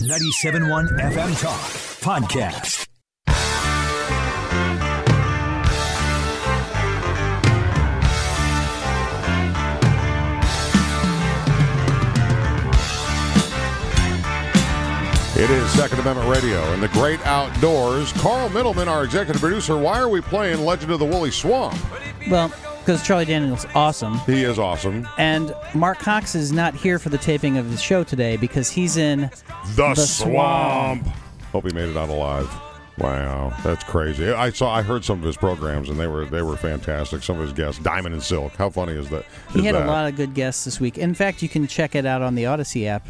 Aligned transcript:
97.1 0.00 1.00
FM 1.00 1.40
Talk 1.40 1.58
Podcast. 2.04 2.86
It 15.38 15.50
is 15.50 15.70
Second 15.70 16.00
Amendment 16.00 16.28
Radio 16.28 16.62
and 16.74 16.82
the 16.82 16.88
great 16.88 17.24
outdoors. 17.26 18.12
Carl 18.14 18.50
Middleman, 18.50 18.88
our 18.88 19.04
executive 19.04 19.40
producer. 19.40 19.78
Why 19.78 19.98
are 19.98 20.10
we 20.10 20.20
playing 20.20 20.60
Legend 20.60 20.92
of 20.92 20.98
the 20.98 21.06
Wooley 21.06 21.30
Swamp? 21.30 21.78
Well, 22.30 22.52
because 22.86 23.04
Charlie 23.04 23.24
Daniels 23.24 23.64
is 23.64 23.70
awesome. 23.74 24.16
He 24.20 24.44
is 24.44 24.60
awesome. 24.60 25.08
And 25.18 25.52
Mark 25.74 25.98
Cox 25.98 26.36
is 26.36 26.52
not 26.52 26.72
here 26.72 27.00
for 27.00 27.08
the 27.08 27.18
taping 27.18 27.58
of 27.58 27.72
the 27.72 27.76
show 27.76 28.04
today 28.04 28.36
because 28.36 28.70
he's 28.70 28.96
in 28.96 29.22
The, 29.74 29.92
The 29.94 29.94
swamp. 29.96 31.02
Swamp. 31.02 31.16
Hope 31.50 31.66
he 31.66 31.72
made 31.74 31.88
it 31.88 31.96
out 31.96 32.10
alive. 32.10 32.48
Wow, 32.98 33.52
that's 33.64 33.82
crazy. 33.82 34.30
I 34.30 34.50
saw, 34.50 34.72
I 34.72 34.82
heard 34.82 35.04
some 35.04 35.18
of 35.18 35.24
his 35.24 35.36
programs, 35.36 35.90
and 35.90 35.98
they 35.98 36.06
were 36.06 36.24
they 36.26 36.40
were 36.42 36.56
fantastic. 36.56 37.22
Some 37.22 37.36
of 37.38 37.42
his 37.42 37.52
guests, 37.52 37.82
Diamond 37.82 38.14
and 38.14 38.22
Silk. 38.22 38.54
How 38.54 38.70
funny 38.70 38.92
is 38.92 39.10
that? 39.10 39.26
He 39.52 39.64
had 39.64 39.74
that? 39.74 39.84
a 39.84 39.86
lot 39.86 40.08
of 40.08 40.16
good 40.16 40.32
guests 40.32 40.64
this 40.64 40.80
week. 40.80 40.96
In 40.96 41.12
fact, 41.12 41.42
you 41.42 41.48
can 41.48 41.66
check 41.66 41.94
it 41.94 42.06
out 42.06 42.22
on 42.22 42.36
the 42.36 42.46
Odyssey 42.46 42.88
app. 42.88 43.06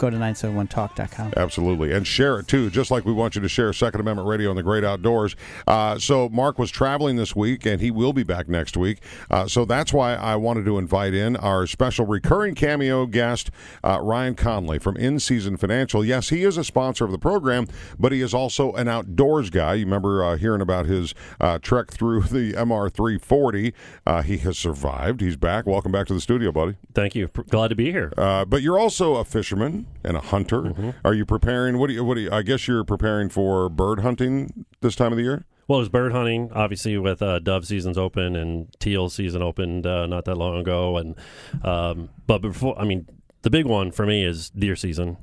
Go 0.00 0.08
to 0.08 0.16
971talk.com. 0.16 1.34
Absolutely. 1.36 1.92
And 1.92 2.06
share 2.06 2.38
it 2.38 2.48
too, 2.48 2.70
just 2.70 2.90
like 2.90 3.04
we 3.04 3.12
want 3.12 3.34
you 3.34 3.42
to 3.42 3.50
share 3.50 3.70
Second 3.74 4.00
Amendment 4.00 4.26
Radio 4.26 4.48
and 4.48 4.56
the 4.56 4.62
Great 4.62 4.82
Outdoors. 4.82 5.36
Uh, 5.66 5.98
so, 5.98 6.30
Mark 6.30 6.58
was 6.58 6.70
traveling 6.70 7.16
this 7.16 7.36
week, 7.36 7.66
and 7.66 7.82
he 7.82 7.90
will 7.90 8.14
be 8.14 8.22
back 8.22 8.48
next 8.48 8.78
week. 8.78 9.02
Uh, 9.30 9.46
so, 9.46 9.66
that's 9.66 9.92
why 9.92 10.14
I 10.14 10.36
wanted 10.36 10.64
to 10.64 10.78
invite 10.78 11.12
in 11.12 11.36
our 11.36 11.66
special 11.66 12.06
recurring 12.06 12.54
cameo 12.54 13.04
guest, 13.04 13.50
uh, 13.84 14.00
Ryan 14.00 14.36
Conley 14.36 14.78
from 14.78 14.96
In 14.96 15.20
Season 15.20 15.58
Financial. 15.58 16.02
Yes, 16.02 16.30
he 16.30 16.44
is 16.44 16.56
a 16.56 16.64
sponsor 16.64 17.04
of 17.04 17.10
the 17.10 17.18
program, 17.18 17.66
but 17.98 18.10
he 18.10 18.22
is 18.22 18.32
also 18.32 18.72
an 18.72 18.88
outdoors 18.88 19.50
guy. 19.50 19.74
You 19.74 19.84
remember 19.84 20.24
uh, 20.24 20.38
hearing 20.38 20.62
about 20.62 20.86
his 20.86 21.14
uh, 21.42 21.58
trek 21.58 21.90
through 21.90 22.22
the 22.22 22.54
MR 22.54 22.90
340. 22.90 23.74
Uh, 24.06 24.22
he 24.22 24.38
has 24.38 24.56
survived. 24.56 25.20
He's 25.20 25.36
back. 25.36 25.66
Welcome 25.66 25.92
back 25.92 26.06
to 26.06 26.14
the 26.14 26.22
studio, 26.22 26.52
buddy. 26.52 26.76
Thank 26.94 27.14
you. 27.14 27.28
P- 27.28 27.42
Glad 27.50 27.68
to 27.68 27.74
be 27.74 27.92
here. 27.92 28.14
Uh, 28.16 28.46
but 28.46 28.62
you're 28.62 28.78
also 28.78 29.16
a 29.16 29.26
fisherman 29.26 29.86
and 30.04 30.16
a 30.16 30.20
hunter. 30.20 30.62
Mm-hmm. 30.62 30.90
Are 31.04 31.14
you 31.14 31.24
preparing? 31.24 31.78
What 31.78 31.88
do 31.88 31.94
you? 31.94 32.04
What 32.04 32.14
do 32.14 32.20
you? 32.22 32.30
I 32.30 32.42
guess 32.42 32.66
you're 32.66 32.84
preparing 32.84 33.28
for 33.28 33.68
bird 33.68 34.00
hunting 34.00 34.66
this 34.80 34.94
time 34.94 35.12
of 35.12 35.16
the 35.16 35.24
year. 35.24 35.44
Well, 35.68 35.78
it 35.78 35.82
was 35.82 35.88
bird 35.88 36.10
hunting, 36.10 36.50
obviously, 36.52 36.98
with 36.98 37.22
uh, 37.22 37.38
dove 37.38 37.64
seasons 37.64 37.96
open 37.96 38.34
and 38.34 38.74
teal 38.80 39.08
season 39.08 39.40
opened 39.40 39.86
uh, 39.86 40.06
not 40.06 40.24
that 40.24 40.34
long 40.34 40.58
ago. 40.58 40.96
And 40.96 41.14
um, 41.62 42.10
but 42.26 42.42
before, 42.42 42.76
I 42.76 42.84
mean, 42.84 43.06
the 43.42 43.50
big 43.50 43.66
one 43.66 43.92
for 43.92 44.04
me 44.04 44.24
is 44.24 44.50
deer 44.50 44.74
season, 44.74 45.16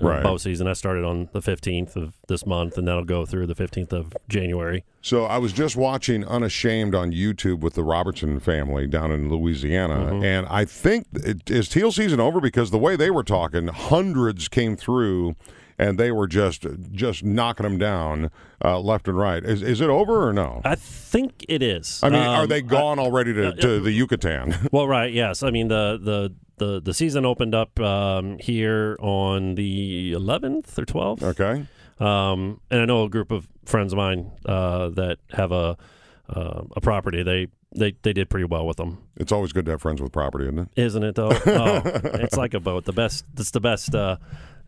Right. 0.00 0.22
bow 0.22 0.36
season. 0.36 0.66
I 0.66 0.72
started 0.74 1.04
on 1.04 1.28
the 1.32 1.40
fifteenth 1.40 1.96
of 1.96 2.14
this 2.28 2.44
month, 2.46 2.76
and 2.76 2.86
that'll 2.86 3.04
go 3.04 3.24
through 3.24 3.46
the 3.46 3.54
fifteenth 3.54 3.92
of 3.92 4.12
January. 4.28 4.84
So 5.00 5.24
I 5.24 5.38
was 5.38 5.52
just 5.52 5.76
watching 5.76 6.24
Unashamed 6.24 6.94
on 6.94 7.12
YouTube 7.12 7.60
with 7.60 7.74
the 7.74 7.84
Robertson 7.84 8.38
family 8.40 8.86
down 8.86 9.10
in 9.12 9.30
Louisiana, 9.30 9.94
Mm-hmm. 10.12 10.24
and 10.24 10.46
I 10.50 10.64
think 10.64 11.06
it, 11.14 11.50
is 11.50 11.68
teal 11.68 11.92
season 11.92 12.20
over 12.20 12.40
because 12.40 12.70
the 12.70 12.78
way 12.78 12.96
they 12.96 13.10
were 13.10 13.24
talking, 13.24 13.68
hundreds 13.68 14.48
came 14.48 14.76
through. 14.76 15.36
And 15.78 15.98
they 16.00 16.10
were 16.10 16.26
just 16.26 16.64
just 16.92 17.22
knocking 17.22 17.64
them 17.64 17.76
down 17.76 18.30
uh, 18.64 18.80
left 18.80 19.08
and 19.08 19.18
right. 19.18 19.44
Is, 19.44 19.60
is 19.60 19.82
it 19.82 19.90
over 19.90 20.26
or 20.26 20.32
no? 20.32 20.62
I 20.64 20.74
think 20.74 21.44
it 21.50 21.62
is. 21.62 22.00
I 22.02 22.08
mean, 22.08 22.22
are 22.22 22.44
Um, 22.44 22.48
they 22.48 22.62
gone 22.62 22.98
already 22.98 23.34
to, 23.34 23.52
to 23.52 23.80
the 23.80 23.92
Yucatan? 23.92 24.54
Well, 24.72 24.88
right, 24.88 25.12
yes. 25.12 25.42
I 25.42 25.50
mean 25.50 25.68
the 25.68 25.98
the 26.02 26.34
the, 26.58 26.80
the 26.80 26.94
season 26.94 27.24
opened 27.26 27.54
up 27.54 27.78
um, 27.80 28.38
here 28.38 28.96
on 29.00 29.54
the 29.56 30.12
11th 30.12 30.78
or 30.78 30.84
12th. 30.86 31.22
okay. 31.22 31.66
Um, 31.98 32.60
and 32.70 32.80
I 32.82 32.84
know 32.84 33.04
a 33.04 33.08
group 33.08 33.30
of 33.30 33.48
friends 33.64 33.92
of 33.92 33.96
mine 33.96 34.30
uh, 34.44 34.90
that 34.90 35.18
have 35.32 35.50
a 35.52 35.76
uh, 36.28 36.62
a 36.74 36.80
property. 36.80 37.22
They, 37.22 37.46
they 37.74 37.92
they 38.02 38.12
did 38.12 38.28
pretty 38.28 38.44
well 38.46 38.66
with 38.66 38.76
them, 38.78 38.98
It's 39.16 39.32
always 39.32 39.52
good 39.52 39.64
to 39.66 39.70
have 39.72 39.80
friends 39.82 40.02
with 40.02 40.12
property, 40.12 40.44
isn't 40.44 40.58
it? 40.58 40.68
isn't 40.76 41.02
it? 41.04 41.14
Though, 41.14 41.30
oh, 41.46 41.82
it's 41.84 42.36
like 42.36 42.52
a 42.54 42.60
boat. 42.60 42.84
The 42.84 42.92
best. 42.92 43.24
It's 43.38 43.50
the 43.52 43.60
best. 43.60 43.94
Uh, 43.94 44.16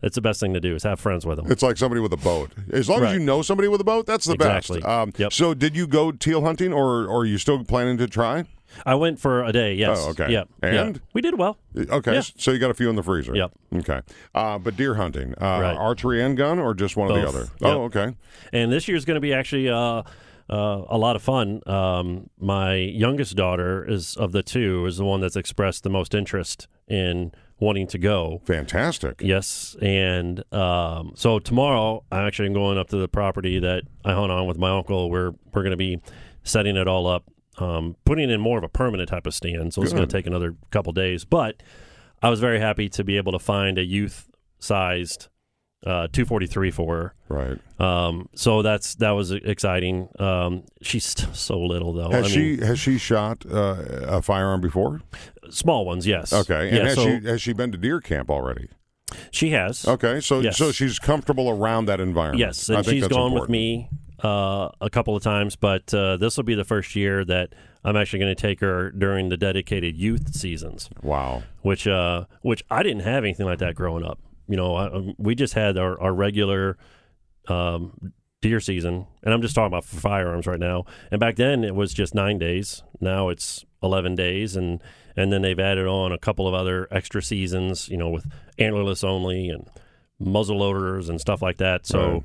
it's 0.01 0.15
the 0.15 0.21
best 0.21 0.39
thing 0.39 0.53
to 0.53 0.59
do 0.61 0.73
is 0.75 0.83
have 0.83 0.99
friends 0.99 1.25
with 1.25 1.37
them. 1.37 1.51
It's 1.51 1.61
like 1.61 1.75
somebody 1.77 1.99
with 2.01 2.13
a 2.13 2.17
boat. 2.17 2.51
As 2.71 2.87
long 2.87 3.03
as 3.03 3.13
you 3.13 3.19
know 3.19 3.41
somebody 3.41 3.67
with 3.67 3.81
a 3.81 3.83
boat, 3.83 4.05
that's 4.05 4.25
the 4.25 4.33
Exactly. 4.33 4.79
best. 4.79 4.89
Um, 4.89 5.11
Yep. 5.17 5.33
So, 5.33 5.53
did 5.53 5.75
you 5.75 5.85
go 5.87 6.11
teal 6.13 6.41
hunting, 6.43 6.71
or, 6.71 7.05
or 7.05 7.21
are 7.21 7.25
you 7.25 7.37
still 7.37 7.61
planning 7.65 7.97
to 7.97 8.07
try? 8.07 8.45
I 8.85 8.95
went 8.95 9.19
for 9.19 9.43
a 9.43 9.51
day. 9.51 9.73
Yes. 9.73 9.99
Oh, 10.01 10.09
okay. 10.11 10.31
Yep. 10.31 10.49
And? 10.61 10.73
Yep. 10.95 10.97
we 11.13 11.21
did 11.21 11.37
well. 11.37 11.57
Okay, 11.77 12.13
Yeah. 12.13 12.21
so 12.21 12.51
you 12.51 12.59
got 12.59 12.71
a 12.71 12.73
few 12.73 12.89
in 12.89 12.95
the 12.95 13.03
freezer. 13.03 13.35
Yep. 13.35 13.51
Okay, 13.77 14.01
uh, 14.35 14.57
but 14.57 14.75
deer 14.77 14.95
hunting, 14.95 15.33
uh, 15.41 15.59
Right. 15.61 15.75
archery 15.77 16.21
and 16.21 16.35
gun, 16.37 16.59
or 16.59 16.73
just 16.73 16.95
one 16.97 17.11
or 17.11 17.19
the 17.19 17.27
other? 17.27 17.39
Yep. 17.39 17.49
Oh, 17.61 17.83
okay. 17.83 18.15
And 18.53 18.71
this 18.71 18.87
year's 18.87 19.05
going 19.05 19.15
to 19.15 19.21
be 19.21 19.33
actually 19.33 19.69
uh, 19.69 20.03
uh, 20.49 20.83
a 20.89 20.97
lot 20.97 21.15
of 21.15 21.21
fun. 21.21 21.61
Um, 21.67 22.29
my 22.39 22.73
youngest 22.75 23.35
daughter 23.35 23.85
is 23.87 24.15
of 24.17 24.31
the 24.31 24.41
two 24.43 24.85
is 24.87 24.97
the 24.97 25.05
one 25.05 25.21
that's 25.21 25.35
expressed 25.35 25.83
the 25.83 25.89
most 25.91 26.15
interest 26.15 26.67
in 26.87 27.31
wanting 27.59 27.85
to 27.87 27.97
go. 27.99 28.41
Fantastic. 28.45 29.21
Yes, 29.23 29.75
and 29.81 30.43
um, 30.53 31.11
so 31.15 31.37
tomorrow 31.39 32.03
I 32.11 32.23
actually 32.25 32.47
am 32.47 32.53
going 32.53 32.77
up 32.77 32.87
to 32.89 32.97
the 32.97 33.07
property 33.07 33.59
that 33.59 33.83
I 34.05 34.13
hunt 34.13 34.31
on 34.31 34.47
with 34.47 34.57
my 34.57 34.71
uncle. 34.71 35.09
We're 35.09 35.31
we're 35.53 35.61
going 35.63 35.71
to 35.71 35.77
be 35.77 35.99
setting 36.43 36.77
it 36.77 36.87
all 36.87 37.05
up, 37.05 37.25
um, 37.59 37.95
putting 38.05 38.29
in 38.29 38.39
more 38.41 38.57
of 38.57 38.63
a 38.63 38.69
permanent 38.69 39.09
type 39.09 39.25
of 39.27 39.33
stand. 39.33 39.73
So 39.73 39.81
it's 39.83 39.93
going 39.93 40.07
to 40.07 40.11
take 40.11 40.27
another 40.27 40.55
couple 40.71 40.93
days. 40.93 41.25
But 41.25 41.61
I 42.21 42.29
was 42.29 42.39
very 42.39 42.59
happy 42.59 42.89
to 42.89 43.03
be 43.03 43.17
able 43.17 43.31
to 43.33 43.39
find 43.39 43.77
a 43.77 43.83
youth 43.83 44.29
sized 44.59 45.27
uh, 45.85 46.07
243 46.11 46.71
for 46.71 46.95
her. 46.95 47.13
Right. 47.29 47.57
Um, 47.79 48.27
so 48.35 48.61
that's 48.61 48.95
that 48.95 49.11
was 49.11 49.31
exciting. 49.31 50.09
Um, 50.19 50.63
she's 50.81 51.05
still 51.13 51.33
so 51.33 51.59
little 51.59 51.93
though. 51.93 52.09
Has 52.11 52.25
I 52.25 52.29
she 52.29 52.39
mean, 52.39 52.61
has 52.63 52.79
she 52.79 52.97
shot 52.97 53.45
uh, 53.49 53.75
a 54.07 54.21
firearm 54.21 54.61
before? 54.61 55.01
small 55.49 55.85
ones? 55.85 56.05
Yes. 56.05 56.31
Okay, 56.33 56.67
and 56.69 56.77
Yeah. 56.77 56.83
has 56.85 56.95
so 56.95 57.05
she 57.05 57.25
has 57.27 57.41
she 57.41 57.53
been 57.53 57.71
to 57.71 57.77
deer 57.77 57.99
camp 58.01 58.29
already? 58.29 58.67
she 59.31 59.49
has. 59.51 59.87
Okay, 59.87 60.19
so 60.19 60.39
Yes. 60.41 60.57
so 60.57 60.71
she's 60.71 60.99
comfortable 60.99 61.49
around 61.49 61.85
that 61.85 61.99
environment. 61.99 62.39
Yes, 62.39 62.69
and 62.69 62.85
she's 62.85 63.07
gone 63.07 63.33
with 63.33 63.49
me 63.49 63.89
uh, 64.23 64.69
a 64.81 64.89
couple 64.89 65.15
of 65.15 65.23
times, 65.23 65.55
but 65.55 65.93
uh, 65.93 66.17
this 66.17 66.35
will 66.37 66.43
be 66.43 66.55
the 66.55 66.63
first 66.65 66.95
year 66.95 67.23
that 67.25 67.53
I'm 67.83 67.95
actually 67.95 68.19
going 68.19 68.35
to 68.35 68.41
take 68.41 68.59
her 68.59 68.91
during 68.91 69.29
the 69.29 69.37
dedicated 69.37 69.95
youth 69.95 70.33
seasons, 70.35 70.89
Wow. 71.01 71.43
which 71.61 71.87
uh, 71.87 72.25
which 72.41 72.63
I 72.69 72.83
didn't 72.83 73.03
have 73.03 73.23
anything 73.23 73.45
like 73.45 73.59
that 73.59 73.75
growing 73.75 74.03
up. 74.05 74.19
You 74.47 74.57
know, 74.57 74.75
I, 74.75 74.91
um, 74.91 75.15
we 75.17 75.35
just 75.35 75.53
had 75.53 75.77
our, 75.77 75.99
our 76.01 76.13
regular 76.13 76.77
um, 77.47 78.13
deer 78.41 78.59
season, 78.59 79.07
and 79.23 79.33
I'm 79.33 79.41
just 79.41 79.55
talking 79.55 79.67
about 79.67 79.85
firearms 79.85 80.47
right 80.47 80.59
now. 80.59 80.85
And 81.11 81.19
back 81.19 81.35
then 81.35 81.63
it 81.63 81.75
was 81.75 81.93
just 81.93 82.13
nine 82.15 82.37
days. 82.37 82.83
Now 82.99 83.29
it's 83.29 83.65
eleven 83.81 84.15
days, 84.15 84.55
and 84.55 84.81
and 85.15 85.31
then 85.31 85.41
they've 85.41 85.59
added 85.59 85.87
on 85.87 86.11
a 86.11 86.17
couple 86.17 86.47
of 86.47 86.53
other 86.53 86.87
extra 86.91 87.21
seasons. 87.21 87.89
You 87.89 87.97
know, 87.97 88.09
with 88.09 88.25
antlerless 88.57 89.03
only 89.03 89.49
and 89.49 89.69
muzzle 90.19 90.57
loaders 90.57 91.07
and 91.09 91.21
stuff 91.21 91.41
like 91.41 91.57
that. 91.57 91.85
So, 91.85 92.23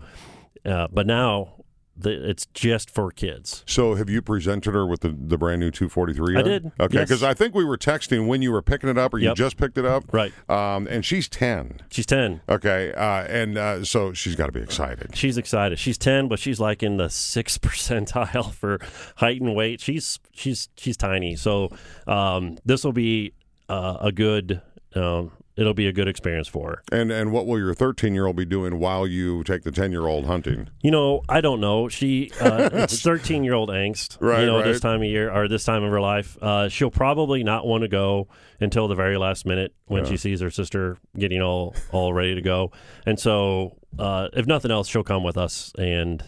uh, 0.66 0.88
but 0.92 1.06
now 1.06 1.63
the, 1.96 2.28
it's 2.28 2.46
just 2.54 2.90
for 2.90 3.10
kids. 3.10 3.62
So 3.66 3.94
have 3.94 4.10
you 4.10 4.20
presented 4.22 4.74
her 4.74 4.86
with 4.86 5.00
the, 5.00 5.10
the 5.10 5.38
brand 5.38 5.60
new 5.60 5.70
243? 5.70 6.36
I 6.36 6.42
did, 6.42 6.72
Okay, 6.80 6.94
yes. 6.98 7.08
because 7.08 7.22
I 7.22 7.34
think 7.34 7.54
we 7.54 7.64
were 7.64 7.76
texting 7.78 8.26
when 8.26 8.42
you 8.42 8.50
were 8.52 8.62
picking 8.62 8.88
it 8.90 8.98
up, 8.98 9.14
or 9.14 9.18
you 9.18 9.28
Yep. 9.28 9.36
just 9.36 9.56
picked 9.56 9.78
it 9.78 9.84
up. 9.84 10.04
Right. 10.12 10.32
Um, 10.50 10.86
and 10.88 11.04
she's 11.04 11.28
10. 11.28 11.82
She's 11.90 12.06
ten. 12.06 12.40
Okay, 12.48 12.92
uh, 12.92 13.22
and 13.24 13.56
uh, 13.56 13.84
so 13.84 14.12
she's 14.12 14.34
got 14.34 14.46
to 14.46 14.52
be 14.52 14.60
excited. 14.60 15.14
She's 15.16 15.38
excited. 15.38 15.78
She's 15.78 15.96
ten, 15.98 16.28
but 16.28 16.38
she's 16.38 16.58
like 16.60 16.82
in 16.82 16.96
the 16.96 17.08
sixth 17.08 17.60
percentile 17.62 18.52
for 18.52 18.78
height 19.16 19.40
and 19.40 19.54
weight. 19.54 19.80
She's 19.80 20.18
she's 20.32 20.68
she's 20.76 20.96
tiny. 20.96 21.36
So 21.36 21.70
um, 22.06 22.58
this 22.64 22.84
will 22.84 22.92
be 22.92 23.32
uh, 23.68 23.98
a 24.00 24.12
good 24.12 24.60
um, 24.94 25.30
it'll 25.56 25.74
be 25.74 25.86
a 25.86 25.92
good 25.92 26.08
experience 26.08 26.48
for 26.48 26.70
her. 26.70 26.82
And 26.92 27.10
and 27.10 27.32
what 27.32 27.46
will 27.46 27.58
your 27.58 27.74
13 27.74 28.14
year 28.14 28.26
old 28.26 28.36
be 28.36 28.44
doing 28.44 28.78
while 28.78 29.06
you 29.06 29.44
take 29.44 29.62
the 29.62 29.70
10 29.70 29.92
year 29.92 30.06
old 30.06 30.26
hunting? 30.26 30.68
You 30.82 30.90
know, 30.90 31.22
I 31.28 31.40
don't 31.40 31.60
know. 31.60 31.88
She 31.88 32.30
uh, 32.40 32.70
it's 32.72 33.00
thirteen 33.02 33.44
year 33.44 33.54
old 33.54 33.68
angst. 33.70 34.16
Right, 34.20 34.40
You 34.40 34.46
know, 34.46 34.56
right. 34.56 34.64
this 34.64 34.80
time 34.80 35.00
of 35.00 35.08
year 35.08 35.30
or 35.32 35.48
this 35.48 35.64
time 35.64 35.82
of 35.82 35.90
her 35.90 36.00
life, 36.00 36.36
uh, 36.42 36.68
she'll 36.68 36.90
probably 36.90 37.42
not 37.44 37.66
want 37.66 37.82
to 37.82 37.88
go 37.88 38.28
until 38.60 38.88
the 38.88 38.94
very 38.94 39.16
last 39.18 39.46
minute 39.46 39.74
when 39.86 40.04
she 40.06 40.16
sees 40.16 40.40
her 40.40 40.50
sister 40.50 40.98
getting 41.18 41.42
all 41.42 41.74
all 41.92 42.12
ready 42.12 42.34
to 42.34 42.40
go. 42.42 42.72
And 43.06 43.18
so, 43.18 43.76
uh, 43.98 44.28
if 44.32 44.46
nothing 44.46 44.70
else, 44.70 44.88
she'll 44.88 45.02
come 45.04 45.22
with 45.24 45.36
us 45.36 45.72
and 45.78 46.22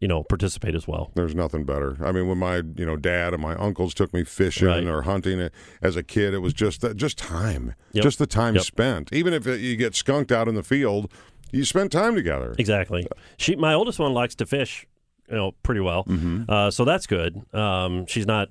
you 0.00 0.08
know 0.08 0.22
participate 0.24 0.74
as 0.74 0.86
well. 0.86 1.10
There's 1.14 1.34
nothing 1.34 1.64
better. 1.64 1.96
I 2.04 2.12
mean, 2.12 2.28
when 2.28 2.38
my 2.38 2.56
you 2.56 2.84
know 2.86 2.96
dad 2.96 3.32
and 3.34 3.42
my 3.42 3.54
uncles 3.56 3.94
took 3.94 4.12
me 4.12 4.24
fishing 4.24 4.68
Right. 4.68 4.84
or 4.86 5.02
hunting 5.02 5.40
uh, 5.40 5.48
as 5.82 5.96
a 5.96 6.02
kid, 6.02 6.34
it 6.34 6.38
was 6.38 6.52
just 6.52 6.80
that 6.82 6.96
just 6.96 7.16
time, 7.18 7.74
Yep. 7.92 8.02
just 8.02 8.18
the 8.18 8.26
time 8.26 8.54
Yep. 8.56 8.64
spent. 8.64 9.12
Even 9.12 9.32
if 9.32 9.46
it, 9.46 9.60
you 9.60 9.76
get 9.76 9.94
skunked 9.94 10.30
out 10.32 10.48
in 10.48 10.54
the 10.54 10.62
field, 10.62 11.10
you 11.52 11.64
spend 11.64 11.92
time 11.92 12.14
together. 12.14 12.54
Exactly. 12.58 13.06
She, 13.38 13.56
my 13.56 13.72
oldest 13.72 13.98
one, 13.98 14.12
likes 14.12 14.34
to 14.36 14.46
fish, 14.46 14.86
you 15.30 15.36
know, 15.36 15.52
pretty 15.62 15.80
well. 15.80 16.04
Mm-hmm. 16.04 16.44
Uh, 16.48 16.70
so 16.70 16.84
that's 16.84 17.06
good. 17.06 17.40
Um, 17.54 18.04
she's 18.06 18.26
not, 18.26 18.48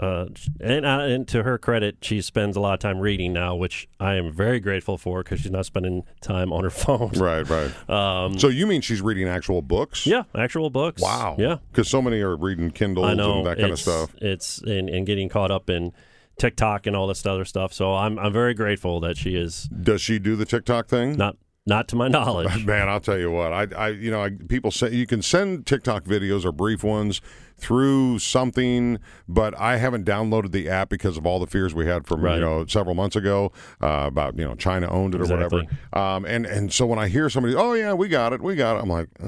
uh, 0.00 0.26
and, 0.60 0.84
uh, 0.84 1.00
and 1.00 1.28
to 1.28 1.44
her 1.44 1.56
credit, 1.56 1.98
she 2.02 2.20
spends 2.20 2.56
a 2.56 2.60
lot 2.60 2.74
of 2.74 2.80
time 2.80 2.98
reading 2.98 3.32
now, 3.32 3.54
which 3.54 3.88
I 4.00 4.14
am 4.14 4.32
very 4.32 4.58
grateful 4.58 4.98
for 4.98 5.22
because 5.22 5.40
she's 5.40 5.52
not 5.52 5.66
spending 5.66 6.02
time 6.20 6.52
on 6.52 6.64
her 6.64 6.70
phone. 6.84 7.10
Right, 7.10 7.48
right. 7.48 7.90
Um, 7.90 8.38
so 8.38 8.48
you 8.48 8.66
mean 8.66 8.80
she's 8.80 9.00
reading 9.00 9.28
actual 9.28 9.62
books? 9.62 10.06
yeah, 10.06 10.24
actual 10.34 10.70
books. 10.70 11.00
Wow. 11.00 11.36
Yeah, 11.38 11.58
Because 11.70 11.88
so 11.88 12.02
many 12.02 12.20
are 12.20 12.36
reading 12.36 12.70
Kindles 12.70 13.16
know 13.16 13.38
and 13.38 13.46
that 13.46 13.58
kind 13.58 13.72
of 13.72 13.78
stuff. 13.78 14.14
It's 14.20 14.58
and, 14.62 14.88
and 14.88 15.06
getting 15.06 15.28
caught 15.28 15.50
up 15.50 15.70
in 15.70 15.92
TikTok 16.38 16.86
and 16.86 16.96
all 16.96 17.06
this 17.06 17.24
other 17.24 17.44
stuff. 17.44 17.72
So 17.72 17.94
I'm 17.94 18.18
I'm 18.18 18.32
very 18.32 18.54
grateful 18.54 18.98
that 19.00 19.16
she 19.16 19.36
is 19.36 19.64
Does 19.68 20.00
she 20.00 20.18
do 20.18 20.34
the 20.34 20.44
TikTok 20.44 20.88
thing? 20.88 21.16
not 21.16 21.36
not 21.66 21.88
to 21.88 21.96
my 21.96 22.08
knowledge. 22.08 22.64
Man, 22.66 22.88
I'll 22.88 23.00
tell 23.00 23.18
you 23.18 23.30
what. 23.30 23.52
I, 23.52 23.66
I, 23.74 23.88
you 23.88 24.10
know, 24.10 24.22
I, 24.22 24.30
people 24.30 24.70
say 24.70 24.90
you 24.90 25.06
can 25.06 25.22
send 25.22 25.64
TikTok 25.64 26.04
videos 26.04 26.44
or 26.44 26.52
brief 26.52 26.84
ones 26.84 27.22
through 27.56 28.18
something, 28.18 28.98
but 29.28 29.58
I 29.58 29.76
haven't 29.76 30.04
downloaded 30.04 30.52
the 30.52 30.68
app 30.68 30.88
because 30.88 31.16
of 31.16 31.24
all 31.26 31.38
the 31.38 31.46
fears 31.46 31.74
we 31.74 31.86
had 31.86 32.06
from 32.06 32.20
Right. 32.22 32.34
you 32.36 32.40
know 32.40 32.66
several 32.66 32.94
months 32.94 33.16
ago 33.16 33.52
uh, 33.82 34.04
about 34.06 34.38
you 34.38 34.44
know 34.44 34.54
China 34.54 34.88
owned 34.90 35.14
it 35.14 35.20
or 35.20 35.24
Exactly. 35.24 35.62
whatever. 35.92 36.06
Um, 36.16 36.24
and 36.26 36.46
and 36.46 36.72
so 36.72 36.86
when 36.86 36.98
I 36.98 37.08
hear 37.08 37.28
somebody, 37.30 37.54
oh 37.54 37.72
yeah, 37.74 37.92
we 37.92 38.08
got 38.08 38.32
it, 38.32 38.40
we 38.42 38.54
got 38.56 38.76
it, 38.76 38.82
I'm 38.82 38.88
like, 38.90 39.08
uh, 39.22 39.26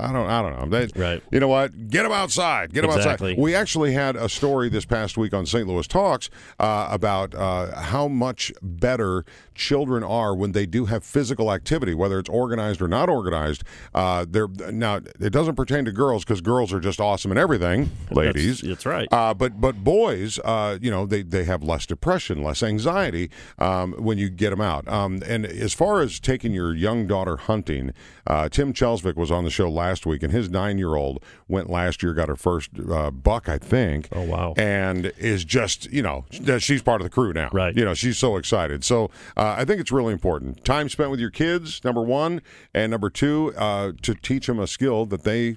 I 0.00 0.12
don't, 0.12 0.28
I 0.30 0.42
don't 0.42 0.70
know. 0.70 0.78
They- 0.78 0.88
Right. 0.98 1.22
You 1.30 1.40
know 1.40 1.48
what? 1.48 1.88
Get 1.90 2.02
them 2.04 2.12
outside. 2.12 2.72
Get 2.72 2.82
them 2.82 2.90
Exactly. 2.90 3.32
outside. 3.32 3.42
We 3.42 3.54
actually 3.54 3.92
had 3.92 4.16
a 4.16 4.28
story 4.28 4.68
this 4.68 4.84
past 4.84 5.16
week 5.16 5.32
on 5.34 5.44
St. 5.46 5.66
Louis 5.66 5.86
Talks 5.86 6.30
uh, 6.58 6.88
about 6.90 7.34
uh, 7.34 7.74
how 7.80 8.08
much 8.08 8.52
better 8.62 9.24
children 9.54 10.02
are 10.04 10.34
when 10.34 10.52
they 10.52 10.66
do 10.66 10.86
have 10.86 11.04
physical 11.04 11.52
activity, 11.52 11.94
whether 11.94 12.18
it's 12.18 12.28
organized 12.28 12.80
or 12.80 12.88
not 12.88 13.08
organized. 13.08 13.64
Uh, 13.94 14.24
they're 14.28 14.48
now 14.72 14.96
it 15.20 15.30
doesn't 15.32 15.56
pertain 15.56 15.84
to 15.84 15.92
girls 15.92 16.24
because 16.24 16.40
girls 16.40 16.72
are 16.72 16.80
just 16.80 17.00
awesome 17.00 17.30
in 17.38 17.42
everything, 17.42 17.90
ladies. 18.10 18.60
That's, 18.60 18.68
that's 18.68 18.86
right. 18.86 19.08
Uh, 19.12 19.32
but 19.32 19.60
but 19.60 19.84
boys, 19.84 20.38
uh, 20.44 20.78
you 20.80 20.90
know, 20.90 21.06
they, 21.06 21.22
they 21.22 21.44
have 21.44 21.62
less 21.62 21.86
depression, 21.86 22.42
less 22.42 22.62
anxiety 22.62 23.30
um, 23.58 23.92
when 23.92 24.18
you 24.18 24.28
get 24.28 24.50
them 24.50 24.60
out. 24.60 24.86
Um, 24.88 25.22
and 25.26 25.46
as 25.46 25.72
far 25.72 26.00
as 26.00 26.20
taking 26.20 26.52
your 26.52 26.74
young 26.74 27.06
daughter 27.06 27.36
hunting, 27.36 27.92
uh, 28.26 28.48
Tim 28.48 28.72
Chelsvik 28.72 29.16
was 29.16 29.30
on 29.30 29.44
the 29.44 29.50
show 29.50 29.70
last 29.70 30.04
week, 30.04 30.22
and 30.22 30.32
his 30.32 30.50
nine 30.50 30.78
year 30.78 30.96
old 30.96 31.22
went 31.46 31.70
last 31.70 32.02
year, 32.02 32.12
got 32.12 32.28
her 32.28 32.36
first 32.36 32.70
uh, 32.90 33.10
buck, 33.10 33.48
I 33.48 33.58
think. 33.58 34.08
Oh, 34.12 34.22
wow. 34.22 34.54
And 34.56 35.06
is 35.18 35.44
just 35.44 35.90
you 35.92 36.02
know 36.02 36.24
she's 36.58 36.82
part 36.82 37.00
of 37.00 37.04
the 37.04 37.10
crew 37.10 37.32
now. 37.32 37.50
Right. 37.52 37.74
You 37.76 37.84
know 37.84 37.94
she's 37.94 38.18
so 38.18 38.36
excited. 38.36 38.84
So 38.84 39.04
uh, 39.36 39.54
I 39.58 39.64
think 39.64 39.80
it's 39.80 39.92
really 39.92 40.12
important. 40.12 40.64
Time 40.64 40.88
spent 40.88 41.10
with 41.10 41.20
your 41.20 41.30
kids, 41.30 41.82
number 41.84 42.02
one, 42.02 42.42
and 42.74 42.90
number 42.90 43.10
two, 43.10 43.54
uh, 43.56 43.92
to 44.02 44.14
teach 44.14 44.46
them 44.46 44.58
a 44.58 44.66
skill 44.66 45.06
that 45.06 45.22
they 45.22 45.56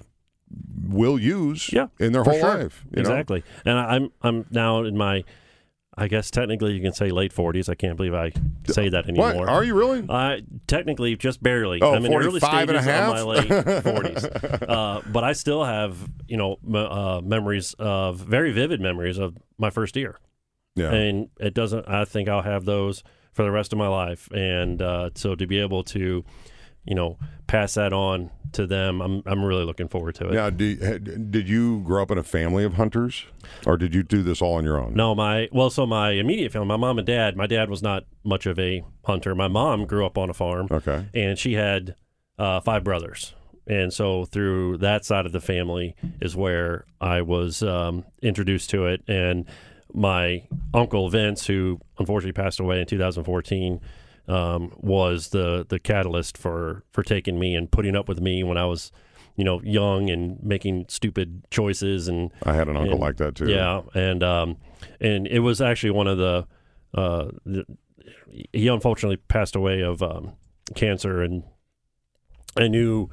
will 0.88 1.18
use 1.18 1.72
yeah, 1.72 1.86
in 1.98 2.12
their 2.12 2.22
whole 2.24 2.38
sure. 2.38 2.58
life. 2.64 2.84
you 2.90 2.96
know? 2.96 3.10
exactly. 3.10 3.42
And 3.64 3.78
I'm 3.78 4.10
I'm 4.22 4.46
now 4.50 4.82
in 4.84 4.96
my, 4.96 5.24
I 5.96 6.08
guess 6.08 6.30
technically 6.30 6.72
you 6.74 6.80
can 6.82 6.92
say 6.92 7.10
late 7.10 7.32
40s. 7.34 7.68
I 7.68 7.74
can't 7.74 7.96
believe 7.96 8.14
I 8.14 8.32
say 8.66 8.88
that 8.88 9.06
What 9.06 9.30
anymore. 9.34 9.48
are 9.50 9.62
you 9.64 9.74
really? 9.74 10.04
I 10.08 10.42
technically 10.66 11.16
just 11.16 11.42
barely. 11.42 11.80
Oh, 11.82 11.94
I'm 11.94 12.04
in 12.04 12.12
early 12.14 12.40
45 12.40 12.68
and 12.68 12.78
a 12.78 12.82
stages 12.82 13.00
of 13.00 13.08
my 13.08 13.22
late 13.22 13.48
40s, 13.84 14.68
uh, 14.68 15.00
but 15.10 15.24
I 15.24 15.32
still 15.32 15.64
have 15.64 15.96
you 16.28 16.36
know 16.36 16.58
m- 16.66 16.74
uh, 16.76 17.20
memories 17.20 17.74
of 17.78 18.18
very 18.18 18.52
vivid 18.52 18.80
memories 18.80 19.18
of 19.18 19.36
my 19.58 19.70
first 19.70 19.96
year, 19.96 20.18
Yeah. 20.76 20.90
and 20.92 21.28
it 21.38 21.54
doesn't. 21.54 21.88
I 21.88 22.04
think 22.04 22.28
I'll 22.28 22.42
have 22.42 22.64
those 22.64 23.02
for 23.32 23.44
the 23.44 23.50
rest 23.50 23.72
of 23.72 23.78
my 23.78 23.88
life, 23.88 24.28
and 24.32 24.82
uh, 24.82 25.10
so 25.14 25.34
to 25.34 25.46
be 25.46 25.58
able 25.58 25.82
to, 25.84 26.22
you 26.84 26.94
know, 26.94 27.18
pass 27.46 27.74
that 27.74 27.92
on 27.92 28.30
to 28.52 28.66
them, 28.66 29.00
I'm 29.00 29.22
I'm 29.24 29.42
really 29.44 29.64
looking 29.64 29.88
forward 29.88 30.14
to 30.16 30.28
it. 30.28 30.34
Now, 30.34 30.50
do, 30.50 30.76
did 30.98 31.48
you 31.48 31.80
grow 31.80 32.02
up 32.02 32.10
in 32.10 32.18
a 32.18 32.22
family 32.22 32.64
of 32.64 32.74
hunters, 32.74 33.24
or 33.66 33.76
did 33.78 33.94
you 33.94 34.02
do 34.02 34.22
this 34.22 34.42
all 34.42 34.54
on 34.56 34.64
your 34.64 34.78
own? 34.78 34.94
No, 34.94 35.14
my 35.14 35.48
well, 35.52 35.70
so 35.70 35.86
my 35.86 36.10
immediate 36.10 36.52
family, 36.52 36.68
my 36.68 36.76
mom 36.76 36.98
and 36.98 37.06
dad. 37.06 37.36
My 37.36 37.46
dad 37.46 37.70
was 37.70 37.82
not 37.82 38.04
much 38.24 38.44
of 38.46 38.58
a 38.58 38.84
hunter. 39.06 39.34
My 39.34 39.48
mom 39.48 39.86
grew 39.86 40.04
up 40.04 40.18
on 40.18 40.28
a 40.28 40.34
farm, 40.34 40.68
Okay. 40.70 41.06
and 41.14 41.38
she 41.38 41.54
had 41.54 41.94
uh, 42.38 42.60
five 42.60 42.84
brothers, 42.84 43.34
and 43.66 43.90
so 43.92 44.26
through 44.26 44.76
that 44.78 45.04
side 45.06 45.24
of 45.24 45.32
the 45.32 45.40
family 45.40 45.94
is 46.20 46.36
where 46.36 46.84
I 47.00 47.22
was 47.22 47.62
um, 47.62 48.04
introduced 48.20 48.68
to 48.70 48.84
it. 48.86 49.02
And 49.08 49.46
my 49.94 50.46
uncle 50.74 51.08
Vince, 51.08 51.46
who 51.46 51.80
unfortunately 51.98 52.32
passed 52.32 52.60
away 52.60 52.80
in 52.80 52.86
2014, 52.86 53.80
um, 54.28 54.72
was 54.76 55.28
the 55.28 55.66
the 55.68 55.78
catalyst 55.78 56.38
for 56.38 56.84
for 56.92 57.02
taking 57.02 57.38
me 57.38 57.54
and 57.54 57.70
putting 57.70 57.96
up 57.96 58.08
with 58.08 58.20
me 58.20 58.42
when 58.44 58.56
I 58.58 58.64
was. 58.66 58.92
You 59.34 59.44
know, 59.44 59.62
young 59.62 60.10
and 60.10 60.38
making 60.42 60.84
stupid 60.90 61.46
choices, 61.50 62.06
and 62.06 62.30
I 62.42 62.52
had 62.52 62.68
an 62.68 62.76
uncle 62.76 62.92
and- 62.92 63.00
like 63.00 63.16
that 63.16 63.34
too. 63.34 63.48
yeah, 63.48 63.80
and 63.94 64.22
um, 64.22 64.58
and 65.00 65.26
it 65.26 65.38
was 65.38 65.62
actually 65.62 65.92
one 65.92 66.06
of 66.06 66.18
the, 66.18 66.46
uh, 66.92 67.28
the 67.46 67.64
he 68.52 68.68
unfortunately 68.68 69.16
passed 69.16 69.56
away 69.56 69.80
of 69.80 70.02
um, 70.02 70.34
cancer, 70.74 71.22
and 71.22 71.44
I 72.58 72.68
knew 72.68 73.08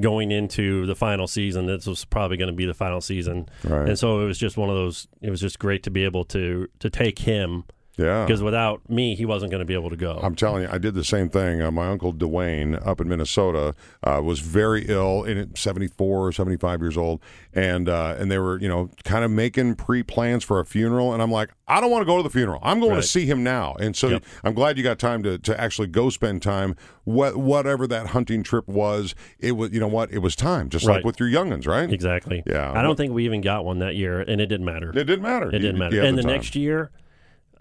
going 0.00 0.32
into 0.32 0.84
the 0.86 0.96
final 0.96 1.28
season 1.28 1.66
this 1.66 1.86
was 1.86 2.04
probably 2.06 2.36
going 2.36 2.50
to 2.50 2.56
be 2.56 2.66
the 2.66 2.74
final 2.74 3.00
season, 3.00 3.48
Right. 3.62 3.88
and 3.90 3.96
so 3.96 4.18
it 4.20 4.24
was 4.24 4.38
just 4.38 4.56
one 4.56 4.68
of 4.68 4.74
those. 4.74 5.06
It 5.20 5.30
was 5.30 5.40
just 5.40 5.60
great 5.60 5.84
to 5.84 5.92
be 5.92 6.02
able 6.02 6.24
to 6.24 6.66
to 6.80 6.90
take 6.90 7.20
him 7.20 7.64
Yeah. 7.98 8.24
because 8.24 8.42
without 8.42 8.88
me, 8.88 9.14
he 9.14 9.26
wasn't 9.26 9.50
going 9.50 9.60
to 9.60 9.66
be 9.66 9.74
able 9.74 9.90
to 9.90 9.96
go. 9.96 10.18
I'm 10.22 10.34
telling 10.34 10.62
you, 10.62 10.68
I 10.70 10.78
did 10.78 10.94
the 10.94 11.04
same 11.04 11.28
thing. 11.28 11.60
Uh, 11.60 11.70
my 11.70 11.88
uncle 11.88 12.12
Dwayne 12.12 12.84
up 12.86 13.00
in 13.00 13.08
Minnesota 13.08 13.74
uh, 14.02 14.20
was 14.24 14.40
very 14.40 14.86
ill, 14.88 15.24
in 15.24 15.54
74 15.54 16.26
or 16.28 16.32
75 16.32 16.80
years 16.80 16.96
old, 16.96 17.20
and 17.52 17.88
uh, 17.88 18.16
and 18.18 18.30
they 18.30 18.38
were 18.38 18.58
you 18.60 18.68
know 18.68 18.90
kind 19.04 19.24
of 19.24 19.30
making 19.30 19.74
pre 19.74 20.02
plans 20.02 20.42
for 20.42 20.58
a 20.58 20.64
funeral, 20.64 21.12
and 21.12 21.22
I'm 21.22 21.30
like, 21.30 21.50
I 21.68 21.80
don't 21.80 21.90
want 21.90 22.02
to 22.02 22.06
go 22.06 22.16
to 22.16 22.22
the 22.22 22.30
funeral. 22.30 22.60
I'm 22.62 22.80
going 22.80 22.92
Right. 22.92 23.02
to 23.02 23.06
see 23.06 23.26
him 23.26 23.42
now, 23.44 23.74
and 23.78 23.94
so 23.96 24.08
Yep. 24.08 24.24
I'm 24.44 24.54
glad 24.54 24.76
you 24.78 24.82
got 24.82 24.98
time 24.98 25.22
to, 25.22 25.38
to 25.38 25.60
actually 25.60 25.88
go 25.88 26.08
spend 26.10 26.42
time. 26.42 26.76
What 27.04 27.36
whatever 27.36 27.86
that 27.88 28.08
hunting 28.08 28.42
trip 28.42 28.68
was, 28.68 29.14
it 29.38 29.52
was 29.52 29.70
you 29.72 29.80
know 29.80 29.88
what 29.88 30.10
it 30.12 30.18
was 30.20 30.34
time, 30.36 30.68
just 30.70 30.86
like 30.86 31.04
with 31.04 31.18
your 31.20 31.28
youngins, 31.28 31.66
right? 31.66 31.92
exactly. 31.92 32.42
Yeah. 32.46 32.72
I 32.72 32.80
don't 32.82 32.96
think 32.96 33.12
we 33.12 33.24
even 33.26 33.40
got 33.42 33.64
one 33.64 33.80
that 33.80 33.96
year, 33.96 34.20
and 34.20 34.40
it 34.40 34.46
didn't 34.46 34.64
matter. 34.66 34.90
It 34.90 35.04
didn't 35.04 35.22
matter. 35.22 35.48
It 35.48 35.58
didn't 35.58 35.78
matter. 35.78 35.94
you 35.94 36.00
had 36.00 36.08
and 36.10 36.18
the, 36.18 36.22
time. 36.22 36.30
next 36.32 36.54
year, 36.54 36.90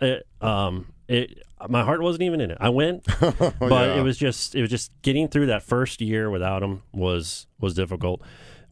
it, 0.01 0.27
um, 0.41 0.93
it 1.07 1.43
my 1.69 1.83
heart 1.83 2.01
wasn't 2.01 2.23
even 2.23 2.41
in 2.41 2.51
it. 2.51 2.57
I 2.59 2.69
went, 2.69 3.05
but 3.19 3.55
Oh, 3.61 3.67
yeah. 3.69 3.95
it 3.99 4.01
was 4.01 4.17
just 4.17 4.55
it 4.55 4.61
was 4.61 4.69
just 4.69 4.91
getting 5.03 5.27
through 5.27 5.45
that 5.47 5.63
first 5.63 6.01
year 6.01 6.29
without 6.29 6.63
him 6.63 6.83
was 6.93 7.47
was 7.59 7.73
difficult. 7.73 8.21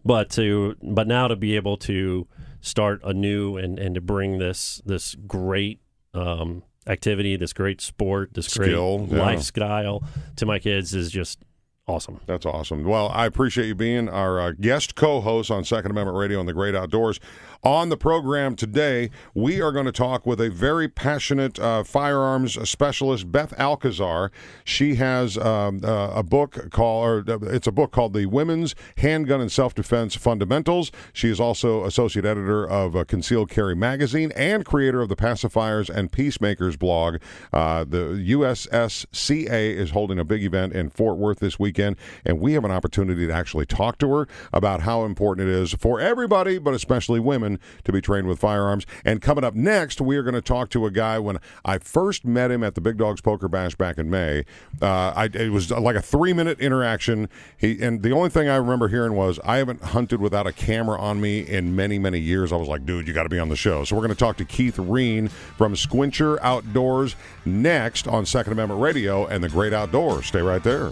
But 0.04 0.30
to 0.32 0.76
but 0.82 1.08
now 1.08 1.28
to 1.28 1.36
be 1.36 1.56
able 1.56 1.78
to 1.78 2.28
start 2.62 3.02
anew 3.04 3.58
and 3.58 3.78
and 3.80 3.96
to 3.96 4.02
bring 4.02 4.40
this 4.40 4.82
this 4.86 5.16
great 5.28 5.80
um, 6.14 6.64
activity, 6.88 7.36
this 7.36 7.54
great 7.54 7.82
sport, 7.82 8.34
this 8.34 8.48
Skill, 8.48 9.00
great 9.00 9.18
yeah. 9.18 9.24
lifestyle 9.24 10.04
to 10.38 10.46
my 10.46 10.58
kids 10.58 10.96
is 10.96 11.12
just 11.12 11.40
awesome. 11.88 12.20
That's 12.26 12.46
awesome. 12.46 12.84
Well, 12.84 13.10
I 13.14 13.26
appreciate 13.26 13.68
you 13.68 13.76
being 13.76 14.10
our 14.10 14.40
uh, 14.40 14.52
guest 14.60 14.96
co 14.96 15.22
host 15.22 15.52
on 15.52 15.64
Second 15.64 15.92
Amendment 15.92 16.18
Radio 16.18 16.40
on 16.40 16.46
the 16.46 16.54
Great 16.54 16.76
Outdoors. 16.76 17.20
On 17.64 17.90
the 17.90 17.98
program 17.98 18.56
today, 18.56 19.10
we 19.34 19.62
are 19.62 19.72
going 19.72 19.86
to 19.86 19.92
talk 19.92 20.26
with 20.26 20.40
a 20.42 20.50
very 20.50 20.88
passionate 20.88 21.58
uh, 21.60 21.84
firearms 21.84 22.70
specialist, 22.70 23.32
Beth 23.32 23.58
Alcazar. 23.60 24.32
She 24.64 24.96
has 24.96 25.38
um, 25.38 25.82
uh, 25.84 26.12
a 26.16 26.24
book 26.24 26.70
called, 26.72 27.28
or 27.28 27.34
uh, 27.34 27.40
it's 27.54 27.68
a 27.68 27.72
book 27.72 27.92
called 27.92 28.14
The 28.14 28.26
Women's 28.26 28.76
Handgun 28.98 29.42
and 29.42 29.52
Self 29.52 29.74
Defense 29.74 30.16
Fundamentals. 30.16 30.92
She 31.14 31.30
is 31.30 31.40
also 31.40 31.86
associate 31.86 32.26
editor 32.26 32.70
of 32.70 32.96
uh, 32.96 33.04
Concealed 33.06 33.50
Carry 33.50 33.76
Magazine 33.76 34.32
and 34.36 34.66
creator 34.66 35.02
of 35.02 35.10
the 35.10 35.16
Pacifiers 35.16 35.90
and 35.90 36.12
Peacemakers 36.12 36.78
blog. 36.78 37.18
Uh, 37.52 37.84
the 37.84 38.24
USCCA 38.30 39.76
is 39.76 39.92
holding 39.92 40.20
a 40.20 40.26
big 40.26 40.44
event 40.44 40.74
in 40.74 40.90
Fort 40.90 41.18
Worth 41.18 41.40
this 41.40 41.58
weekend 41.58 41.70
weekend, 41.70 41.96
and 42.26 42.40
we 42.40 42.54
have 42.54 42.66
an 42.66 42.72
opportunity 42.72 43.28
to 43.28 43.34
actually 43.34 43.66
talk 43.66 43.98
to 44.00 44.12
her 44.12 44.28
about 44.52 44.82
how 44.82 45.06
important 45.06 45.48
it 45.48 45.54
is 45.54 45.74
for 45.74 46.00
everybody, 46.00 46.58
but 46.58 46.74
especially 46.74 47.20
women, 47.20 47.49
to 47.86 47.92
be 47.92 48.02
trained 48.02 48.28
with 48.28 48.40
firearms. 48.40 48.86
And 49.06 49.22
coming 49.22 49.44
up 49.44 49.56
next, 49.56 50.02
we 50.02 50.18
are 50.18 50.24
going 50.24 50.36
to 50.36 50.42
talk 50.42 50.70
to 50.72 50.86
a 50.86 50.92
guy 50.92 51.18
when 51.18 51.40
I 51.66 51.78
first 51.80 52.26
met 52.26 52.52
him 52.52 52.64
at 52.64 52.76
the 52.76 52.82
Big 52.82 52.98
Dogs 52.98 53.22
Poker 53.22 53.48
Bash 53.48 53.76
back 53.76 53.98
in 53.98 54.10
May. 54.10 54.44
Uh, 54.82 55.14
I, 55.16 55.30
it 55.34 55.52
was 55.52 55.72
like 55.72 55.96
a 55.96 56.02
three 56.02 56.34
minute 56.34 56.60
interaction. 56.60 57.30
He 57.58 57.82
and 57.82 58.04
the 58.04 58.12
only 58.12 58.30
thing 58.30 58.50
I 58.50 58.58
remember 58.58 58.90
hearing 58.90 59.14
was, 59.14 59.40
"I 59.44 59.58
haven't 59.58 59.82
hunted 59.82 60.22
without 60.22 60.46
a 60.46 60.54
camera 60.54 61.00
on 61.00 61.22
me 61.22 61.40
in 61.40 61.76
many 61.76 61.98
many 61.98 62.20
years." 62.20 62.52
I 62.52 62.58
was 62.58 62.68
like, 62.68 62.86
"Dude, 62.86 63.08
you 63.08 63.14
got 63.14 63.24
to 63.24 63.30
be 63.30 63.40
on 63.40 63.50
the 63.50 63.56
show." 63.56 63.84
So 63.86 63.96
we're 63.96 64.02
going 64.04 64.16
to 64.16 64.20
talk 64.20 64.38
to 64.38 64.46
Keith 64.46 64.78
Reen 64.78 65.28
from 65.30 65.74
Sqwincher 65.74 66.38
Outdoors 66.42 67.16
next 67.46 68.08
on 68.08 68.26
Second 68.26 68.54
Amendment 68.54 68.82
Radio 68.82 69.26
and 69.26 69.44
the 69.44 69.50
Great 69.50 69.74
Outdoors. 69.74 70.28
Stay 70.28 70.42
right 70.42 70.64
there. 70.64 70.92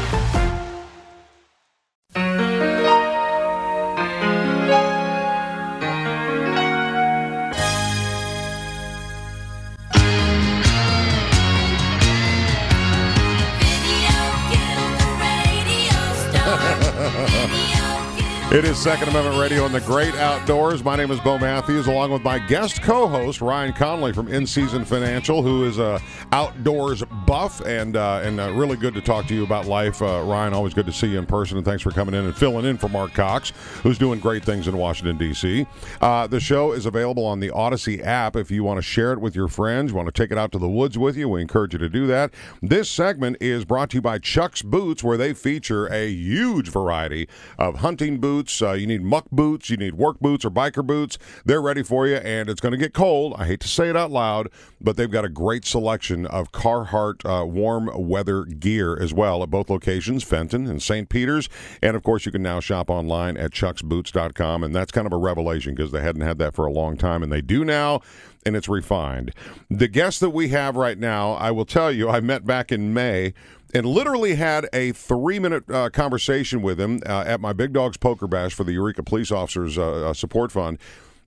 It 18.61 18.67
is 18.67 18.77
Second 18.77 19.09
Amendment 19.09 19.39
Radio 19.39 19.65
in 19.65 19.71
the 19.71 19.81
Great 19.81 20.13
Outdoors. 20.13 20.83
My 20.83 20.95
name 20.95 21.09
is 21.09 21.19
Bo 21.21 21.39
Matthews, 21.39 21.87
along 21.87 22.11
with 22.11 22.21
my 22.21 22.37
guest 22.37 22.83
co-host 22.83 23.41
Ryan 23.41 23.73
Conley 23.73 24.13
from 24.13 24.27
In 24.27 24.45
Season 24.45 24.85
Financial, 24.85 25.41
who 25.41 25.65
is 25.65 25.79
a 25.79 25.99
outdoors 26.31 27.01
buff 27.31 27.61
and 27.61 27.95
uh, 27.95 28.19
and 28.25 28.41
uh, 28.41 28.51
really 28.51 28.75
good 28.75 28.93
to 28.93 28.99
talk 28.99 29.25
to 29.25 29.33
you 29.33 29.45
about 29.45 29.65
life. 29.65 30.01
Uh, 30.01 30.21
Ryan, 30.21 30.53
always 30.53 30.73
good 30.73 30.85
to 30.85 30.91
see 30.91 31.07
you 31.07 31.17
in 31.17 31.25
person, 31.25 31.55
and 31.55 31.65
thanks 31.65 31.81
for 31.81 31.89
coming 31.89 32.13
in 32.13 32.25
and 32.25 32.35
filling 32.35 32.65
in 32.65 32.77
for 32.77 32.89
Mark 32.89 33.13
Cox, 33.13 33.53
who's 33.83 33.97
doing 33.97 34.19
great 34.19 34.43
things 34.43 34.67
in 34.67 34.75
Washington 34.77 35.17
D.C. 35.17 35.65
Uh, 36.01 36.27
the 36.27 36.41
show 36.41 36.73
is 36.73 36.85
available 36.85 37.25
on 37.25 37.39
the 37.39 37.49
Odyssey 37.49 38.03
app. 38.03 38.35
If 38.35 38.51
you 38.51 38.65
want 38.65 38.79
to 38.79 38.81
share 38.81 39.13
it 39.13 39.21
with 39.21 39.33
your 39.33 39.47
friends, 39.47 39.93
want 39.93 40.07
to 40.07 40.11
take 40.11 40.29
it 40.29 40.37
out 40.37 40.51
to 40.51 40.57
the 40.57 40.67
woods 40.67 40.97
with 40.97 41.15
you, 41.15 41.29
we 41.29 41.39
encourage 41.39 41.71
you 41.71 41.79
to 41.79 41.87
do 41.87 42.05
that. 42.07 42.33
This 42.61 42.89
segment 42.89 43.37
is 43.39 43.63
brought 43.63 43.91
to 43.91 43.97
you 43.99 44.01
by 44.01 44.19
Chuck's 44.19 44.61
Boots, 44.61 45.01
where 45.01 45.15
they 45.15 45.33
feature 45.33 45.87
a 45.87 46.09
huge 46.09 46.67
variety 46.67 47.29
of 47.57 47.75
hunting 47.75 48.19
boots. 48.19 48.61
Uh, 48.61 48.73
you 48.73 48.87
need 48.87 49.03
muck 49.03 49.31
boots, 49.31 49.69
you 49.69 49.77
need 49.77 49.93
work 49.93 50.19
boots 50.19 50.43
or 50.43 50.51
biker 50.51 50.85
boots. 50.85 51.17
They're 51.45 51.61
ready 51.61 51.81
for 51.81 52.07
you, 52.07 52.17
and 52.17 52.49
it's 52.49 52.59
going 52.59 52.73
to 52.73 52.77
get 52.77 52.93
cold. 52.93 53.35
I 53.37 53.45
hate 53.45 53.61
to 53.61 53.69
say 53.69 53.89
it 53.89 53.95
out 53.95 54.11
loud, 54.11 54.49
but 54.81 54.97
they've 54.97 55.09
got 55.09 55.23
a 55.23 55.29
great 55.29 55.63
selection 55.63 56.25
of 56.25 56.51
Carhartt 56.51 57.20
uh, 57.25 57.45
warm 57.45 57.89
weather 57.93 58.45
gear 58.45 58.97
as 59.01 59.13
well 59.13 59.43
at 59.43 59.49
both 59.49 59.69
locations, 59.69 60.23
Fenton 60.23 60.67
and 60.67 60.81
St. 60.81 61.09
Peter's. 61.09 61.49
And 61.81 61.95
of 61.95 62.03
course, 62.03 62.25
you 62.25 62.31
can 62.31 62.43
now 62.43 62.59
shop 62.59 62.89
online 62.89 63.37
at 63.37 63.51
chucksboots.com, 63.51 64.63
and 64.63 64.75
that's 64.75 64.91
kind 64.91 65.07
of 65.07 65.13
a 65.13 65.17
revelation 65.17 65.75
because 65.75 65.91
they 65.91 66.01
hadn't 66.01 66.21
had 66.21 66.37
that 66.39 66.53
for 66.53 66.65
a 66.65 66.71
long 66.71 66.97
time, 66.97 67.23
and 67.23 67.31
they 67.31 67.41
do 67.41 67.65
now 67.65 68.01
and 68.45 68.55
it's 68.55 68.67
refined. 68.67 69.33
The 69.69 69.87
guest 69.87 70.19
that 70.21 70.31
we 70.31 70.49
have 70.49 70.75
right 70.75 70.97
now, 70.97 71.33
I 71.33 71.51
will 71.51 71.65
tell 71.65 71.91
you, 71.91 72.09
I 72.09 72.19
met 72.21 72.45
back 72.45 72.71
in 72.71 72.93
May 72.93 73.33
and 73.73 73.85
literally 73.85 74.35
had 74.35 74.67
a 74.73 74.91
three 74.91 75.39
minute 75.39 75.69
uh, 75.69 75.89
conversation 75.89 76.61
with 76.61 76.79
him 76.79 77.01
uh, 77.05 77.23
at 77.25 77.39
my 77.39 77.53
Big 77.53 77.73
Dogs 77.73 77.97
Poker 77.97 78.27
Bash 78.27 78.53
for 78.53 78.63
the 78.63 78.73
Eureka 78.73 79.03
Police 79.03 79.31
Officers 79.31 79.77
uh, 79.77 80.09
uh 80.09 80.13
Support 80.13 80.51
Fund. 80.51 80.77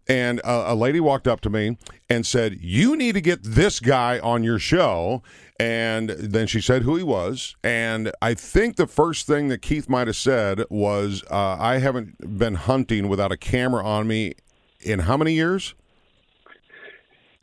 And 0.07 0.41
uh, 0.45 0.65
a 0.67 0.75
lady 0.75 1.01
walked 1.01 1.27
up 1.27 1.41
to 1.43 1.51
me 1.51 1.79
and 2.11 2.27
said, 2.27 2.59
You 2.61 2.97
need 2.97 3.13
to 3.15 3.21
get 3.21 3.43
this 3.43 3.81
guy 3.81 4.19
on 4.19 4.45
your 4.45 4.59
show. 4.59 5.23
And 5.59 6.11
then 6.11 6.47
she 6.47 6.61
said 6.61 6.83
who 6.83 6.97
he 6.97 7.03
was. 7.03 7.57
And 7.63 8.13
I 8.21 8.35
think 8.35 8.77
the 8.77 8.87
first 8.87 9.27
thing 9.27 9.49
that 9.49 9.63
Keith 9.63 9.89
might 9.89 10.09
have 10.09 10.17
said 10.17 10.65
was, 10.69 11.23
uh, 11.31 11.57
I 11.59 11.79
haven't 11.79 12.39
been 12.39 12.55
hunting 12.55 13.09
without 13.09 13.31
a 13.31 13.37
camera 13.37 13.85
on 13.85 14.07
me 14.07 14.35
in 14.81 15.01
how 15.01 15.17
many 15.17 15.33
years? 15.33 15.75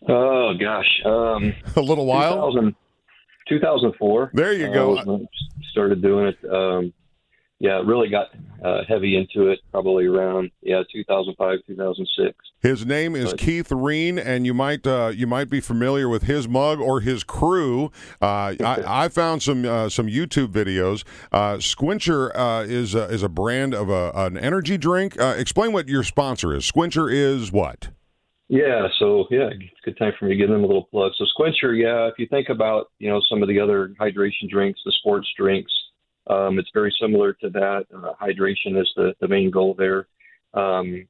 Oh 0.08 0.54
gosh, 0.60 1.02
um, 1.06 1.54
a 1.76 1.82
little 1.82 2.06
while. 2.06 2.52
2000, 2.52 2.76
2004. 3.50 4.32
There 4.34 4.54
you 4.54 4.74
go. 4.74 4.98
Uh, 4.98 5.18
started 5.72 6.02
doing 6.02 6.28
it. 6.28 6.38
Um, 6.52 6.94
yeah, 7.62 7.80
really 7.86 8.10
got 8.10 8.30
uh, 8.66 8.82
heavy 8.88 9.16
into 9.16 9.52
it 9.52 9.60
probably 9.70 10.08
around 10.08 10.50
yeah 10.64 10.82
2005 10.92 11.60
2006. 11.68 12.36
His 12.60 12.88
name 12.88 13.16
is 13.16 13.30
But- 13.32 13.40
Keith 13.40 13.72
Reen, 13.72 14.18
and 14.18 14.48
you 14.48 14.56
might 14.56 14.88
uh, 14.88 15.12
you 15.14 15.28
might 15.28 15.48
be 15.48 15.62
familiar 15.62 16.10
with 16.10 16.24
his 16.24 16.48
mug 16.48 16.82
or 16.82 17.02
his 17.02 17.24
crew. 17.24 17.92
Uh, 18.20 18.56
I, 18.60 18.84
I 18.88 19.08
found 19.10 19.44
some 19.44 19.64
uh, 19.64 19.90
some 19.90 20.08
YouTube 20.08 20.48
videos. 20.48 21.04
Uh, 21.32 21.58
Sqwincher 21.58 22.32
uh, 22.34 22.66
is 22.68 22.96
uh, 22.96 23.08
is 23.12 23.22
a 23.22 23.30
brand 23.30 23.76
of 23.76 23.92
a, 23.92 24.12
an 24.16 24.40
energy 24.40 24.80
drink. 24.80 25.22
Uh, 25.22 25.36
explain 25.38 25.72
what 25.72 25.88
your 25.88 26.04
sponsor 26.04 26.56
is. 26.56 26.70
Sqwincher 26.70 27.14
is 27.14 27.52
what? 27.52 27.90
Yeah, 28.48 28.88
so 28.98 29.28
yeah, 29.30 29.50
it's 29.52 29.80
a 29.84 29.86
good 29.86 30.00
time 30.00 30.14
for 30.18 30.26
me 30.26 30.32
to 30.32 30.38
give 30.38 30.50
them 30.50 30.64
a 30.64 30.68
little 30.68 30.86
plug. 30.86 31.12
So 31.16 31.26
Sqwincher, 31.26 31.80
yeah, 31.80 32.08
if 32.08 32.16
you 32.18 32.26
think 32.26 32.50
about 32.50 32.88
you 32.98 33.08
know 33.08 33.22
some 33.30 33.44
of 33.44 33.50
the 33.50 33.60
other 33.60 33.94
hydration 34.00 34.50
drinks, 34.50 34.80
the 34.84 34.92
sports 34.94 35.28
drinks, 35.38 35.72
um, 36.28 36.60
it's 36.60 36.70
very 36.74 36.94
similar 37.02 37.34
to 37.34 37.50
that. 37.50 37.86
Uh, 37.94 38.14
hydration 38.22 38.80
is 38.80 38.92
the 38.96 39.14
the 39.20 39.28
main 39.28 39.52
goal 39.52 39.76
there. 39.78 40.08
Um, 40.54 41.08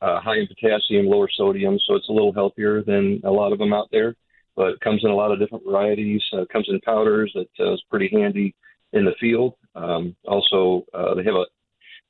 uh, 0.00 0.20
high 0.20 0.36
in 0.36 0.46
potassium, 0.46 1.06
lower 1.06 1.28
sodium, 1.34 1.78
so 1.86 1.94
it's 1.94 2.08
a 2.08 2.12
little 2.12 2.32
healthier 2.32 2.82
than 2.82 3.20
a 3.24 3.30
lot 3.30 3.52
of 3.52 3.58
them 3.58 3.72
out 3.72 3.88
there. 3.90 4.14
But 4.56 4.68
it 4.68 4.80
comes 4.80 5.02
in 5.02 5.10
a 5.10 5.14
lot 5.14 5.32
of 5.32 5.38
different 5.38 5.64
varieties. 5.64 6.22
Uh, 6.32 6.44
comes 6.52 6.66
in 6.68 6.80
powders 6.80 7.32
that 7.34 7.64
uh, 7.64 7.72
is 7.72 7.82
pretty 7.90 8.10
handy 8.12 8.54
in 8.92 9.04
the 9.04 9.14
field. 9.18 9.54
Um, 9.74 10.14
also, 10.26 10.84
uh, 10.94 11.14
they 11.14 11.24
have 11.24 11.34
a 11.34 11.46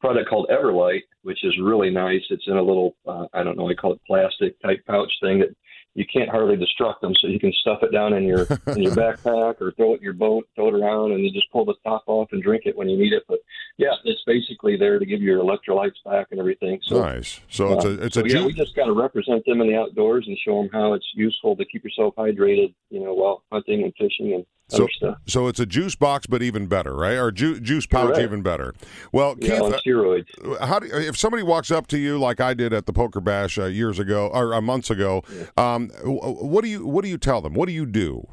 product 0.01 0.29
called 0.29 0.51
Everlight, 0.51 1.03
which 1.23 1.45
is 1.45 1.55
really 1.63 1.91
nice. 1.91 2.21
It's 2.31 2.47
in 2.47 2.57
a 2.57 2.63
little, 2.63 2.97
uh, 3.07 3.27
I 3.33 3.43
don't 3.43 3.57
know, 3.57 3.71
I 3.71 3.75
call 3.75 3.93
it 3.93 4.01
plastic 4.07 4.61
type 4.61 4.85
pouch 4.87 5.11
thing 5.23 5.39
that 5.39 5.55
you 5.95 6.05
can't 6.13 6.29
hardly 6.29 6.57
destruct 6.57 7.01
them, 7.01 7.15
so 7.21 7.29
you 7.29 7.39
can 7.39 7.53
stuff 7.61 7.83
it 7.83 7.93
down 7.93 8.13
in 8.13 8.25
your 8.25 8.47
in 8.69 8.83
your 8.83 8.93
backpack 8.97 9.61
or 9.61 9.73
throw 9.73 9.95
it 9.95 9.99
in 9.99 10.03
your 10.03 10.13
boat, 10.13 10.49
throw 10.55 10.69
it 10.69 10.75
around, 10.75 11.13
and 11.13 11.25
you 11.25 11.31
just 11.31 11.51
pull 11.53 11.65
the 11.65 11.75
top 11.85 12.03
off 12.07 12.29
and 12.33 12.43
drink 12.43 12.63
it 12.67 12.77
when 12.77 12.89
you 12.89 12.99
need 12.99 13.13
it. 13.13 13.23
But 13.29 13.39
yeah, 13.77 13.95
it's 14.05 14.23
basically 14.27 14.77
there 14.77 14.99
to 14.99 15.07
give 15.07 15.23
your 15.23 15.43
electrolytes 15.43 16.03
back 16.05 16.29
and 16.31 16.41
everything. 16.41 16.81
So 16.83 17.01
nice. 17.01 17.41
So 17.49 17.75
it's 17.75 17.85
a 17.85 18.03
it's 18.05 18.17
uh, 18.17 18.21
so 18.21 18.27
a 18.27 18.29
yeah, 18.29 18.35
ju- 18.41 18.47
we 18.47 18.53
just 18.53 18.75
got 18.75 18.87
to 18.87 18.93
represent 18.93 19.45
them 19.47 19.61
in 19.61 19.69
the 19.69 19.77
outdoors 19.77 20.25
and 20.27 20.37
show 20.45 20.61
them 20.61 20.71
how 20.73 20.95
it's 20.95 21.07
useful 21.15 21.57
to 21.57 21.65
keep 21.65 21.85
yourself 21.85 22.15
hydrated, 22.17 22.75
you 22.91 23.01
know, 23.01 23.15
while 23.15 23.45
hunting 23.53 23.85
and 23.85 23.93
fishing 23.97 24.35
and 24.35 24.45
So, 24.69 24.87
stuff. 24.97 25.19
so 25.27 25.47
it's 25.47 25.61
a 25.61 25.67
juice 25.67 25.95
box, 25.95 26.27
but 26.27 26.43
even 26.43 26.67
better, 26.67 26.97
right? 26.97 27.17
Or 27.19 27.31
ju- 27.31 27.61
juice 27.61 27.85
pouch, 27.87 28.15
Correct. 28.15 28.23
even 28.23 28.43
better. 28.43 28.75
Well, 29.13 29.37
Yeah, 29.39 29.61
on 29.61 29.73
Keith, 29.73 29.81
steroids. 29.87 30.61
how 30.61 30.79
do 30.79 30.87
if 30.87 31.19
somebody 31.19 31.43
walks 31.43 31.71
up 31.71 31.87
to 31.89 31.99
you 31.99 32.19
like 32.19 32.41
I 32.41 32.55
did 32.55 32.73
at 32.73 32.87
the 32.87 32.93
poker 32.93 33.21
bash 33.21 33.59
uh, 33.59 33.67
years 33.67 33.99
ago 33.99 34.29
or 34.33 34.55
uh, 34.55 34.61
months 34.63 34.89
ago, 34.91 35.23
um, 35.59 35.91
what 36.05 36.65
do 36.65 36.71
you 36.71 36.87
what 36.87 37.05
do 37.05 37.11
you 37.11 37.19
tell 37.19 37.43
them? 37.43 37.53
What 37.53 37.67
do 37.67 37.73
you 37.73 37.85
do? 37.85 38.27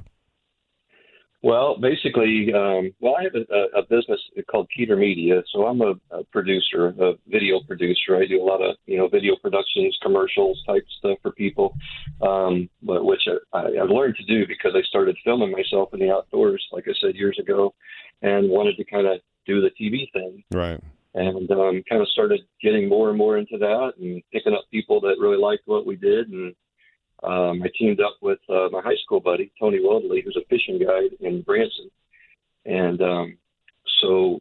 Well, 1.44 1.78
basically, 1.80 2.54
um, 2.54 2.94
well, 3.00 3.16
I 3.20 3.24
have 3.24 3.34
a, 3.34 3.80
a 3.80 3.82
business 3.82 4.20
called 4.50 4.70
Keeter 4.78 4.96
Media, 4.96 5.42
so 5.52 5.66
I'm 5.66 5.82
a, 5.82 5.94
a 6.12 6.24
producer, 6.26 6.94
a 7.00 7.14
video 7.28 7.62
producer. 7.62 8.16
I 8.16 8.28
do 8.28 8.40
a 8.40 8.46
lot 8.46 8.62
of 8.62 8.76
you 8.86 8.98
know 8.98 9.08
video 9.08 9.36
productions, 9.42 9.98
commercials 10.04 10.62
type 10.68 10.86
stuff 11.00 11.18
for 11.24 11.32
people, 11.32 11.76
um, 12.22 12.70
but 12.84 13.06
which 13.06 13.22
I, 13.54 13.60
I've 13.82 13.90
learned 13.90 14.18
to 14.18 14.26
do 14.26 14.46
because 14.46 14.74
I 14.76 14.84
started 14.84 15.18
filming 15.24 15.52
myself 15.52 15.90
in 15.94 16.00
the 16.00 16.12
outdoors, 16.12 16.64
like 16.72 16.86
I 16.88 16.94
said 17.02 17.16
years 17.16 17.40
ago, 17.40 17.74
and 18.22 18.48
wanted 18.48 18.78
to 18.78 18.86
kind 18.86 19.08
of 19.08 19.20
do 19.48 19.62
the 19.62 19.72
TV 19.72 20.12
thing, 20.14 20.44
Right. 20.52 20.80
and 21.16 21.50
um, 21.50 21.82
kind 21.90 22.04
of 22.04 22.08
started 22.10 22.42
getting 22.62 22.88
more 22.88 23.10
and 23.10 23.18
more 23.18 23.40
into 23.40 23.58
that 23.58 23.94
and 24.00 24.22
picking 24.32 24.54
up 24.54 24.66
people 24.70 25.02
that 25.02 25.16
really 25.20 25.38
liked 25.38 25.64
what 25.66 25.88
we 25.88 25.96
did 25.96 26.30
and 26.30 26.54
um, 27.24 27.62
I 27.64 27.68
teamed 27.78 28.00
up 28.00 28.18
with 28.22 28.40
uh, 28.50 28.70
my 28.72 28.82
high 28.82 28.96
school 29.04 29.20
buddy 29.20 29.52
Tony 29.60 29.80
Weldley, 29.80 30.24
who's 30.24 30.38
a 30.38 30.46
fishing 30.50 30.80
guide 30.80 31.16
in 31.20 31.42
Branson, 31.42 31.90
and 32.66 33.02
um, 33.02 33.38
so 34.02 34.40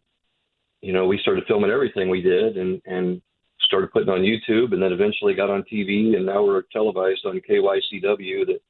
you 0.80 0.92
know 0.92 1.06
we 1.06 1.18
started 1.18 1.44
filming 1.46 1.70
everything 1.70 2.08
we 2.08 2.22
did 2.22 2.56
and 2.56 2.80
and 2.86 3.20
started 3.60 3.92
putting 3.92 4.08
on 4.08 4.20
YouTube, 4.20 4.72
and 4.72 4.82
then 4.82 4.92
eventually 4.92 5.34
got 5.34 5.50
on 5.50 5.62
TV, 5.70 6.16
and 6.16 6.26
now 6.26 6.44
we're 6.44 6.62
televised 6.72 7.24
on 7.26 7.40
KYCW 7.48 8.46
that 8.46 8.60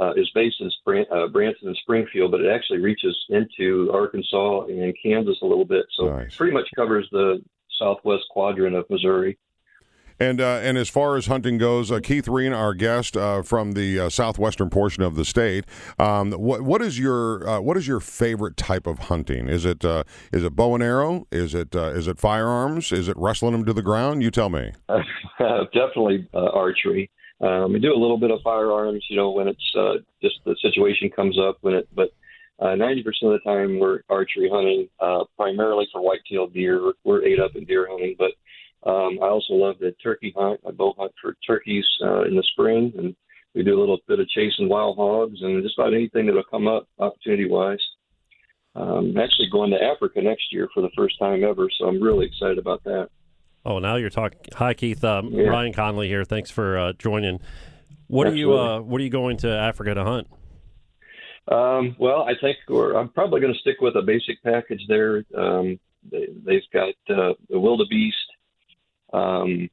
uh, 0.00 0.12
is 0.14 0.28
based 0.34 0.56
in 0.60 0.70
Spran- 0.80 1.12
uh, 1.12 1.28
Branson 1.28 1.68
and 1.68 1.76
Springfield, 1.82 2.30
but 2.30 2.40
it 2.40 2.48
actually 2.50 2.78
reaches 2.78 3.16
into 3.28 3.90
Arkansas 3.92 4.64
and 4.64 4.94
Kansas 5.02 5.38
a 5.42 5.46
little 5.46 5.66
bit. 5.66 5.84
So 5.96 6.08
Nice. 6.08 6.36
pretty 6.36 6.52
much 6.52 6.66
covers 6.74 7.06
the 7.12 7.42
southwest 7.78 8.24
quadrant 8.30 8.74
of 8.74 8.88
Missouri. 8.88 9.38
And 10.20 10.38
uh, 10.38 10.60
and 10.62 10.76
as 10.76 10.90
far 10.90 11.16
as 11.16 11.26
hunting 11.26 11.56
goes, 11.56 11.90
uh, 11.90 11.98
Keith 12.00 12.28
Reen, 12.28 12.52
our 12.52 12.74
guest 12.74 13.16
uh, 13.16 13.40
from 13.40 13.72
the 13.72 13.98
uh, 13.98 14.10
southwestern 14.10 14.68
portion 14.68 15.02
of 15.02 15.16
the 15.16 15.24
state, 15.24 15.64
um, 15.98 16.32
what 16.32 16.60
what 16.60 16.82
is 16.82 16.98
your 16.98 17.48
uh, 17.48 17.60
what 17.60 17.78
is 17.78 17.88
your 17.88 18.00
favorite 18.00 18.58
type 18.58 18.86
of 18.86 18.98
hunting? 18.98 19.48
Is 19.48 19.64
it 19.64 19.82
uh, 19.82 20.04
is 20.30 20.44
it 20.44 20.54
bow 20.54 20.74
and 20.74 20.84
arrow? 20.84 21.26
Is 21.32 21.54
it 21.54 21.74
uh, 21.74 21.92
is 21.92 22.06
it 22.06 22.18
firearms? 22.18 22.92
Is 22.92 23.08
it 23.08 23.16
wrestling 23.16 23.52
them 23.52 23.64
to 23.64 23.72
the 23.72 23.82
ground? 23.82 24.22
You 24.22 24.30
tell 24.30 24.50
me. 24.50 24.72
Definitely 25.38 26.28
uh, 26.34 26.50
archery. 26.52 27.10
Um, 27.40 27.72
we 27.72 27.78
do 27.78 27.94
a 27.94 27.96
little 27.96 28.18
bit 28.18 28.30
of 28.30 28.40
firearms, 28.44 29.02
you 29.08 29.16
know, 29.16 29.30
when 29.30 29.48
it's 29.48 29.74
uh, 29.74 29.94
just 30.20 30.36
the 30.44 30.54
situation 30.60 31.08
comes 31.08 31.38
up. 31.38 31.56
When 31.62 31.72
it, 31.72 31.88
but 31.94 32.10
uh, 32.58 32.74
ninety 32.74 33.02
percent 33.02 33.32
of 33.32 33.40
the 33.42 33.50
time 33.50 33.78
we're 33.78 34.00
archery 34.10 34.50
hunting, 34.52 34.90
uh, 35.00 35.24
primarily 35.38 35.88
for 35.90 36.02
white-tailed 36.02 36.52
deer. 36.52 36.82
We're, 36.82 36.92
we're 37.04 37.24
eight 37.24 37.40
up 37.40 37.56
in 37.56 37.64
deer 37.64 37.86
hunting, 37.88 38.16
but 38.18 38.32
um, 38.84 39.18
I 39.22 39.26
also 39.26 39.54
love 39.54 39.76
the 39.78 39.92
turkey 40.02 40.32
hunt. 40.36 40.60
I 40.66 40.70
bow 40.70 40.94
hunt 40.98 41.12
for 41.20 41.36
turkeys 41.46 41.84
uh, 42.02 42.22
in 42.22 42.36
the 42.36 42.44
spring, 42.52 42.92
and 42.96 43.14
we 43.54 43.62
do 43.62 43.78
a 43.78 43.80
little 43.80 43.98
bit 44.08 44.20
of 44.20 44.28
chasing 44.28 44.68
wild 44.68 44.96
hogs 44.96 45.38
and 45.42 45.62
just 45.62 45.78
about 45.78 45.94
anything 45.94 46.26
that'll 46.26 46.44
come 46.44 46.66
up 46.66 46.88
opportunity-wise. 46.98 47.80
Um, 48.76 49.10
I'm 49.10 49.18
actually 49.18 49.48
going 49.50 49.70
to 49.72 49.82
Africa 49.82 50.22
next 50.22 50.52
year 50.52 50.68
for 50.72 50.80
the 50.80 50.90
first 50.96 51.18
time 51.18 51.42
ever, 51.42 51.68
so 51.78 51.86
I'm 51.86 52.00
really 52.00 52.26
excited 52.26 52.58
about 52.58 52.84
that. 52.84 53.08
Oh, 53.64 53.78
now 53.78 53.96
you're 53.96 54.10
talking. 54.10 54.38
Hi, 54.54 54.72
Keith. 54.72 55.04
Um, 55.04 55.32
Yeah. 55.32 55.48
Ryan 55.48 55.72
Conley 55.72 56.08
here. 56.08 56.24
Thanks 56.24 56.50
for 56.50 56.78
uh, 56.78 56.92
joining. 56.94 57.40
What 58.06 58.26
are 58.26 58.34
you? 58.34 58.56
Uh, 58.56 58.80
what 58.80 59.00
are 59.00 59.04
you 59.04 59.10
going 59.10 59.36
to 59.38 59.50
Africa 59.50 59.94
to 59.94 60.04
hunt? 60.04 60.26
Um, 61.48 61.96
well, 61.98 62.22
I 62.22 62.32
think 62.40 62.58
we're, 62.68 62.94
I'm 62.94 63.08
probably 63.08 63.40
going 63.40 63.52
to 63.52 63.58
stick 63.58 63.80
with 63.80 63.96
a 63.96 64.02
basic 64.02 64.42
package 64.42 64.82
there. 64.88 65.24
Um, 65.36 65.78
they, 66.10 66.28
they've 66.44 66.62
got 66.72 66.94
uh, 67.08 67.34
the 67.48 67.58
wildebeest. 67.58 68.16
Um, 69.12 69.68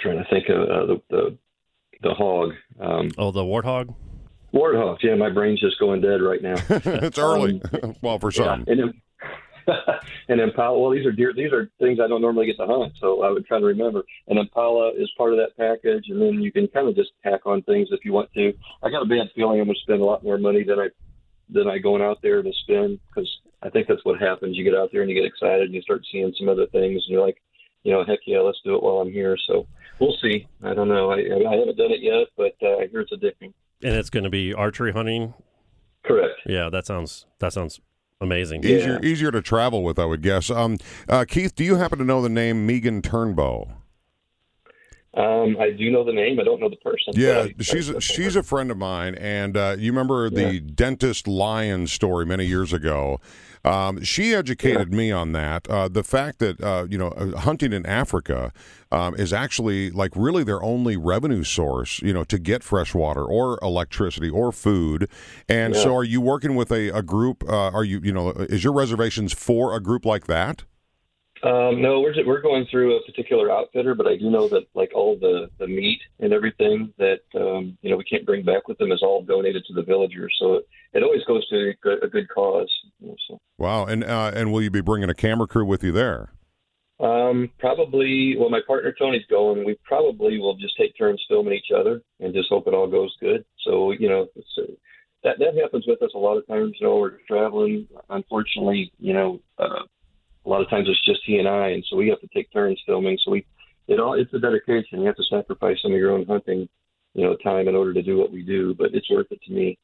trying 0.00 0.18
to 0.18 0.24
think 0.30 0.48
of 0.48 0.62
uh, 0.68 0.86
the, 0.86 1.02
the 1.10 1.38
the 2.02 2.14
hog. 2.14 2.52
Um, 2.80 3.10
Oh, 3.18 3.30
the 3.30 3.42
warthog. 3.42 3.94
Warthog. 4.52 4.98
Yeah, 5.02 5.14
my 5.14 5.30
brain's 5.30 5.60
just 5.60 5.78
going 5.78 6.00
dead 6.00 6.20
right 6.22 6.42
now. 6.42 6.54
it's 6.68 7.18
early. 7.18 7.60
well, 8.02 8.18
for 8.18 8.30
some. 8.30 8.64
Yeah, 8.66 8.72
and 8.72 8.80
then, 8.80 9.02
and 10.28 10.40
impala. 10.40 10.78
Well, 10.78 10.90
these 10.90 11.06
are 11.06 11.12
deer. 11.12 11.32
These 11.34 11.52
are 11.52 11.70
things 11.80 11.98
I 11.98 12.06
don't 12.06 12.20
normally 12.20 12.46
get 12.46 12.56
to 12.58 12.66
hunt, 12.66 12.92
so 13.00 13.22
I 13.22 13.30
would 13.30 13.46
try 13.46 13.58
to 13.58 13.64
remember. 13.64 14.02
And 14.28 14.38
impala 14.38 14.92
is 14.92 15.10
part 15.16 15.32
of 15.32 15.38
that 15.38 15.56
package, 15.56 16.04
and 16.08 16.20
then 16.20 16.42
you 16.42 16.52
can 16.52 16.68
kind 16.68 16.88
of 16.88 16.94
just 16.94 17.10
tack 17.22 17.46
on 17.46 17.62
things 17.62 17.88
if 17.90 18.04
you 18.04 18.12
want 18.12 18.32
to. 18.34 18.52
I 18.82 18.90
got 18.90 19.02
a 19.02 19.06
bad 19.06 19.30
feeling 19.34 19.60
I'm 19.60 19.66
going 19.66 19.74
to 19.74 19.80
spend 19.80 20.02
a 20.02 20.04
lot 20.04 20.22
more 20.22 20.38
money 20.38 20.62
than 20.62 20.78
I 20.78 20.88
than 21.48 21.68
I 21.68 21.78
going 21.78 22.02
out 22.02 22.18
there 22.22 22.42
to 22.42 22.52
spend 22.62 22.98
because 23.08 23.30
I 23.62 23.70
think 23.70 23.88
that's 23.88 24.04
what 24.04 24.20
happens. 24.20 24.56
You 24.56 24.64
get 24.64 24.74
out 24.74 24.90
there 24.92 25.02
and 25.02 25.10
you 25.10 25.16
get 25.16 25.26
excited 25.26 25.62
and 25.62 25.74
you 25.74 25.82
start 25.82 26.06
seeing 26.12 26.32
some 26.38 26.48
other 26.48 26.66
things, 26.66 27.02
and 27.06 27.12
you're 27.12 27.24
like, 27.24 27.40
you 27.84 27.92
know, 27.92 28.04
heck 28.04 28.18
yeah, 28.26 28.40
let's 28.40 28.58
do 28.64 28.74
it 28.74 28.82
while 28.82 28.96
I'm 28.96 29.12
here. 29.12 29.36
So 29.46 29.66
we'll 30.00 30.16
see. 30.20 30.48
I 30.62 30.74
don't 30.74 30.88
know. 30.88 31.12
I, 31.12 31.16
I 31.18 31.56
haven't 31.56 31.76
done 31.76 31.92
it 31.92 32.00
yet, 32.02 32.26
but 32.36 32.56
uh, 32.62 32.78
I 32.78 32.88
hear 32.88 33.00
it's 33.00 33.12
addicting. 33.12 33.52
And 33.82 33.94
it's 33.94 34.10
going 34.10 34.24
to 34.24 34.30
be 34.30 34.52
archery 34.52 34.92
hunting. 34.92 35.34
Correct. 36.04 36.40
Yeah, 36.46 36.68
that 36.70 36.86
sounds 36.86 37.26
that 37.38 37.52
sounds 37.52 37.80
amazing. 38.20 38.64
Easier 38.64 39.00
easier 39.02 39.30
to 39.30 39.40
travel 39.40 39.82
with, 39.82 39.98
I 39.98 40.04
would 40.04 40.22
guess. 40.22 40.50
Um, 40.50 40.78
uh, 41.08 41.24
Keith, 41.26 41.54
do 41.54 41.64
you 41.64 41.76
happen 41.76 41.98
to 41.98 42.04
know 42.04 42.20
the 42.20 42.28
name 42.28 42.66
Megan 42.66 43.00
Turnbow? 43.02 43.70
Um, 45.16 45.56
I 45.60 45.70
do 45.70 45.92
know 45.92 46.02
the 46.04 46.12
name. 46.12 46.40
I 46.40 46.44
don't 46.44 46.60
know 46.60 46.68
the 46.68 46.76
person. 46.76 47.12
Yeah, 47.14 47.46
I- 47.58 47.62
she's 47.62 47.88
I- 47.94 48.00
she's 48.00 48.34
a 48.34 48.42
friend 48.42 48.70
of 48.72 48.76
mine, 48.78 49.14
and 49.14 49.56
uh, 49.56 49.76
you 49.78 49.92
remember 49.92 50.28
the 50.28 50.58
dentist 50.58 51.28
lion 51.28 51.86
story 51.86 52.26
many 52.26 52.44
years 52.46 52.72
ago. 52.72 53.20
Um, 53.64 54.02
she 54.02 54.34
educated 54.34 54.92
me 54.92 55.10
on 55.10 55.32
that. 55.32 55.68
Uh, 55.68 55.88
the 55.88 56.04
fact 56.04 56.38
that 56.40 56.60
uh, 56.60 56.86
you 56.88 56.98
know 56.98 57.08
uh, 57.08 57.38
hunting 57.38 57.72
in 57.72 57.86
Africa 57.86 58.52
um, 58.92 59.14
is 59.14 59.32
actually 59.32 59.90
like 59.90 60.12
really 60.14 60.44
their 60.44 60.62
only 60.62 60.96
revenue 60.96 61.44
source. 61.44 62.00
You 62.02 62.12
know, 62.12 62.24
to 62.24 62.38
get 62.38 62.62
fresh 62.62 62.94
water 62.94 63.24
or 63.24 63.58
electricity 63.62 64.28
or 64.28 64.52
food. 64.52 65.08
And 65.48 65.74
so, 65.74 65.94
are 65.96 66.04
you 66.04 66.20
working 66.20 66.54
with 66.54 66.70
a, 66.70 66.88
a 66.90 67.02
group? 67.02 67.44
Uh, 67.48 67.70
are 67.70 67.84
you 67.84 68.00
you 68.02 68.12
know 68.12 68.30
is 68.30 68.62
your 68.64 68.72
reservations 68.72 69.32
for 69.32 69.74
a 69.74 69.80
group 69.80 70.04
like 70.04 70.26
that? 70.26 70.64
Um, 71.44 71.82
no, 71.82 72.00
we're 72.00 72.14
we're 72.24 72.40
going 72.40 72.66
through 72.70 72.96
a 72.96 73.02
particular 73.02 73.52
outfitter, 73.52 73.94
but 73.94 74.06
I 74.06 74.16
do 74.16 74.30
know 74.30 74.48
that 74.48 74.66
like 74.72 74.92
all 74.94 75.18
the 75.18 75.50
the 75.58 75.66
meat 75.66 76.00
and 76.18 76.32
everything 76.32 76.94
that 76.96 77.20
um, 77.34 77.76
you 77.82 77.90
know 77.90 77.98
we 77.98 78.04
can't 78.04 78.24
bring 78.24 78.46
back 78.46 78.66
with 78.66 78.78
them 78.78 78.90
is 78.90 79.02
all 79.02 79.22
donated 79.22 79.62
to 79.66 79.74
the 79.74 79.82
villagers. 79.82 80.34
So 80.40 80.54
it, 80.54 80.68
it 80.94 81.02
always 81.02 81.22
goes 81.24 81.46
to 81.50 81.56
a 81.56 81.74
good, 81.82 82.02
a 82.02 82.08
good 82.08 82.30
cause. 82.30 82.72
you 82.98 83.08
know, 83.08 83.16
so. 83.28 83.38
Wow, 83.58 83.84
and 83.84 84.04
uh, 84.04 84.32
and 84.34 84.52
will 84.52 84.62
you 84.62 84.70
be 84.70 84.80
bringing 84.80 85.10
a 85.10 85.14
camera 85.14 85.46
crew 85.46 85.66
with 85.66 85.84
you 85.84 85.92
there? 85.92 86.32
Um, 86.98 87.50
probably. 87.58 88.36
Well, 88.38 88.48
my 88.48 88.60
partner 88.66 88.94
Tony's 88.98 89.26
going. 89.28 89.66
We 89.66 89.76
probably 89.84 90.38
will 90.38 90.56
just 90.56 90.78
take 90.78 90.96
turns 90.96 91.22
filming 91.28 91.52
each 91.52 91.76
other 91.78 92.00
and 92.20 92.32
just 92.32 92.48
hope 92.48 92.66
it 92.68 92.72
all 92.72 92.86
goes 92.86 93.14
good. 93.20 93.44
So 93.66 93.90
you 93.90 94.08
know, 94.08 94.28
it's, 94.34 94.48
uh, 94.56 94.72
that 95.24 95.38
that 95.40 95.60
happens 95.60 95.84
with 95.86 96.00
us 96.00 96.12
a 96.14 96.18
lot 96.18 96.38
of 96.38 96.46
times. 96.46 96.74
You 96.80 96.86
know, 96.86 96.96
we're 96.96 97.18
traveling. 97.28 97.86
Unfortunately, 98.08 98.90
you 98.98 99.12
know, 99.12 99.40
uh, 99.58 99.82
a 100.44 100.48
lot 100.48 100.60
of 100.62 100.68
times 100.70 100.88
it's 100.88 101.00
just 101.04 101.20
he 101.24 101.38
and 101.38 101.48
I, 101.48 101.68
and 101.68 101.84
so 101.88 101.96
we 101.96 102.08
have 102.08 102.20
to 102.20 102.28
take 102.28 102.52
turns 102.52 102.80
filming. 102.86 103.18
So 103.24 103.30
we, 103.30 103.46
it 103.88 104.00
all 104.00 104.14
it's 104.14 104.32
a 104.34 104.38
dedication. 104.38 105.00
You 105.00 105.06
have 105.06 105.16
to 105.16 105.24
sacrifice 105.24 105.78
some 105.82 105.92
of 105.92 105.98
your 105.98 106.12
own 106.12 106.26
hunting, 106.26 106.68
you 107.14 107.24
know, 107.24 107.36
time 107.36 107.68
in 107.68 107.74
order 107.74 107.92
to 107.94 108.02
do 108.02 108.18
what 108.18 108.30
we 108.30 108.42
do. 108.42 108.74
But 108.74 108.94
it's 108.94 109.10
worth 109.10 109.30
it 109.30 109.40
to 109.46 109.52
me. 109.52 109.78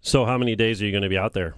So, 0.00 0.24
how 0.24 0.38
many 0.38 0.54
days 0.56 0.80
are 0.80 0.86
you 0.86 0.92
going 0.92 1.02
to 1.02 1.08
be 1.08 1.18
out 1.18 1.32
there? 1.32 1.54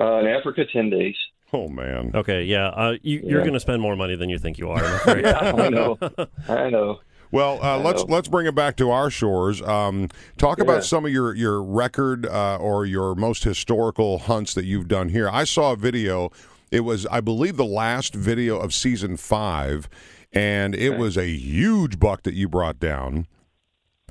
Uh, 0.00 0.18
in 0.18 0.26
Africa, 0.26 0.64
ten 0.72 0.90
days. 0.90 1.16
Oh 1.52 1.68
man. 1.68 2.12
Okay, 2.14 2.44
yeah, 2.44 2.68
uh, 2.68 2.92
you, 3.02 3.20
you're 3.24 3.38
Yeah. 3.38 3.44
going 3.44 3.54
to 3.54 3.60
spend 3.60 3.82
more 3.82 3.96
money 3.96 4.14
than 4.16 4.28
you 4.30 4.38
think 4.38 4.58
you 4.58 4.70
are. 4.70 4.84
I'm. 4.84 5.56
I 5.60 5.68
know. 5.68 5.98
I 6.48 6.70
know. 6.70 7.00
Well, 7.32 7.62
uh, 7.62 7.78
let's 7.78 8.02
let's 8.04 8.26
bring 8.28 8.46
it 8.46 8.54
back 8.54 8.76
to 8.76 8.90
our 8.90 9.08
shores. 9.10 9.62
Um, 9.62 10.08
talk 10.36 10.58
Yeah. 10.58 10.64
about 10.64 10.84
some 10.84 11.04
of 11.04 11.12
your 11.12 11.34
your 11.34 11.62
record 11.62 12.26
uh, 12.26 12.56
or 12.56 12.84
your 12.86 13.14
most 13.14 13.44
historical 13.44 14.18
hunts 14.18 14.52
that 14.54 14.64
you've 14.64 14.88
done 14.88 15.10
here. 15.10 15.28
I 15.30 15.44
saw 15.44 15.72
a 15.72 15.76
video. 15.76 16.30
It 16.72 16.80
was, 16.80 17.04
I 17.06 17.20
believe, 17.20 17.56
the 17.56 17.64
last 17.64 18.14
video 18.14 18.56
of 18.58 18.72
season 18.72 19.16
five, 19.16 19.88
and 20.32 20.74
it 20.74 20.96
was 20.98 21.16
a 21.16 21.26
huge 21.26 21.98
buck 21.98 22.22
that 22.22 22.34
you 22.34 22.48
brought 22.48 22.78
down. 22.78 23.26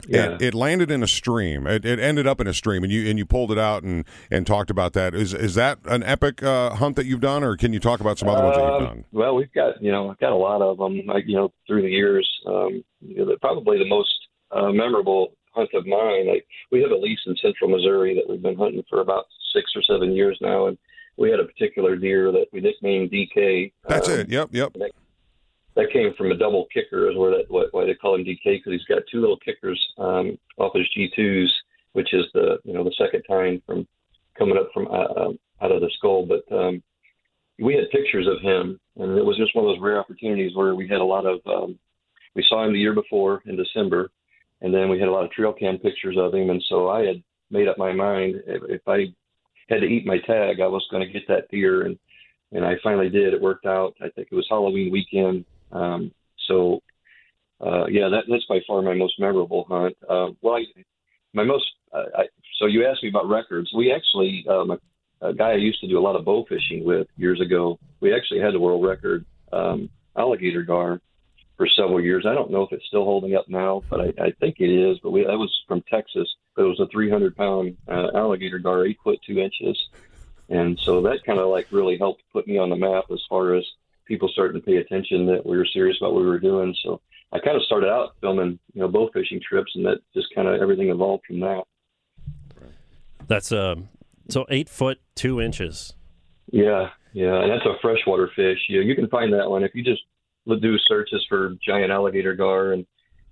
Yeah. 0.08 0.36
It, 0.36 0.42
it 0.42 0.54
landed 0.54 0.90
in 0.92 1.04
a 1.04 1.08
stream. 1.08 1.68
It, 1.68 1.86
it 1.86 2.00
ended 2.00 2.26
up 2.28 2.40
in 2.42 2.48
a 2.48 2.54
stream, 2.54 2.84
and 2.84 2.92
you 2.92 3.10
and 3.10 3.18
you 3.20 3.26
pulled 3.26 3.52
it 3.52 3.58
out 3.60 3.84
and 3.84 4.06
and 4.32 4.46
talked 4.48 4.70
about 4.70 4.94
that. 4.94 5.14
Is 5.14 5.34
is 5.34 5.56
that 5.56 5.80
an 5.86 6.04
epic 6.04 6.42
uh, 6.44 6.72
hunt 6.76 6.96
that 6.96 7.06
you've 7.06 7.22
done, 7.22 7.44
or 7.44 7.56
can 7.58 7.74
you 7.74 7.80
talk 7.80 8.00
about 8.00 8.18
some 8.18 8.30
other 8.30 8.44
ones 8.44 8.56
that 8.58 8.64
you've 8.64 8.74
Um, 8.74 8.84
done? 8.86 9.06
Well, 9.12 9.36
we've 9.36 9.52
got 9.54 9.82
you 9.82 9.92
know 9.92 10.10
I've 10.10 10.20
got 10.20 10.32
a 10.32 10.36
lot 10.36 10.62
of 10.62 10.78
them. 10.78 11.02
Like, 11.06 11.26
you 11.28 11.36
know 11.36 11.52
through 11.68 11.82
the 11.84 11.90
years, 11.90 12.28
um, 12.48 12.84
you 13.02 13.26
know, 13.26 13.36
probably 13.42 13.78
the 13.78 13.88
most 13.88 14.14
uh, 14.52 14.72
memorable 14.72 15.34
hunt 15.52 15.70
of 15.74 15.86
mine. 15.86 16.28
Like 16.28 16.46
we 16.72 16.82
have 16.82 16.92
a 16.92 16.96
lease 16.98 17.20
in 17.28 17.36
Central 17.42 17.70
Missouri 17.70 18.16
that 18.16 18.30
we've 18.30 18.42
been 18.42 18.56
hunting 18.58 18.84
for 18.90 19.02
about 19.02 19.26
six 19.54 19.72
or 19.76 19.82
seven 19.84 20.14
years 20.14 20.38
now, 20.42 20.68
and 20.68 20.78
we 21.18 21.30
had 21.30 21.40
a 21.40 21.46
particular 21.46 21.96
deer 21.96 22.32
that 22.32 22.46
we 22.54 22.62
nicknamed 22.62 23.12
DK. 23.12 23.74
That's 23.88 24.08
Um, 24.08 24.20
it. 24.20 24.30
Yep, 24.30 24.50
yep. 24.54 24.74
That 24.74 24.92
came 25.92 26.14
from 26.18 26.32
a 26.32 26.38
double 26.38 26.68
kicker, 26.74 27.10
is 27.10 27.18
where 27.18 27.32
that 27.32 27.46
why, 27.50 27.66
why 27.72 27.86
they 27.86 27.94
call 27.94 28.16
him 28.16 28.26
DK 28.26 28.44
because 28.44 28.74
he's 28.74 28.86
got 28.86 29.04
two 29.12 29.22
little 29.22 29.38
kickers 29.38 29.80
um, 29.98 30.38
off 30.58 30.74
his 30.76 30.88
G2s, 30.98 31.48
which 31.94 32.14
is 32.14 32.26
the 32.34 32.58
you 32.64 32.74
know 32.74 32.84
the 32.84 32.96
second 32.98 33.24
time 33.24 33.62
from 33.66 33.88
coming 34.38 34.58
up 34.58 34.70
from 34.74 34.88
uh, 34.88 35.26
um, 35.26 35.40
out 35.62 35.72
of 35.72 35.82
the 35.82 35.92
skull. 35.98 36.26
But 36.26 36.44
um, 36.56 36.82
we 37.60 37.76
had 37.76 37.90
pictures 37.92 38.28
of 38.28 38.42
him, 38.42 38.80
and 38.98 39.18
it 39.18 39.26
was 39.26 39.38
just 39.38 39.56
one 39.56 39.66
of 39.66 39.72
those 39.72 39.82
rare 39.82 40.00
opportunities 40.00 40.56
where 40.56 40.76
we 40.76 40.88
had 40.88 41.02
a 41.02 41.04
lot 41.04 41.26
of. 41.26 41.40
Um, 41.46 41.78
we 42.36 42.46
saw 42.48 42.64
him 42.64 42.74
the 42.74 42.80
year 42.80 42.94
before 42.94 43.42
in 43.46 43.58
December, 43.58 44.12
and 44.62 44.74
then 44.74 44.90
we 44.90 45.00
had 45.00 45.08
a 45.08 45.12
lot 45.12 45.26
of 45.26 45.32
trail 45.32 45.52
cam 45.52 45.78
pictures 45.78 46.16
of 46.18 46.34
him, 46.34 46.50
and 46.50 46.64
so 46.70 46.90
I 46.90 47.06
had 47.06 47.24
made 47.52 47.68
up 47.68 47.78
my 47.78 47.92
mind 47.92 48.36
if, 48.46 48.62
if 48.70 48.88
I 48.88 49.08
had 49.68 49.82
to 49.82 49.88
eat 49.88 50.06
my 50.06 50.20
tag, 50.20 50.62
I 50.62 50.68
was 50.68 50.88
going 50.92 51.06
to 51.06 51.12
get 51.12 51.28
that 51.28 51.50
deer, 51.50 51.84
and 51.84 51.98
and 52.52 52.66
I 52.66 52.76
finally 52.84 53.10
did. 53.10 53.34
It 53.34 53.42
worked 53.42 53.66
out. 53.68 53.94
I 54.02 54.10
think 54.10 54.30
it 54.32 54.36
was 54.36 54.48
Halloween 54.50 54.92
weekend. 54.92 55.46
Um, 55.72 56.12
so, 56.48 56.82
uh, 57.62 57.86
yeah, 57.88 58.10
that, 58.10 58.24
that's 58.30 58.46
by 58.46 58.60
far 58.68 58.82
my 58.82 58.94
most 58.94 59.20
memorable 59.20 59.66
hunt. 59.70 59.98
Uh, 60.08 60.30
well, 60.42 60.56
I, 60.56 60.66
my 61.34 61.44
most. 61.44 61.66
Uh, 61.92 62.06
I, 62.16 62.24
so 62.60 62.66
you 62.66 62.86
asked 62.86 63.04
me 63.04 63.10
about 63.10 63.28
records. 63.28 63.72
We 63.76 63.92
actually, 63.92 64.46
um, 64.50 64.72
a, 64.72 65.28
a 65.28 65.34
guy 65.34 65.52
I 65.52 65.56
used 65.56 65.82
to 65.82 65.88
do 65.88 65.98
a 65.98 66.02
lot 66.02 66.16
of 66.16 66.26
bow 66.26 66.46
fishing 66.48 66.84
with 66.84 67.08
years 67.18 67.42
ago. 67.42 67.80
We 68.00 68.14
actually 68.14 68.42
had 68.42 68.54
the 68.54 68.60
world 68.60 68.84
record 68.86 69.26
um, 69.52 69.90
alligator 70.16 70.64
gar 70.64 71.02
for 71.58 71.68
several 71.68 72.02
years. 72.02 72.26
I 72.26 72.34
don't 72.34 72.52
know 72.52 72.64
if 72.64 72.72
it's 72.72 72.86
still 72.86 73.04
holding 73.04 73.36
up 73.36 73.50
now, 73.50 73.84
but 73.90 74.00
I, 74.00 74.14
I 74.18 74.32
think 74.40 74.56
it 74.60 74.70
is. 74.70 74.98
But 75.04 75.12
we 75.12 75.26
that 75.26 75.38
was 75.38 75.54
from 75.68 75.84
Texas. 75.90 76.28
But 76.56 76.64
it 76.64 76.68
was 76.68 76.80
a 76.80 76.88
300 76.88 77.36
pound 77.36 77.78
uh, 77.88 78.08
alligator 78.16 78.60
gar, 78.60 78.86
eight 78.86 78.98
foot 79.04 79.20
two 79.28 79.40
inches, 79.40 79.78
and 80.48 80.80
so 80.84 81.02
that 81.04 81.24
kind 81.26 81.38
of 81.38 81.50
like 81.50 81.68
really 81.72 81.98
helped 81.98 82.24
put 82.32 82.48
me 82.48 82.58
on 82.58 82.70
the 82.70 82.76
map 82.76 83.06
as 83.12 83.22
far 83.30 83.56
as 83.56 83.66
people 84.10 84.28
starting 84.34 84.60
to 84.60 84.66
pay 84.66 84.78
attention 84.78 85.26
that 85.28 85.46
we 85.46 85.56
were 85.56 85.68
serious 85.72 85.96
about 86.02 86.14
what 86.14 86.24
we 86.24 86.28
were 86.28 86.40
doing. 86.40 86.76
So 86.84 87.00
I 87.32 87.40
kind 87.40 87.56
of 87.56 87.64
started 87.64 87.90
out 87.90 88.16
filming, 88.20 88.60
you 88.74 88.82
know, 88.82 88.90
bow 88.90 89.10
fishing 89.14 89.40
trips, 89.48 89.72
and 89.76 89.86
that 89.86 90.00
just 90.14 90.28
kind 90.36 90.48
of 90.48 90.62
everything 90.62 90.90
evolved 90.90 91.24
from 91.28 91.40
that. 91.40 91.64
That's 93.28 93.52
um, 93.52 93.88
so 94.28 94.46
eight 94.50 94.68
foot 94.68 95.00
two 95.16 95.40
inches. 95.40 95.94
Yeah, 96.52 96.90
yeah, 97.14 97.42
and 97.42 97.52
that's 97.52 97.66
a 97.66 97.76
freshwater 97.82 98.30
fish. 98.36 98.58
You 98.68 98.82
you 98.82 98.96
can 98.96 99.08
find 99.08 99.32
that 99.34 99.50
one 99.50 99.64
if 99.64 99.76
you 99.76 99.84
just 99.84 100.02
do 100.48 100.78
searches 100.88 101.24
for 101.30 101.56
giant 101.64 101.92
alligator 101.92 102.34
gar, 102.34 102.74
and 102.74 102.86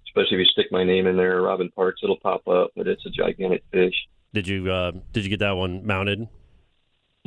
especially 0.07 0.37
if 0.37 0.39
you 0.39 0.45
stick 0.45 0.67
my 0.71 0.83
name 0.83 1.07
in 1.07 1.17
there, 1.17 1.41
Robin 1.41 1.71
Parks, 1.75 2.01
it'll 2.03 2.19
pop 2.19 2.47
up. 2.47 2.71
But 2.75 2.87
it's 2.87 3.05
a 3.07 3.09
gigantic 3.09 3.63
fish. 3.71 3.95
Did 4.33 4.47
you 4.47 4.71
uh, 4.71 4.91
did 5.11 5.23
you 5.23 5.31
get 5.31 5.39
that 5.39 5.57
one 5.57 5.85
mounted? 5.85 6.27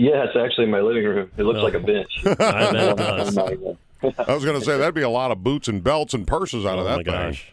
Yeah, 0.01 0.25
it's 0.25 0.37
actually 0.37 0.65
in 0.65 0.71
my 0.71 0.81
living 0.81 1.05
room. 1.05 1.31
It 1.37 1.43
looks 1.43 1.59
Oh. 1.61 1.65
like 1.65 1.75
a 1.75 1.81
bench. 1.81 2.11
I 2.25 2.33
bet 2.73 2.75
it 2.75 2.97
does. 2.97 3.37
On 3.37 3.45
my, 4.03 4.13
I 4.27 4.33
was 4.35 4.45
going 4.47 4.59
to 4.59 4.65
say 4.65 4.79
that'd 4.79 4.95
be 4.95 5.03
a 5.03 5.11
lot 5.11 5.31
of 5.31 5.45
boots 5.45 5.69
and 5.69 5.85
belts 5.85 6.15
and 6.15 6.27
purses 6.27 6.65
out 6.65 6.79
oh 6.79 6.81
of 6.81 6.85
that 6.87 6.97
my 6.97 7.03
thing. 7.03 7.13
gosh. 7.33 7.53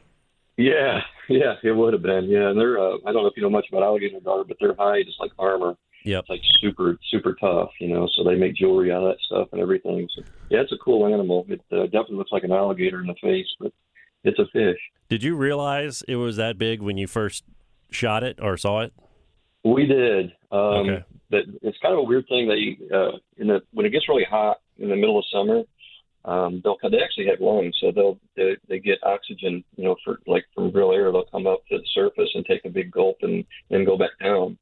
Yeah, 0.55 1.01
yeah, 1.29 1.55
it 1.61 1.73
would 1.75 1.91
have 1.93 2.01
been. 2.01 2.25
Yeah, 2.29 2.49
and 2.49 2.57
they're 2.59 2.79
uh, 2.79 2.95
I 3.05 3.11
don't 3.11 3.23
know 3.23 3.27
if 3.27 3.33
you 3.35 3.43
know 3.43 3.49
much 3.49 3.65
about 3.69 3.83
alligator 3.83 4.19
gar, 4.23 4.43
but 4.45 4.55
their 4.61 4.73
hide 4.75 5.07
is 5.07 5.15
like 5.19 5.31
armor. 5.37 5.75
Yeah, 6.05 6.19
It's 6.19 6.29
like 6.29 6.39
super 6.61 6.97
super 7.11 7.33
tough, 7.39 7.69
you 7.81 7.89
know. 7.89 8.07
So 8.15 8.23
they 8.23 8.35
make 8.35 8.55
jewelry 8.55 8.91
out 8.93 9.03
of 9.03 9.09
that 9.09 9.19
stuff 9.25 9.49
and 9.51 9.59
everything. 9.61 10.07
So 10.15 10.23
yeah, 10.49 10.61
it's 10.61 10.71
a 10.71 10.77
cool 10.77 11.05
animal. 11.05 11.45
It 11.49 11.59
uh, 11.71 11.83
definitely 11.87 12.15
looks 12.15 12.31
like 12.31 12.43
an 12.45 12.53
alligator 12.53 13.01
in 13.01 13.07
the 13.07 13.15
face, 13.21 13.45
but 13.59 13.73
it's 14.23 14.39
a 14.39 14.45
fish. 14.53 14.79
Did 15.09 15.21
you 15.21 15.35
realize 15.35 16.01
it 16.07 16.15
was 16.15 16.37
that 16.37 16.57
big 16.57 16.81
when 16.81 16.97
you 16.97 17.07
first 17.07 17.43
shot 17.91 18.23
it 18.23 18.39
or 18.41 18.55
saw 18.57 18.79
it? 18.81 18.93
We 19.65 19.85
did. 19.85 20.31
Um, 20.51 20.89
Okay. 20.89 21.03
But 21.29 21.41
it's 21.61 21.77
kind 21.79 21.93
of 21.93 21.99
a 21.99 22.03
weird 22.03 22.25
thing 22.29 22.47
that 22.47 22.57
you, 22.57 22.77
uh, 22.95 23.17
in 23.35 23.47
the 23.47 23.61
when 23.73 23.85
it 23.85 23.89
gets 23.89 24.07
really 24.07 24.23
hot 24.29 24.61
in 24.77 24.87
the 24.87 24.95
middle 24.95 25.19
of 25.19 25.25
summer, 25.29 25.63
um, 26.23 26.61
they'll 26.63 26.77
they 26.89 27.01
actually 27.03 27.27
have 27.27 27.41
lungs, 27.41 27.75
so 27.81 27.91
they'll 27.91 28.17
they, 28.35 28.55
they 28.69 28.79
get 28.79 29.03
oxygen, 29.03 29.63
you 29.75 29.83
know, 29.83 29.97
for 30.05 30.19
like 30.25 30.45
from 30.55 30.71
real 30.71 30.91
air. 30.91 31.11
They'll 31.11 31.25
come 31.25 31.47
up 31.47 31.65
to 31.69 31.77
the 31.77 31.87
surface 31.93 32.29
and 32.33 32.45
take 32.45 32.63
a 32.63 32.69
big 32.69 32.91
gulp 32.91 33.17
and 33.23 33.43
then 33.69 33.83
go 33.83 33.97
back 33.97 34.11
down. 34.23 34.57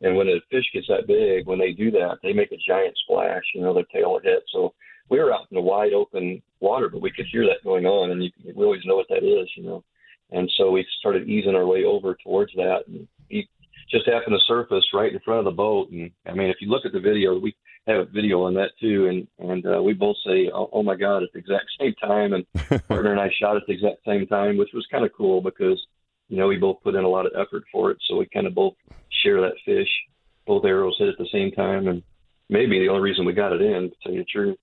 And 0.00 0.16
when 0.16 0.28
a 0.28 0.40
fish 0.50 0.64
gets 0.72 0.88
that 0.88 1.06
big, 1.06 1.46
when 1.46 1.58
they 1.58 1.72
do 1.72 1.90
that, 1.92 2.18
they 2.22 2.32
make 2.32 2.52
a 2.52 2.56
giant 2.66 2.96
splash. 3.04 3.42
You 3.54 3.62
know, 3.62 3.74
their 3.74 3.84
tail 3.92 4.12
will 4.12 4.20
hit. 4.20 4.44
So 4.52 4.74
we 5.08 5.18
were 5.18 5.32
out 5.32 5.46
in 5.50 5.54
the 5.54 5.60
wide 5.60 5.92
open 5.92 6.42
water, 6.60 6.88
but 6.88 7.02
we 7.02 7.10
could 7.10 7.26
hear 7.30 7.44
that 7.46 7.64
going 7.64 7.86
on, 7.86 8.10
and 8.10 8.22
you, 8.22 8.30
we 8.54 8.64
always 8.64 8.84
know 8.84 8.96
what 8.96 9.08
that 9.08 9.24
is, 9.24 9.48
you 9.56 9.64
know. 9.64 9.84
And 10.30 10.50
so 10.56 10.70
we 10.70 10.86
started 11.00 11.28
easing 11.28 11.54
our 11.54 11.66
way 11.66 11.84
over 11.84 12.16
towards 12.22 12.52
that, 12.54 12.82
and 12.86 13.08
just 13.90 14.06
happened 14.06 14.36
to 14.38 14.44
surface 14.46 14.84
right 14.92 15.12
in 15.12 15.20
front 15.20 15.40
of 15.40 15.44
the 15.44 15.50
boat. 15.50 15.90
And 15.90 16.10
I 16.26 16.32
mean, 16.32 16.50
if 16.50 16.56
you 16.60 16.68
look 16.68 16.84
at 16.84 16.92
the 16.92 17.00
video, 17.00 17.38
we 17.38 17.54
have 17.86 18.00
a 18.00 18.04
video 18.04 18.42
on 18.42 18.54
that 18.54 18.70
too, 18.80 19.06
and 19.06 19.50
and 19.50 19.66
uh, 19.66 19.82
we 19.82 19.94
both 19.94 20.16
say, 20.26 20.50
oh, 20.52 20.68
"Oh 20.72 20.82
my 20.82 20.96
God!" 20.96 21.22
at 21.22 21.30
the 21.32 21.38
exact 21.38 21.66
same 21.80 21.94
time, 21.94 22.32
and 22.32 22.46
partner 22.88 23.12
and 23.12 23.20
I 23.20 23.30
shot 23.40 23.56
at 23.56 23.62
the 23.66 23.72
exact 23.72 24.04
same 24.06 24.26
time, 24.26 24.56
which 24.56 24.70
was 24.74 24.86
kind 24.90 25.04
of 25.04 25.12
cool 25.16 25.40
because 25.40 25.80
you 26.28 26.36
know 26.36 26.46
we 26.46 26.56
both 26.56 26.82
put 26.82 26.94
in 26.94 27.04
a 27.04 27.08
lot 27.08 27.26
of 27.26 27.32
effort 27.34 27.64
for 27.72 27.90
it, 27.90 27.98
so 28.06 28.16
we 28.16 28.26
kind 28.26 28.46
of 28.46 28.54
both 28.54 28.74
share 29.22 29.40
that 29.40 29.54
fish. 29.64 29.88
Both 30.46 30.64
arrows 30.64 30.96
hit 30.98 31.08
at 31.08 31.18
the 31.18 31.28
same 31.32 31.50
time, 31.52 31.88
and 31.88 32.02
maybe 32.48 32.78
the 32.78 32.88
only 32.88 33.02
reason 33.02 33.24
we 33.24 33.32
got 33.32 33.52
it 33.52 33.60
in, 33.60 33.90
to 33.90 33.96
tell 34.02 34.12
you 34.12 34.20
the 34.20 34.24
truth. 34.24 34.58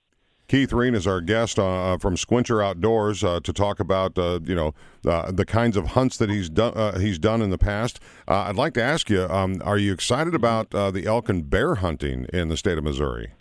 Keith 0.47 0.71
Reen 0.71 0.93
is 0.93 1.07
our 1.07 1.21
guest 1.21 1.57
uh, 1.57 1.97
from 1.97 2.15
Sqwincher 2.15 2.63
Outdoors 2.63 3.23
uh, 3.23 3.39
to 3.39 3.51
talk 3.51 3.79
about 3.79 4.17
uh, 4.17 4.39
you 4.43 4.53
know 4.53 4.73
uh, 5.05 5.31
the 5.31 5.45
kinds 5.45 5.75
of 5.75 5.87
hunts 5.87 6.17
that 6.17 6.29
he's 6.29 6.49
done 6.49 6.73
uh, 6.75 6.99
he's 6.99 7.17
done 7.17 7.41
in 7.41 7.49
the 7.49 7.57
past. 7.57 7.99
Uh, 8.27 8.41
I'd 8.41 8.55
like 8.55 8.73
to 8.75 8.83
ask 8.83 9.09
you: 9.09 9.23
um, 9.23 9.61
Are 9.65 9.77
you 9.77 9.91
excited 9.91 10.35
about 10.35 10.73
uh, 10.73 10.91
the 10.91 11.05
elk 11.07 11.29
and 11.29 11.49
bear 11.49 11.75
hunting 11.75 12.25
in 12.31 12.49
the 12.49 12.57
state 12.57 12.77
of 12.77 12.83
Missouri? 12.83 13.31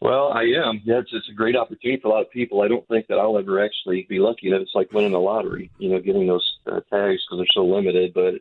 Well, 0.00 0.32
I 0.32 0.42
am. 0.42 0.82
Yeah, 0.84 0.98
it's, 0.98 1.10
it's 1.12 1.28
a 1.30 1.34
great 1.34 1.56
opportunity 1.56 2.00
for 2.02 2.08
a 2.08 2.10
lot 2.10 2.22
of 2.22 2.30
people. 2.30 2.60
I 2.60 2.68
don't 2.68 2.86
think 2.86 3.06
that 3.06 3.18
I'll 3.18 3.38
ever 3.38 3.64
actually 3.64 4.06
be 4.08 4.18
lucky 4.18 4.48
enough. 4.48 4.60
It's 4.60 4.74
like 4.74 4.92
winning 4.92 5.12
the 5.12 5.18
lottery, 5.18 5.70
you 5.78 5.88
know, 5.88 6.00
getting 6.00 6.26
those 6.26 6.46
uh, 6.66 6.80
tags 6.92 7.24
because 7.24 7.38
they're 7.38 7.46
so 7.54 7.64
limited. 7.64 8.12
But 8.12 8.34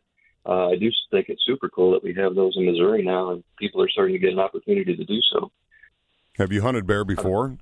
uh, 0.45 0.69
I 0.69 0.75
do 0.75 0.91
think 1.11 1.29
it's 1.29 1.45
super 1.45 1.69
cool 1.69 1.91
that 1.91 2.03
we 2.03 2.13
have 2.15 2.35
those 2.35 2.55
in 2.57 2.65
Missouri 2.65 3.03
now, 3.03 3.31
and 3.31 3.43
people 3.57 3.81
are 3.81 3.89
starting 3.89 4.13
to 4.13 4.19
get 4.19 4.33
an 4.33 4.39
opportunity 4.39 4.95
to 4.95 5.05
do 5.05 5.19
so. 5.31 5.51
Have 6.37 6.51
you 6.51 6.61
hunted 6.61 6.85
bear 6.85 7.05
before? 7.05 7.57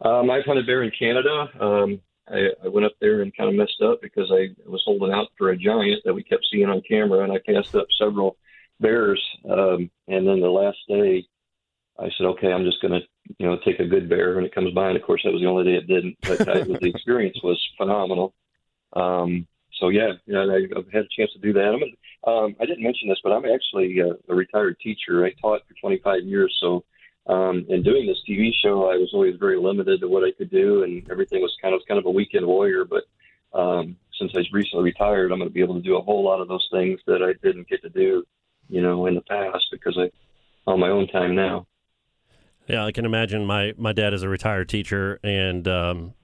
Um, 0.00 0.30
I've 0.30 0.44
hunted 0.44 0.66
bear 0.66 0.82
in 0.82 0.90
Canada. 0.96 1.48
Um, 1.60 2.00
I, 2.28 2.48
I 2.64 2.68
went 2.68 2.86
up 2.86 2.94
there 3.00 3.22
and 3.22 3.36
kind 3.36 3.48
of 3.48 3.54
messed 3.54 3.80
up 3.82 4.00
because 4.02 4.30
I 4.32 4.48
was 4.68 4.82
holding 4.84 5.12
out 5.12 5.28
for 5.38 5.50
a 5.50 5.56
giant 5.56 6.02
that 6.04 6.14
we 6.14 6.22
kept 6.22 6.46
seeing 6.50 6.68
on 6.68 6.82
camera, 6.88 7.20
and 7.20 7.32
I 7.32 7.38
passed 7.38 7.74
up 7.74 7.86
several 7.98 8.36
bears. 8.80 9.22
Um, 9.48 9.90
and 10.08 10.26
then 10.26 10.40
the 10.40 10.48
last 10.48 10.78
day, 10.88 11.26
I 11.98 12.10
said, 12.16 12.26
"Okay, 12.26 12.52
I'm 12.52 12.64
just 12.64 12.82
going 12.82 13.00
to, 13.00 13.06
you 13.38 13.46
know, 13.46 13.58
take 13.64 13.80
a 13.80 13.86
good 13.86 14.08
bear." 14.08 14.36
And 14.36 14.46
it 14.46 14.54
comes 14.54 14.74
by, 14.74 14.88
and 14.88 14.96
of 14.96 15.02
course, 15.02 15.22
that 15.24 15.32
was 15.32 15.40
the 15.40 15.48
only 15.48 15.64
day 15.64 15.76
it 15.76 15.86
didn't. 15.86 16.16
But 16.22 16.48
I, 16.48 16.60
the 16.62 16.88
experience 16.88 17.38
was 17.42 17.62
phenomenal. 17.78 18.34
Um, 18.92 19.46
so 19.78 19.88
yeah, 19.88 20.12
yeah, 20.26 20.42
I've 20.42 20.92
had 20.92 21.04
a 21.04 21.08
chance 21.16 21.32
to 21.32 21.38
do 21.38 21.52
that. 21.52 21.74
I'm, 21.74 21.82
a, 21.82 22.30
um, 22.30 22.56
I 22.60 22.66
didn't 22.66 22.82
mention 22.82 23.08
this, 23.08 23.20
but 23.22 23.32
I'm 23.32 23.44
actually 23.44 24.00
uh, 24.00 24.14
a 24.28 24.34
retired 24.34 24.78
teacher. 24.80 25.24
I 25.24 25.32
taught 25.40 25.62
for 25.68 25.74
25 25.80 26.24
years, 26.24 26.56
so 26.60 26.84
um, 27.26 27.66
in 27.68 27.82
doing 27.82 28.06
this 28.06 28.22
TV 28.28 28.50
show, 28.62 28.90
I 28.90 28.96
was 28.96 29.10
always 29.12 29.36
very 29.36 29.58
limited 29.58 30.00
to 30.00 30.08
what 30.08 30.22
I 30.22 30.30
could 30.32 30.50
do, 30.50 30.84
and 30.84 31.08
everything 31.10 31.42
was 31.42 31.54
kind 31.60 31.74
of 31.74 31.80
kind 31.88 31.98
of 31.98 32.06
a 32.06 32.10
weekend 32.10 32.46
warrior. 32.46 32.84
But 32.84 33.04
um, 33.58 33.96
since 34.18 34.32
I 34.36 34.42
recently 34.52 34.84
retired, 34.84 35.32
I'm 35.32 35.38
going 35.38 35.50
to 35.50 35.54
be 35.54 35.62
able 35.62 35.74
to 35.74 35.82
do 35.82 35.96
a 35.96 36.02
whole 36.02 36.24
lot 36.24 36.40
of 36.40 36.48
those 36.48 36.66
things 36.70 37.00
that 37.06 37.22
I 37.22 37.34
didn't 37.44 37.68
get 37.68 37.82
to 37.82 37.88
do, 37.88 38.24
you 38.68 38.80
know, 38.80 39.06
in 39.06 39.14
the 39.14 39.22
past 39.22 39.66
because 39.72 39.98
I 39.98 40.10
on 40.70 40.80
my 40.80 40.88
own 40.88 41.08
time 41.08 41.34
now. 41.34 41.66
Yeah, 42.68 42.84
I 42.84 42.92
can 42.92 43.04
imagine. 43.04 43.44
My 43.44 43.74
my 43.76 43.92
dad 43.92 44.14
is 44.14 44.22
a 44.22 44.28
retired 44.28 44.68
teacher, 44.68 45.18
and 45.24 45.66
um, 45.66 46.14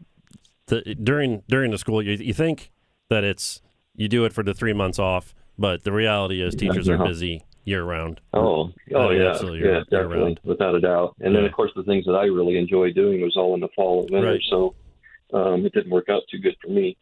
the, 0.66 0.94
during 1.02 1.42
during 1.48 1.72
the 1.72 1.78
school, 1.78 2.02
you, 2.02 2.12
you 2.12 2.34
think 2.34 2.70
that 3.08 3.24
it's 3.24 3.60
you 3.94 4.08
do 4.08 4.24
it 4.24 4.32
for 4.32 4.42
the 4.44 4.54
three 4.54 4.72
months 4.72 4.98
off, 5.00 5.34
but 5.58 5.82
the 5.82 5.92
reality 5.92 6.42
is 6.42 6.54
teachers 6.54 6.88
are 6.88 6.96
Yeah. 6.96 7.04
busy 7.04 7.44
year 7.64 7.84
round. 7.84 8.20
Oh, 8.34 8.72
Oh, 8.94 9.10
yeah, 9.10 9.22
yeah, 9.22 9.30
absolutely. 9.30 9.60
yeah, 9.60 9.64
Year- 9.66 9.74
year 9.74 9.84
definitely, 9.90 10.18
round. 10.24 10.40
without 10.44 10.74
a 10.74 10.80
doubt. 10.80 11.14
And 11.20 11.34
then 11.34 11.44
of 11.44 11.52
course 11.52 11.70
the 11.76 11.84
things 11.84 12.04
that 12.06 12.12
I 12.14 12.24
really 12.24 12.58
enjoyed 12.58 12.94
doing 12.94 13.20
was 13.20 13.36
all 13.36 13.54
in 13.54 13.60
the 13.60 13.68
fall 13.76 14.02
and 14.02 14.10
winter, 14.10 14.30
Right. 14.32 14.42
so 14.50 14.74
um, 15.32 15.64
it 15.64 15.72
didn't 15.72 15.90
work 15.90 16.08
out 16.08 16.22
too 16.30 16.38
good 16.38 16.56
for 16.62 16.68
me. 16.70 16.96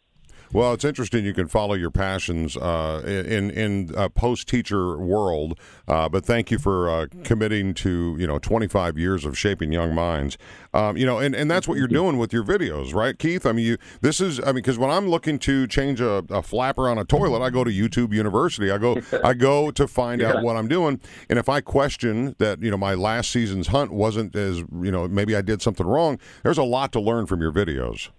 Well, 0.53 0.73
it's 0.73 0.85
interesting. 0.85 1.25
You 1.25 1.33
can 1.33 1.47
follow 1.47 1.75
your 1.75 1.93
passions 1.93 2.57
uh, 2.57 3.03
in 3.07 3.51
in 3.51 3.93
a 3.97 4.11
post 4.11 4.49
teacher 4.49 4.99
world. 4.99 5.59
Uh, 5.87 6.09
but 6.09 6.25
thank 6.25 6.51
you 6.51 6.59
for 6.59 6.91
uh, 6.91 7.07
committing 7.23 7.73
to 7.75 8.17
you 8.19 8.27
know 8.27 8.41
25 8.41 8.99
years 8.99 9.25
of 9.25 9.39
shaping 9.39 9.73
young 9.73 9.95
minds. 9.95 10.37
Um, 10.75 10.97
you 10.97 11.07
know, 11.07 11.19
and, 11.19 11.37
and 11.37 11.49
that's 11.49 11.69
what 11.69 11.79
you're 11.79 11.87
doing 11.89 12.19
with 12.19 12.33
your 12.33 12.43
videos, 12.43 12.95
right, 12.95 13.17
Keith? 13.17 13.47
I 13.47 13.53
mean, 13.53 13.65
you 13.65 13.79
this 14.01 14.21
is 14.21 14.41
I 14.41 14.47
mean, 14.47 14.55
because 14.57 14.77
when 14.77 14.91
I'm 14.91 15.09
looking 15.09 15.39
to 15.41 15.69
change 15.69 16.01
a, 16.01 16.25
a 16.31 16.43
flapper 16.43 16.89
on 16.89 16.99
a 16.99 17.05
toilet, 17.05 17.43
I 17.43 17.51
go 17.51 17.63
to 17.63 17.71
YouTube 17.71 18.13
University. 18.13 18.73
I 18.73 18.79
go 18.79 19.01
I 19.25 19.35
go 19.35 19.71
to 19.71 19.87
find 19.87 20.21
out 20.21 20.43
what 20.43 20.57
I'm 20.57 20.67
doing. 20.67 21.01
And 21.29 21.39
if 21.39 21.49
I 21.49 21.61
question 21.61 22.35
that 22.39 22.61
you 22.61 22.73
know 22.73 22.77
my 22.77 22.95
last 22.95 23.31
season's 23.31 23.69
hunt 23.69 23.93
wasn't 23.93 24.35
as 24.35 24.59
you 24.59 24.91
know 24.91 25.07
maybe 25.07 25.37
I 25.37 25.43
did 25.43 25.63
something 25.63 25.87
wrong, 25.87 26.19
there's 26.43 26.59
a 26.59 26.65
lot 26.65 26.91
to 26.93 27.01
learn 27.01 27.27
from 27.27 27.41
your 27.41 27.53
videos. 27.53 28.11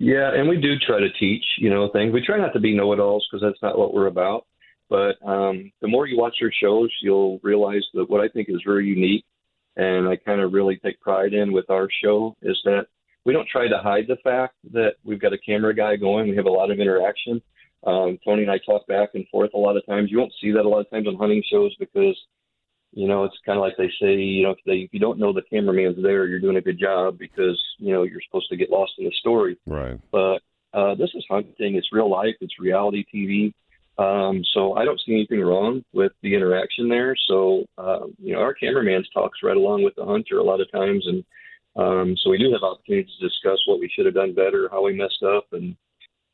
Yeah, 0.00 0.32
and 0.32 0.48
we 0.48 0.60
do 0.60 0.78
try 0.78 1.00
to 1.00 1.10
teach, 1.18 1.44
you 1.58 1.70
know, 1.70 1.90
things. 1.92 2.12
We 2.12 2.24
try 2.24 2.38
not 2.38 2.52
to 2.52 2.60
be 2.60 2.72
know-it-alls 2.72 3.26
because 3.28 3.42
that's 3.44 3.60
not 3.60 3.76
what 3.76 3.92
we're 3.92 4.06
about. 4.06 4.46
But 4.88 5.16
um, 5.26 5.72
the 5.82 5.88
more 5.88 6.06
you 6.06 6.16
watch 6.16 6.36
your 6.40 6.52
shows, 6.62 6.88
you'll 7.02 7.40
realize 7.42 7.84
that 7.94 8.08
what 8.08 8.20
I 8.20 8.28
think 8.28 8.48
is 8.48 8.62
very 8.64 8.86
unique, 8.86 9.24
and 9.76 10.08
I 10.08 10.14
kind 10.14 10.40
of 10.40 10.52
really 10.52 10.76
take 10.76 11.00
pride 11.00 11.34
in 11.34 11.52
with 11.52 11.68
our 11.68 11.88
show 12.02 12.36
is 12.42 12.56
that 12.64 12.86
we 13.24 13.32
don't 13.32 13.48
try 13.48 13.66
to 13.66 13.78
hide 13.78 14.04
the 14.06 14.16
fact 14.22 14.54
that 14.72 14.92
we've 15.02 15.20
got 15.20 15.32
a 15.32 15.38
camera 15.38 15.74
guy 15.74 15.96
going. 15.96 16.30
We 16.30 16.36
have 16.36 16.46
a 16.46 16.50
lot 16.50 16.70
of 16.70 16.78
interaction. 16.78 17.42
Um, 17.84 18.18
Tony 18.24 18.42
and 18.42 18.50
I 18.52 18.58
talk 18.58 18.86
back 18.86 19.10
and 19.14 19.26
forth 19.28 19.50
a 19.52 19.58
lot 19.58 19.76
of 19.76 19.84
times. 19.84 20.12
You 20.12 20.18
won't 20.18 20.32
see 20.40 20.52
that 20.52 20.64
a 20.64 20.68
lot 20.68 20.80
of 20.80 20.90
times 20.90 21.08
on 21.08 21.16
hunting 21.16 21.42
shows 21.50 21.74
because 21.80 22.16
you 22.92 23.06
know, 23.06 23.24
it's 23.24 23.36
kind 23.44 23.58
of 23.58 23.62
like 23.62 23.76
they 23.76 23.90
say, 24.00 24.14
you 24.14 24.44
know, 24.44 24.50
if, 24.50 24.58
they, 24.64 24.78
if 24.78 24.90
you 24.92 25.00
don't 25.00 25.18
know 25.18 25.32
the 25.32 25.42
cameraman's 25.42 26.02
there, 26.02 26.26
you're 26.26 26.40
doing 26.40 26.56
a 26.56 26.62
good 26.62 26.78
job 26.78 27.18
because, 27.18 27.62
you 27.78 27.92
know, 27.92 28.02
you're 28.02 28.20
supposed 28.26 28.48
to 28.50 28.56
get 28.56 28.70
lost 28.70 28.92
in 28.98 29.04
the 29.04 29.12
story. 29.20 29.58
Right. 29.66 29.98
But 30.10 30.40
uh, 30.72 30.94
this 30.94 31.10
is 31.14 31.24
hunting. 31.30 31.76
It's 31.76 31.92
real 31.92 32.10
life. 32.10 32.34
It's 32.40 32.58
reality 32.58 33.04
TV. 33.14 33.52
Um, 33.98 34.42
so 34.54 34.74
I 34.74 34.84
don't 34.84 35.00
see 35.04 35.12
anything 35.12 35.40
wrong 35.40 35.82
with 35.92 36.12
the 36.22 36.34
interaction 36.34 36.88
there. 36.88 37.16
So, 37.26 37.64
uh, 37.76 38.06
you 38.18 38.32
know, 38.32 38.40
our 38.40 38.54
cameraman 38.54 39.04
talks 39.12 39.40
right 39.42 39.56
along 39.56 39.82
with 39.82 39.94
the 39.96 40.04
hunter 40.04 40.38
a 40.38 40.44
lot 40.44 40.60
of 40.60 40.70
times. 40.70 41.04
And 41.06 41.24
um, 41.76 42.16
so 42.22 42.30
we 42.30 42.38
do 42.38 42.52
have 42.52 42.62
opportunities 42.62 43.12
to 43.18 43.28
discuss 43.28 43.58
what 43.66 43.80
we 43.80 43.90
should 43.94 44.06
have 44.06 44.14
done 44.14 44.34
better, 44.34 44.68
how 44.70 44.84
we 44.84 44.94
messed 44.94 45.22
up, 45.24 45.46
and, 45.52 45.76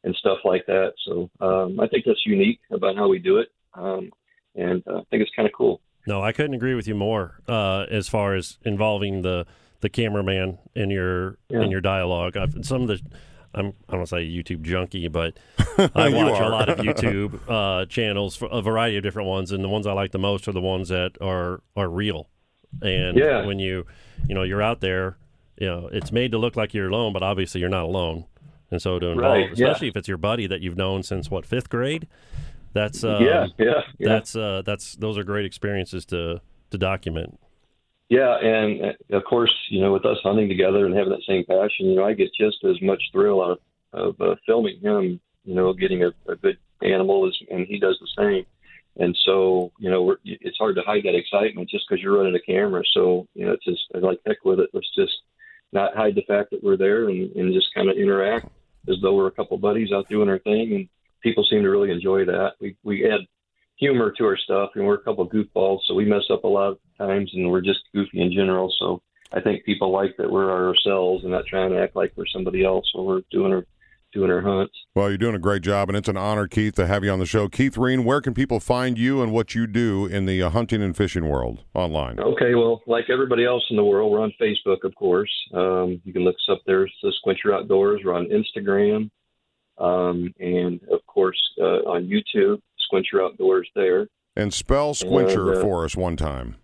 and 0.04 0.14
stuff 0.16 0.38
like 0.44 0.66
that. 0.66 0.92
So 1.06 1.30
um, 1.40 1.80
I 1.80 1.88
think 1.88 2.04
that's 2.06 2.26
unique 2.26 2.60
about 2.70 2.96
how 2.96 3.08
we 3.08 3.18
do 3.18 3.38
it. 3.38 3.48
Um, 3.72 4.10
and 4.54 4.82
uh, 4.86 4.98
I 4.98 5.04
think 5.10 5.22
it's 5.22 5.34
kind 5.34 5.48
of 5.48 5.54
cool. 5.56 5.80
No, 6.06 6.22
I 6.22 6.32
couldn't 6.32 6.54
agree 6.54 6.74
with 6.74 6.86
you 6.86 6.94
more 6.94 7.40
uh, 7.48 7.86
as 7.90 8.08
far 8.08 8.34
as 8.34 8.58
involving 8.64 9.22
the 9.22 9.46
the 9.80 9.88
cameraman 9.88 10.58
in 10.74 10.90
your 10.90 11.38
Yeah. 11.48 11.62
in 11.62 11.70
your 11.70 11.80
dialogue. 11.80 12.36
I've, 12.36 12.64
some 12.64 12.82
of 12.82 12.88
the 12.88 13.00
I'm 13.56 13.66
I 13.88 13.92
don't 13.92 13.98
want 14.00 14.08
to 14.08 14.16
say 14.16 14.26
YouTube 14.28 14.62
junkie, 14.62 15.08
but 15.08 15.38
I 15.78 16.08
watch 16.08 16.40
a 16.40 16.48
lot 16.48 16.68
of 16.68 16.78
YouTube 16.86 17.38
uh, 17.48 17.86
channels 17.86 18.34
for 18.36 18.48
a 18.50 18.60
variety 18.60 18.96
of 18.96 19.02
different 19.02 19.28
ones, 19.28 19.52
and 19.52 19.62
the 19.62 19.68
ones 19.68 19.86
I 19.86 19.92
like 19.92 20.10
the 20.12 20.18
most 20.18 20.48
are 20.48 20.52
the 20.52 20.60
ones 20.60 20.88
that 20.88 21.12
are 21.20 21.62
are 21.76 21.88
real. 21.88 22.28
And 22.82 23.16
Yeah. 23.16 23.44
when 23.46 23.58
you 23.58 23.86
you 24.28 24.34
know 24.34 24.42
you're 24.42 24.62
out 24.62 24.80
there, 24.80 25.16
you 25.58 25.66
know 25.68 25.88
it's 25.92 26.10
made 26.12 26.32
to 26.32 26.38
look 26.38 26.56
like 26.56 26.74
you're 26.74 26.88
alone, 26.88 27.12
but 27.12 27.22
obviously 27.22 27.60
you're 27.60 27.70
not 27.70 27.84
alone. 27.84 28.24
And 28.70 28.82
so 28.82 28.98
to 28.98 29.06
involve, 29.08 29.32
Right, 29.32 29.46
yeah. 29.56 29.66
especially 29.68 29.88
if 29.88 29.96
it's 29.96 30.08
your 30.08 30.16
buddy 30.16 30.46
that 30.48 30.60
you've 30.60 30.76
known 30.76 31.02
since 31.04 31.30
what 31.30 31.46
fifth 31.46 31.68
grade, 31.68 32.08
that's 32.74 33.04
um, 33.04 33.22
yeah, 33.22 33.46
yeah, 33.58 33.80
yeah. 33.98 34.08
that's 34.08 34.36
uh, 34.36 34.62
that's 34.66 34.96
those 34.96 35.16
are 35.16 35.24
great 35.24 35.46
experiences 35.46 36.04
to 36.06 36.40
to 36.70 36.78
document. 36.78 37.38
Yeah, 38.10 38.36
and 38.36 38.82
uh, 38.84 39.16
of 39.16 39.24
course, 39.24 39.54
you 39.70 39.80
know, 39.80 39.92
with 39.92 40.04
us 40.04 40.18
hunting 40.22 40.48
together 40.48 40.84
and 40.84 40.94
having 40.94 41.10
that 41.10 41.22
same 41.26 41.44
passion, 41.44 41.86
you 41.86 41.96
know, 41.96 42.04
I 42.04 42.12
get 42.12 42.30
just 42.38 42.58
as 42.64 42.76
much 42.82 43.02
thrill 43.12 43.42
out 43.42 43.60
of, 43.92 44.20
of 44.20 44.20
uh, 44.20 44.34
filming 44.44 44.78
him, 44.80 45.20
you 45.44 45.54
know, 45.54 45.72
getting 45.72 46.04
a, 46.04 46.08
a 46.28 46.36
good 46.36 46.58
animal, 46.82 47.26
as, 47.26 47.34
and 47.50 47.66
he 47.66 47.78
does 47.78 47.98
the 48.00 48.22
same. 48.22 48.44
And 48.96 49.16
so, 49.24 49.72
you 49.78 49.90
know, 49.90 50.02
we're, 50.02 50.18
it's 50.24 50.58
hard 50.58 50.76
to 50.76 50.82
hide 50.82 51.02
that 51.04 51.16
excitement 51.16 51.68
just 51.68 51.86
because 51.88 52.02
you're 52.02 52.18
running 52.18 52.36
a 52.36 52.40
camera. 52.40 52.82
So, 52.92 53.26
you 53.34 53.46
know, 53.46 53.52
it's 53.52 53.64
just 53.64 53.82
I 53.94 53.98
like 53.98 54.20
heck 54.26 54.44
with 54.44 54.60
it. 54.60 54.70
Let's 54.72 54.94
just 54.94 55.14
not 55.72 55.96
hide 55.96 56.14
the 56.14 56.22
fact 56.28 56.50
that 56.50 56.62
we're 56.62 56.76
there 56.76 57.08
and, 57.08 57.34
and 57.34 57.52
just 57.52 57.74
kind 57.74 57.88
of 57.88 57.96
interact 57.96 58.46
as 58.88 58.96
though 59.02 59.14
we're 59.14 59.26
a 59.26 59.32
couple 59.32 59.56
buddies 59.58 59.90
out 59.92 60.08
doing 60.08 60.28
our 60.28 60.38
thing. 60.40 60.88
People 61.24 61.44
seem 61.50 61.62
to 61.62 61.70
really 61.70 61.90
enjoy 61.90 62.24
that. 62.26 62.52
We 62.60 62.76
we 62.84 63.10
add 63.10 63.20
humor 63.76 64.12
to 64.16 64.24
our 64.24 64.36
stuff, 64.36 64.70
and 64.76 64.86
we're 64.86 64.94
a 64.94 65.02
couple 65.02 65.24
of 65.24 65.30
goofballs, 65.30 65.80
so 65.86 65.94
we 65.94 66.04
mess 66.04 66.22
up 66.30 66.44
a 66.44 66.48
lot 66.48 66.72
of 66.72 66.78
times, 66.96 67.32
and 67.34 67.50
we're 67.50 67.60
just 67.60 67.80
goofy 67.92 68.20
in 68.20 68.32
general. 68.32 68.72
So 68.78 69.02
I 69.32 69.40
think 69.40 69.64
people 69.64 69.90
like 69.90 70.16
that 70.18 70.30
we're 70.30 70.52
ourselves 70.52 71.24
and 71.24 71.32
not 71.32 71.46
trying 71.46 71.70
to 71.70 71.80
act 71.80 71.96
like 71.96 72.12
we're 72.14 72.26
somebody 72.32 72.64
else 72.64 72.88
when 72.94 73.06
we're 73.06 73.22
doing 73.32 73.52
our 73.52 73.66
doing 74.12 74.30
our 74.30 74.40
hunts. 74.40 74.74
Well, 74.94 75.08
you're 75.08 75.18
doing 75.18 75.34
a 75.34 75.40
great 75.40 75.62
job, 75.62 75.88
and 75.88 75.96
it's 75.98 76.08
an 76.08 76.16
honor, 76.16 76.46
Keith, 76.46 76.76
to 76.76 76.86
have 76.86 77.02
you 77.02 77.10
on 77.10 77.18
the 77.18 77.26
show. 77.26 77.48
Keith 77.48 77.76
Reen, 77.76 78.04
where 78.04 78.20
can 78.20 78.32
people 78.32 78.60
find 78.60 78.96
you 78.96 79.20
and 79.20 79.32
what 79.32 79.56
you 79.56 79.66
do 79.66 80.06
in 80.06 80.26
the 80.26 80.40
uh, 80.40 80.50
hunting 80.50 80.80
and 80.82 80.96
fishing 80.96 81.28
world 81.28 81.64
online? 81.74 82.20
Okay, 82.20 82.54
well, 82.54 82.80
like 82.86 83.10
everybody 83.10 83.44
else 83.44 83.64
in 83.70 83.76
the 83.76 83.84
world, 83.84 84.12
we're 84.12 84.22
on 84.22 84.32
Facebook, 84.40 84.84
of 84.84 84.94
course. 84.94 85.32
Um, 85.52 86.00
you 86.04 86.12
can 86.12 86.22
look 86.22 86.36
us 86.36 86.48
up 86.48 86.62
there. 86.64 86.88
Sqwincher 87.04 87.52
Outdoors. 87.52 88.02
We're 88.04 88.14
on 88.14 88.26
Instagram, 88.26 89.10
um, 89.78 90.32
and 90.38 90.80
of 90.90 91.04
course 91.06 91.40
uh, 91.60 91.82
on 91.86 92.08
YouTube, 92.08 92.60
Sqwincher 92.80 93.24
Outdoors. 93.24 93.68
There. 93.74 94.08
And 94.36 94.52
spell 94.52 94.94
Sqwincher 94.94 95.50
And, 95.50 95.58
uh, 95.58 95.62
for 95.62 95.84
us 95.84 95.96
one 95.96 96.16
time. 96.16 96.56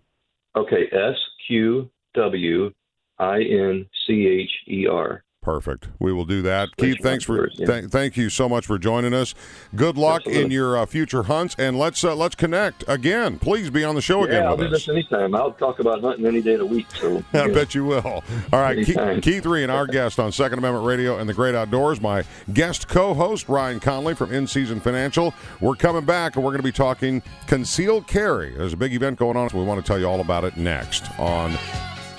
Okay, 0.55 0.87
S 0.91 1.17
Q 1.47 1.89
W 2.15 2.71
I 3.19 3.41
N 3.41 3.85
C 4.05 4.27
H 4.27 4.51
E 4.67 4.87
R. 4.87 5.23
Perfect. 5.41 5.87
We 5.97 6.13
will 6.13 6.25
do 6.25 6.43
that. 6.43 6.69
Keith, 6.77 6.99
thanks 7.01 7.23
for 7.23 7.49
yeah. 7.53 7.65
th- 7.65 7.85
thank 7.85 8.15
you 8.15 8.29
so 8.29 8.47
much 8.47 8.67
for 8.67 8.77
joining 8.77 9.11
us. 9.11 9.33
Good 9.75 9.97
luck 9.97 10.27
in 10.27 10.51
your 10.51 10.77
uh, 10.77 10.85
future 10.85 11.23
hunts, 11.23 11.55
and 11.57 11.79
let's 11.79 12.03
uh, 12.03 12.15
let's 12.15 12.35
connect 12.35 12.83
again. 12.87 13.39
Please 13.39 13.71
be 13.71 13.83
on 13.83 13.95
the 13.95 14.03
show 14.03 14.23
again 14.23 14.43
Yeah, 14.43 14.49
I'll 14.49 14.55
with 14.57 14.69
do 14.69 14.75
us. 14.75 14.85
this 14.85 14.89
anytime. 14.89 15.33
I'll 15.33 15.53
talk 15.53 15.79
about 15.79 16.01
hunting 16.01 16.27
any 16.27 16.43
day 16.43 16.53
of 16.53 16.59
the 16.59 16.65
week. 16.67 16.85
So 16.95 17.23
I 17.33 17.47
bet 17.51 17.73
you 17.73 17.85
will. 17.85 18.23
All 18.53 18.61
right, 18.61 18.85
Keith. 18.85 18.99
Keith 19.23 19.45
Reen, 19.47 19.71
our 19.71 19.87
guest 19.87 20.19
on 20.19 20.31
Second 20.31 20.59
Amendment 20.59 20.85
Radio 20.85 21.17
and 21.17 21.27
the 21.27 21.33
Great 21.33 21.55
Outdoors. 21.55 21.99
My 21.99 22.23
guest 22.53 22.87
co-host 22.87 23.49
Ryan 23.49 23.79
Conley 23.79 24.13
from 24.13 24.31
In 24.31 24.45
Season 24.45 24.79
Financial. 24.79 25.33
We're 25.59 25.73
coming 25.75 26.05
back, 26.05 26.35
and 26.35 26.45
we're 26.45 26.51
going 26.51 26.59
to 26.61 26.63
be 26.63 26.71
talking 26.71 27.23
concealed 27.47 28.05
carry. 28.05 28.51
There's 28.55 28.73
a 28.73 28.77
big 28.77 28.93
event 28.93 29.17
going 29.17 29.37
on, 29.37 29.49
so 29.49 29.57
we 29.57 29.63
want 29.65 29.83
to 29.83 29.87
tell 29.87 29.97
you 29.97 30.05
all 30.05 30.21
about 30.21 30.43
it 30.43 30.55
next 30.55 31.09
on 31.19 31.57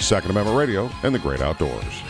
Second 0.01 0.33
Amendment 0.33 0.59
Radio 0.59 0.91
and 1.05 1.15
the 1.15 1.21
Great 1.21 1.41
Outdoors. 1.41 2.03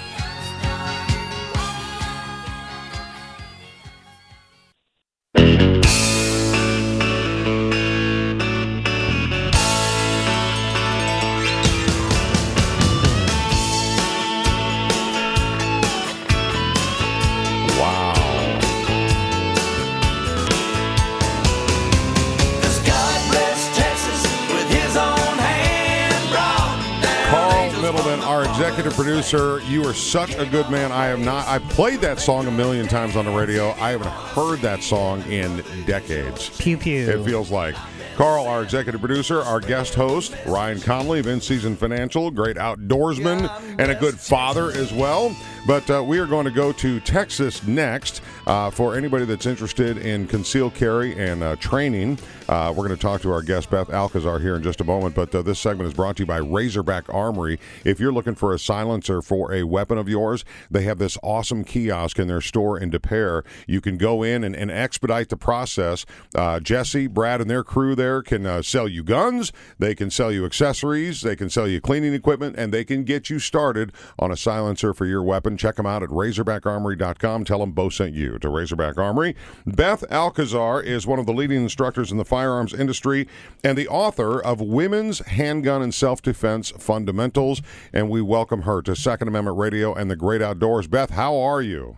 Our 28.23 28.45
executive 28.45 28.95
producer, 28.95 29.61
you 29.63 29.85
are 29.85 29.95
such 29.95 30.35
a 30.37 30.47
good 30.47 30.71
man. 30.71 30.93
I 30.93 31.07
have 31.07 31.21
not. 31.21 31.47
I 31.49 31.59
played 31.59 32.01
that 32.01 32.21
song 32.21 32.47
a 32.47 32.51
million 32.51 32.87
times 32.87 33.17
on 33.17 33.25
the 33.25 33.31
radio. 33.31 33.71
I 33.73 33.91
haven't 33.91 34.11
heard 34.11 34.61
that 34.61 34.83
song 34.83 35.23
in 35.23 35.63
decades. 35.87 36.51
Pew 36.59 36.77
pew. 36.77 37.09
It 37.09 37.25
feels 37.25 37.51
like. 37.51 37.75
Carl, 38.17 38.47
our 38.47 38.63
executive 38.63 39.01
producer, 39.01 39.41
our 39.41 39.59
guest 39.59 39.95
host, 39.95 40.35
Ryan 40.47 40.81
Conley 40.81 41.21
of 41.21 41.27
In 41.27 41.41
Season 41.41 41.75
Financial, 41.75 42.31
great 42.31 42.57
outdoorsman 42.57 43.51
and 43.79 43.91
a 43.91 43.95
good 43.95 44.21
father 44.21 44.71
as 44.71 44.93
well. 44.93 45.35
But 45.67 45.91
uh, 45.91 46.05
we 46.05 46.19
are 46.19 46.27
going 46.27 46.45
to 46.45 46.51
go 46.51 46.73
to 46.73 47.01
Texas 47.01 47.67
next 47.67 48.21
uh, 48.47 48.71
for 48.71 48.97
anybody 48.97 49.25
that's 49.25 49.47
interested 49.47 49.99
in 49.99 50.27
concealed 50.27 50.75
carry 50.75 51.19
and 51.19 51.43
uh, 51.43 51.57
training. 51.57 52.19
Uh, 52.49 52.73
we're 52.77 52.87
going 52.87 52.97
to 52.97 53.01
talk 53.01 53.21
to 53.23 53.31
our 53.31 53.43
guest, 53.43 53.71
Beth 53.71 53.91
Alcazar, 53.91 54.39
here 54.39 54.57
in 54.57 54.63
just 54.63 54.81
a 54.81 54.85
moment. 54.85 55.15
But 55.15 55.35
uh, 55.35 55.43
this 55.43 55.59
segment 55.59 55.89
is 55.89 55.95
brought 55.95 56.17
to 56.17 56.23
you 56.23 56.27
by 56.27 56.39
Razorback 56.39 57.13
Armory. 57.13 57.59
If 57.85 58.01
you're 58.01 58.13
looking 58.13 58.35
for 58.35 58.53
a 58.53 58.59
silencer 58.59 59.23
for 59.23 59.53
a 59.53 59.63
weapon 59.63 59.99
of 59.99 60.09
yours, 60.09 60.45
they 60.71 60.83
have 60.83 60.99
this 60.99 61.17
awesome 61.23 61.65
kiosk 61.65 62.19
in 62.19 62.29
their 62.29 62.41
store 62.41 62.79
in 62.79 62.91
Des 62.91 62.99
Peres. 62.99 63.45
You 63.67 63.81
can 63.81 63.97
go 63.97 64.23
in 64.23 64.45
and, 64.45 64.57
and 64.57 64.71
expedite 64.71 65.29
the 65.29 65.37
process. 65.37 66.05
Uh, 66.35 66.61
Jesse, 66.61 67.07
Brad, 67.07 67.41
and 67.41 67.49
their 67.49 67.65
crew 67.65 67.95
there 67.95 68.23
can 68.23 68.45
uh, 68.45 68.63
sell 68.63 68.89
you 68.89 69.03
guns, 69.03 69.53
they 69.79 69.95
can 69.95 70.11
sell 70.11 70.33
you 70.33 70.45
accessories, 70.45 71.23
they 71.23 71.37
can 71.37 71.49
sell 71.49 71.69
you 71.69 71.81
cleaning 71.81 72.15
equipment, 72.15 72.57
and 72.59 72.73
they 72.73 72.85
can 72.85 73.05
get 73.05 73.31
you 73.31 73.39
started 73.39 73.93
on 74.19 74.31
a 74.31 74.37
silencer 74.37 74.93
for 74.93 75.07
your 75.07 75.23
weapon. 75.23 75.57
Check 75.57 75.77
them 75.77 75.87
out 75.87 76.03
at 76.03 76.09
razorbackarmory.com. 76.11 77.45
Tell 77.45 77.59
them 77.59 77.73
Bo 77.73 77.89
sent 77.89 78.15
you 78.15 78.32
to 78.39 78.49
Razorback 78.49 78.99
Armory. 78.99 79.35
Beth 79.67 80.05
Alcazar 80.11 80.83
is 80.83 81.07
one 81.07 81.19
of 81.19 81.27
the 81.27 81.33
leading 81.33 81.63
instructors 81.63 82.11
in 82.11 82.19
the 82.19 82.25
firearms 82.25 82.75
industry 82.75 83.29
and 83.65 83.77
the 83.77 83.89
author 83.89 84.41
of 84.41 84.61
Women's 84.61 85.21
Handgun 85.21 85.83
and 85.83 85.95
Self 85.95 86.23
Defense 86.23 86.71
Fundamentals. 86.71 87.63
And 87.93 88.11
we 88.11 88.23
welcome 88.23 88.63
her 88.63 88.83
to 88.83 88.97
Second 88.97 89.29
Amendment 89.29 89.59
Radio 89.59 89.95
and 89.95 90.11
the 90.11 90.17
Great 90.17 90.43
Outdoors. 90.43 90.87
Beth, 90.87 91.11
how 91.11 91.37
are 91.37 91.63
you? 91.63 91.97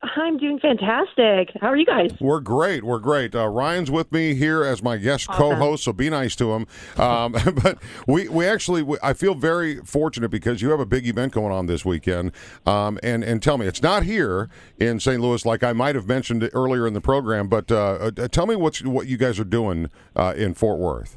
I'm 0.00 0.38
doing 0.38 0.60
fantastic. 0.60 1.50
How 1.60 1.68
are 1.68 1.76
you 1.76 1.84
guys? 1.84 2.12
We're 2.20 2.40
great. 2.40 2.84
We're 2.84 3.00
great. 3.00 3.34
Uh, 3.34 3.48
Ryan's 3.48 3.90
with 3.90 4.12
me 4.12 4.34
here 4.34 4.62
as 4.62 4.80
my 4.80 4.96
guest 4.96 5.26
co-host, 5.28 5.84
so 5.84 5.92
be 5.92 6.08
nice 6.08 6.36
to 6.36 6.52
him. 6.52 6.66
Um, 6.96 7.32
but 7.62 7.78
we, 8.06 8.28
we 8.28 8.46
actually, 8.46 8.82
we, 8.82 8.96
I 9.02 9.12
feel 9.12 9.34
very 9.34 9.80
fortunate 9.80 10.28
because 10.28 10.62
you 10.62 10.70
have 10.70 10.78
a 10.78 10.86
big 10.86 11.08
event 11.08 11.32
going 11.32 11.52
on 11.52 11.66
this 11.66 11.84
weekend. 11.84 12.30
Um, 12.64 13.00
and 13.02 13.24
and 13.24 13.42
tell 13.42 13.58
me, 13.58 13.66
it's 13.66 13.82
not 13.82 14.04
here 14.04 14.48
in 14.78 15.00
St. 15.00 15.20
Louis, 15.20 15.44
like 15.44 15.64
I 15.64 15.72
might 15.72 15.96
have 15.96 16.06
mentioned 16.06 16.48
earlier 16.52 16.86
in 16.86 16.94
the 16.94 17.00
program. 17.00 17.48
But 17.48 17.72
uh, 17.72 18.12
uh, 18.16 18.28
tell 18.28 18.46
me 18.46 18.54
what's 18.54 18.84
what 18.84 19.08
you 19.08 19.16
guys 19.16 19.40
are 19.40 19.44
doing 19.44 19.90
uh, 20.14 20.34
in 20.36 20.54
Fort 20.54 20.78
Worth. 20.78 21.16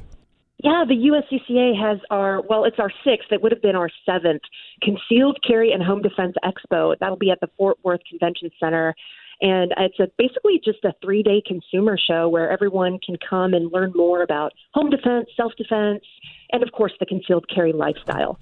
Yeah, 0.62 0.84
the 0.86 0.94
USCCA 0.94 1.76
has 1.76 1.98
our, 2.08 2.40
well, 2.42 2.64
it's 2.64 2.78
our 2.78 2.90
sixth. 3.04 3.32
It 3.32 3.42
would 3.42 3.50
have 3.50 3.62
been 3.62 3.74
our 3.74 3.90
seventh 4.06 4.42
Concealed 4.80 5.38
Carry 5.46 5.72
and 5.72 5.82
Home 5.82 6.02
Defense 6.02 6.36
Expo. 6.44 6.94
That'll 7.00 7.16
be 7.16 7.30
at 7.30 7.40
the 7.40 7.48
Fort 7.58 7.78
Worth 7.82 8.00
Convention 8.08 8.48
Center. 8.60 8.94
And 9.40 9.74
it's 9.76 9.98
a, 9.98 10.06
basically 10.16 10.60
just 10.64 10.84
a 10.84 10.92
three 11.02 11.24
day 11.24 11.42
consumer 11.44 11.98
show 11.98 12.28
where 12.28 12.48
everyone 12.48 13.00
can 13.04 13.16
come 13.28 13.54
and 13.54 13.72
learn 13.72 13.92
more 13.96 14.22
about 14.22 14.52
home 14.72 14.88
defense, 14.88 15.26
self 15.36 15.52
defense, 15.58 16.04
and 16.52 16.62
of 16.62 16.70
course 16.70 16.92
the 17.00 17.06
concealed 17.06 17.46
carry 17.52 17.72
lifestyle. 17.72 18.38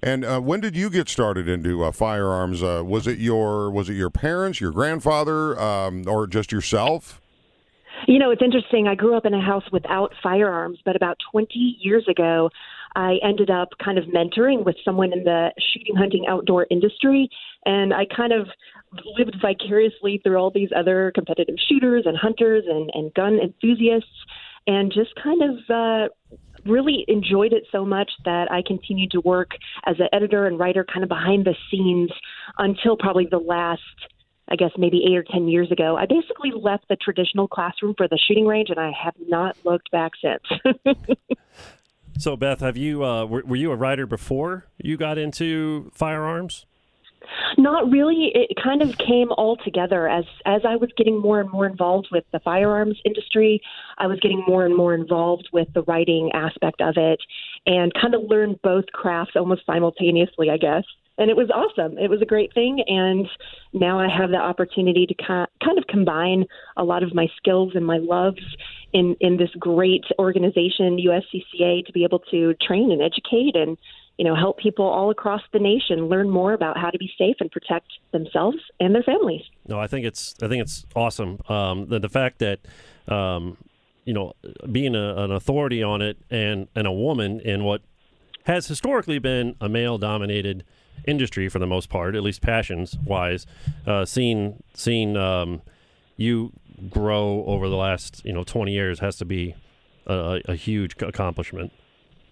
And 0.00 0.24
uh, 0.24 0.38
when 0.40 0.60
did 0.60 0.76
you 0.76 0.90
get 0.90 1.08
started 1.08 1.48
into 1.48 1.82
uh, 1.82 1.90
firearms? 1.90 2.62
Uh, 2.62 2.84
was 2.86 3.08
it 3.08 3.18
your 3.18 3.68
was 3.68 3.88
it 3.88 3.94
your 3.94 4.10
parents, 4.10 4.60
your 4.60 4.70
grandfather, 4.70 5.58
um, 5.58 6.04
or 6.06 6.28
just 6.28 6.52
yourself? 6.52 7.20
You 8.06 8.18
know, 8.18 8.30
it's 8.30 8.42
interesting. 8.42 8.86
I 8.86 8.94
grew 8.94 9.16
up 9.16 9.24
in 9.24 9.34
a 9.34 9.40
house 9.40 9.64
without 9.72 10.12
firearms, 10.22 10.78
but 10.84 10.96
about 10.96 11.16
20 11.32 11.78
years 11.80 12.06
ago, 12.08 12.50
I 12.94 13.16
ended 13.22 13.50
up 13.50 13.70
kind 13.82 13.98
of 13.98 14.04
mentoring 14.04 14.64
with 14.64 14.76
someone 14.84 15.12
in 15.12 15.24
the 15.24 15.52
shooting, 15.72 15.96
hunting, 15.96 16.26
outdoor 16.28 16.66
industry. 16.70 17.28
And 17.64 17.94
I 17.94 18.04
kind 18.14 18.32
of 18.32 18.48
lived 19.18 19.36
vicariously 19.40 20.20
through 20.22 20.36
all 20.36 20.50
these 20.50 20.68
other 20.76 21.12
competitive 21.14 21.56
shooters 21.68 22.04
and 22.06 22.16
hunters 22.16 22.64
and, 22.68 22.90
and 22.94 23.12
gun 23.14 23.38
enthusiasts 23.40 24.08
and 24.66 24.92
just 24.92 25.10
kind 25.22 25.42
of 25.42 25.58
uh, 25.70 26.08
really 26.70 27.04
enjoyed 27.08 27.52
it 27.52 27.64
so 27.70 27.84
much 27.84 28.10
that 28.24 28.50
I 28.50 28.62
continued 28.66 29.10
to 29.12 29.20
work 29.20 29.52
as 29.86 29.96
an 29.98 30.08
editor 30.12 30.46
and 30.46 30.58
writer 30.58 30.84
kind 30.84 31.02
of 31.02 31.08
behind 31.08 31.44
the 31.44 31.54
scenes 31.70 32.10
until 32.58 32.96
probably 32.96 33.26
the 33.30 33.38
last 33.38 33.82
I 34.48 34.56
guess 34.56 34.70
maybe 34.76 35.04
eight 35.08 35.16
or 35.16 35.24
ten 35.24 35.48
years 35.48 35.70
ago, 35.72 35.96
I 35.96 36.06
basically 36.06 36.52
left 36.54 36.88
the 36.88 36.96
traditional 36.96 37.48
classroom 37.48 37.94
for 37.96 38.08
the 38.08 38.18
shooting 38.18 38.46
range, 38.46 38.70
and 38.70 38.78
I 38.78 38.92
have 39.02 39.14
not 39.26 39.56
looked 39.64 39.90
back 39.90 40.12
since. 40.20 40.96
So, 42.18 42.36
Beth, 42.36 42.60
have 42.60 42.76
you 42.76 43.04
uh, 43.04 43.24
were, 43.26 43.42
were 43.44 43.56
you 43.56 43.72
a 43.72 43.76
writer 43.76 44.06
before 44.06 44.66
you 44.78 44.96
got 44.96 45.18
into 45.18 45.90
firearms? 45.94 46.64
not 47.58 47.90
really. 47.90 48.30
It 48.34 48.50
kind 48.62 48.82
of 48.82 48.96
came 48.98 49.28
all 49.32 49.56
together 49.56 50.08
as 50.08 50.24
as 50.44 50.62
I 50.66 50.76
was 50.76 50.90
getting 50.96 51.18
more 51.18 51.40
and 51.40 51.50
more 51.50 51.66
involved 51.66 52.08
with 52.12 52.24
the 52.32 52.40
firearms 52.40 53.00
industry. 53.04 53.60
I 53.98 54.06
was 54.06 54.20
getting 54.20 54.44
more 54.46 54.64
and 54.64 54.76
more 54.76 54.94
involved 54.94 55.48
with 55.52 55.68
the 55.74 55.82
writing 55.82 56.30
aspect 56.34 56.80
of 56.80 56.94
it, 56.96 57.20
and 57.66 57.92
kind 57.94 58.14
of 58.14 58.24
learned 58.24 58.60
both 58.62 58.86
crafts 58.92 59.32
almost 59.36 59.66
simultaneously, 59.66 60.50
I 60.50 60.56
guess. 60.56 60.84
And 61.18 61.30
it 61.30 61.36
was 61.36 61.50
awesome. 61.50 61.96
It 61.98 62.10
was 62.10 62.20
a 62.22 62.26
great 62.26 62.52
thing, 62.54 62.82
and 62.86 63.28
now 63.72 63.98
I 64.00 64.08
have 64.08 64.30
the 64.30 64.36
opportunity 64.36 65.06
to 65.06 65.14
kind 65.14 65.78
of 65.78 65.86
combine 65.88 66.44
a 66.76 66.84
lot 66.84 67.02
of 67.02 67.14
my 67.14 67.28
skills 67.36 67.72
and 67.74 67.86
my 67.86 67.98
loves 67.98 68.42
in 68.92 69.16
in 69.20 69.36
this 69.36 69.50
great 69.58 70.04
organization, 70.18 70.98
USCCA, 70.98 71.86
to 71.86 71.92
be 71.92 72.04
able 72.04 72.20
to 72.30 72.54
train 72.54 72.90
and 72.90 73.00
educate 73.00 73.54
and 73.54 73.78
you 74.18 74.24
know 74.24 74.34
help 74.34 74.58
people 74.58 74.84
all 74.84 75.10
across 75.10 75.42
the 75.52 75.58
nation 75.58 76.08
learn 76.08 76.30
more 76.30 76.52
about 76.52 76.76
how 76.78 76.90
to 76.90 76.98
be 76.98 77.10
safe 77.16 77.36
and 77.40 77.50
protect 77.50 77.86
themselves 78.12 78.58
and 78.80 78.94
their 78.94 79.02
families. 79.02 79.42
No, 79.68 79.78
I 79.78 79.86
think 79.86 80.06
it's 80.06 80.34
I 80.42 80.48
think 80.48 80.62
it's 80.62 80.84
awesome. 80.96 81.40
Um, 81.48 81.86
the 81.88 82.00
the 82.00 82.08
fact 82.08 82.40
that 82.40 82.60
um, 83.06 83.56
you 84.04 84.14
know 84.14 84.32
being 84.70 84.96
a, 84.96 85.14
an 85.16 85.30
authority 85.30 85.82
on 85.82 86.02
it 86.02 86.18
and 86.28 86.66
and 86.74 86.88
a 86.88 86.92
woman 86.92 87.38
in 87.40 87.62
what 87.62 87.82
has 88.44 88.66
historically 88.66 89.18
been 89.18 89.56
a 89.60 89.68
male 89.68 89.96
dominated 89.96 90.64
industry 91.06 91.48
for 91.48 91.58
the 91.58 91.66
most 91.66 91.88
part, 91.88 92.14
at 92.14 92.22
least 92.22 92.42
passions 92.42 92.96
wise. 93.04 93.46
Uh, 93.86 94.04
seeing 94.04 94.62
seeing 94.74 95.16
um, 95.16 95.62
you 96.16 96.52
grow 96.90 97.44
over 97.46 97.68
the 97.68 97.76
last 97.76 98.24
you 98.24 98.32
know 98.32 98.44
20 98.44 98.72
years 98.72 98.98
has 98.98 99.16
to 99.16 99.24
be 99.24 99.54
a, 100.06 100.40
a 100.46 100.54
huge 100.54 101.00
accomplishment. 101.00 101.72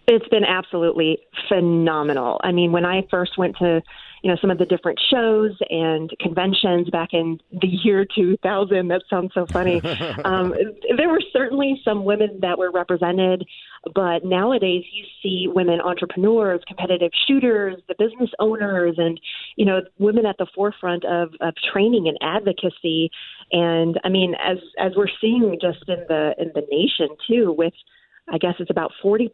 It's 0.09 0.27
been 0.29 0.45
absolutely 0.45 1.19
phenomenal. 1.49 2.41
I 2.43 2.53
mean, 2.53 2.73
when 2.73 2.85
I 2.85 3.07
first 3.11 3.39
went 3.39 3.57
to 3.59 3.83
you 4.23 4.31
know 4.31 4.37
some 4.41 4.51
of 4.51 4.59
the 4.59 4.65
different 4.65 5.01
shows 5.11 5.51
and 5.69 6.11
conventions 6.21 6.89
back 6.91 7.11
in 7.13 7.41
the 7.51 7.67
year 7.67 8.07
2000 8.15 8.89
that 8.89 9.03
sounds 9.11 9.33
so 9.35 9.47
funny. 9.47 9.81
Um, 10.25 10.55
there 10.97 11.09
were 11.09 11.23
certainly 11.33 11.81
some 11.85 12.05
women 12.05 12.39
that 12.41 12.59
were 12.59 12.71
represented 12.71 13.45
but 13.95 14.25
nowadays 14.25 14.85
you 14.93 15.05
see 15.23 15.49
women 15.49 15.81
entrepreneurs 15.81 16.61
competitive 16.67 17.11
shooters 17.27 17.77
the 17.89 17.95
business 17.99 18.31
owners 18.39 18.95
and 18.99 19.21
you 19.57 19.65
know 19.65 19.81
women 19.99 20.27
at 20.27 20.37
the 20.39 20.47
forefront 20.55 21.05
of, 21.05 21.31
of 21.41 21.55
training 21.73 22.09
and 22.09 22.19
advocacy. 22.21 23.11
And 23.51 23.99
i 24.05 24.09
mean 24.09 24.35
as 24.45 24.59
as 24.79 24.93
we're 24.97 25.07
seeing 25.21 25.59
just 25.61 25.89
in 25.89 26.05
the 26.09 26.35
in 26.39 26.53
the 26.55 26.63
nation 26.71 27.09
too 27.27 27.53
with 27.57 27.75
I 28.31 28.39
guess 28.39 28.55
it's 28.61 28.71
about 28.71 28.93
40% 29.05 29.29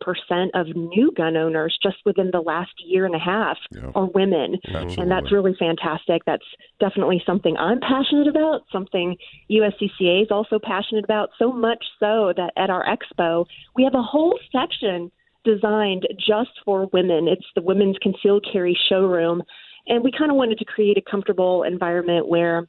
of 0.55 0.67
new 0.75 1.13
gun 1.17 1.37
owners 1.37 1.79
just 1.83 1.99
within 2.07 2.31
the 2.33 2.41
last 2.41 2.73
year 2.85 3.05
and 3.05 3.15
a 3.15 3.19
half 3.19 3.59
yeah. 3.71 3.91
are 3.95 4.07
women. 4.07 4.57
Absolutely. 4.65 5.03
And 5.03 5.11
that's 5.11 5.31
really 5.31 5.55
fantastic. 5.59 6.23
That's 6.27 6.45
definitely 6.81 7.23
something 7.27 7.57
I'm 7.59 7.81
passionate 7.81 8.29
about, 8.29 8.63
something 8.73 9.17
USCCA 9.51 10.23
is 10.23 10.29
also 10.31 10.59
passionate 10.59 11.05
about, 11.05 11.31
so 11.39 11.53
much 11.53 11.85
so 12.01 12.33
that 12.37 12.53
at 12.57 12.71
our 12.71 12.85
expo, 12.87 13.45
we 13.77 13.85
have 13.85 13.95
a 13.95 14.03
whole 14.03 14.39
section 14.51 15.13
designed 15.45 16.07
just 16.19 16.51
for 16.65 16.89
women. 16.93 17.29
It's 17.29 17.47
the 17.55 17.63
Women's 17.63 17.99
Concealed 18.03 18.47
Carry 18.51 18.79
Showroom. 18.89 19.43
And 19.87 20.03
we 20.03 20.13
kind 20.17 20.31
of 20.31 20.37
wanted 20.37 20.59
to 20.59 20.65
create 20.65 20.99
a 20.99 21.11
comfortable 21.11 21.63
environment 21.63 22.29
where 22.29 22.67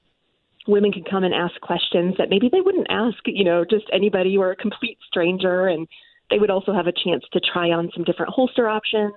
women 0.67 0.91
can 0.91 1.03
come 1.09 1.23
and 1.23 1.33
ask 1.33 1.59
questions 1.61 2.15
that 2.17 2.29
maybe 2.29 2.49
they 2.51 2.61
wouldn't 2.61 2.87
ask, 2.89 3.17
you 3.25 3.43
know, 3.43 3.65
just 3.69 3.85
anybody 3.91 4.37
or 4.37 4.51
a 4.51 4.55
complete 4.55 4.97
stranger. 5.07 5.67
And 5.67 5.87
they 6.29 6.39
would 6.39 6.49
also 6.49 6.73
have 6.73 6.87
a 6.87 6.91
chance 6.91 7.23
to 7.33 7.39
try 7.39 7.71
on 7.71 7.89
some 7.93 8.03
different 8.03 8.31
holster 8.31 8.67
options 8.67 9.13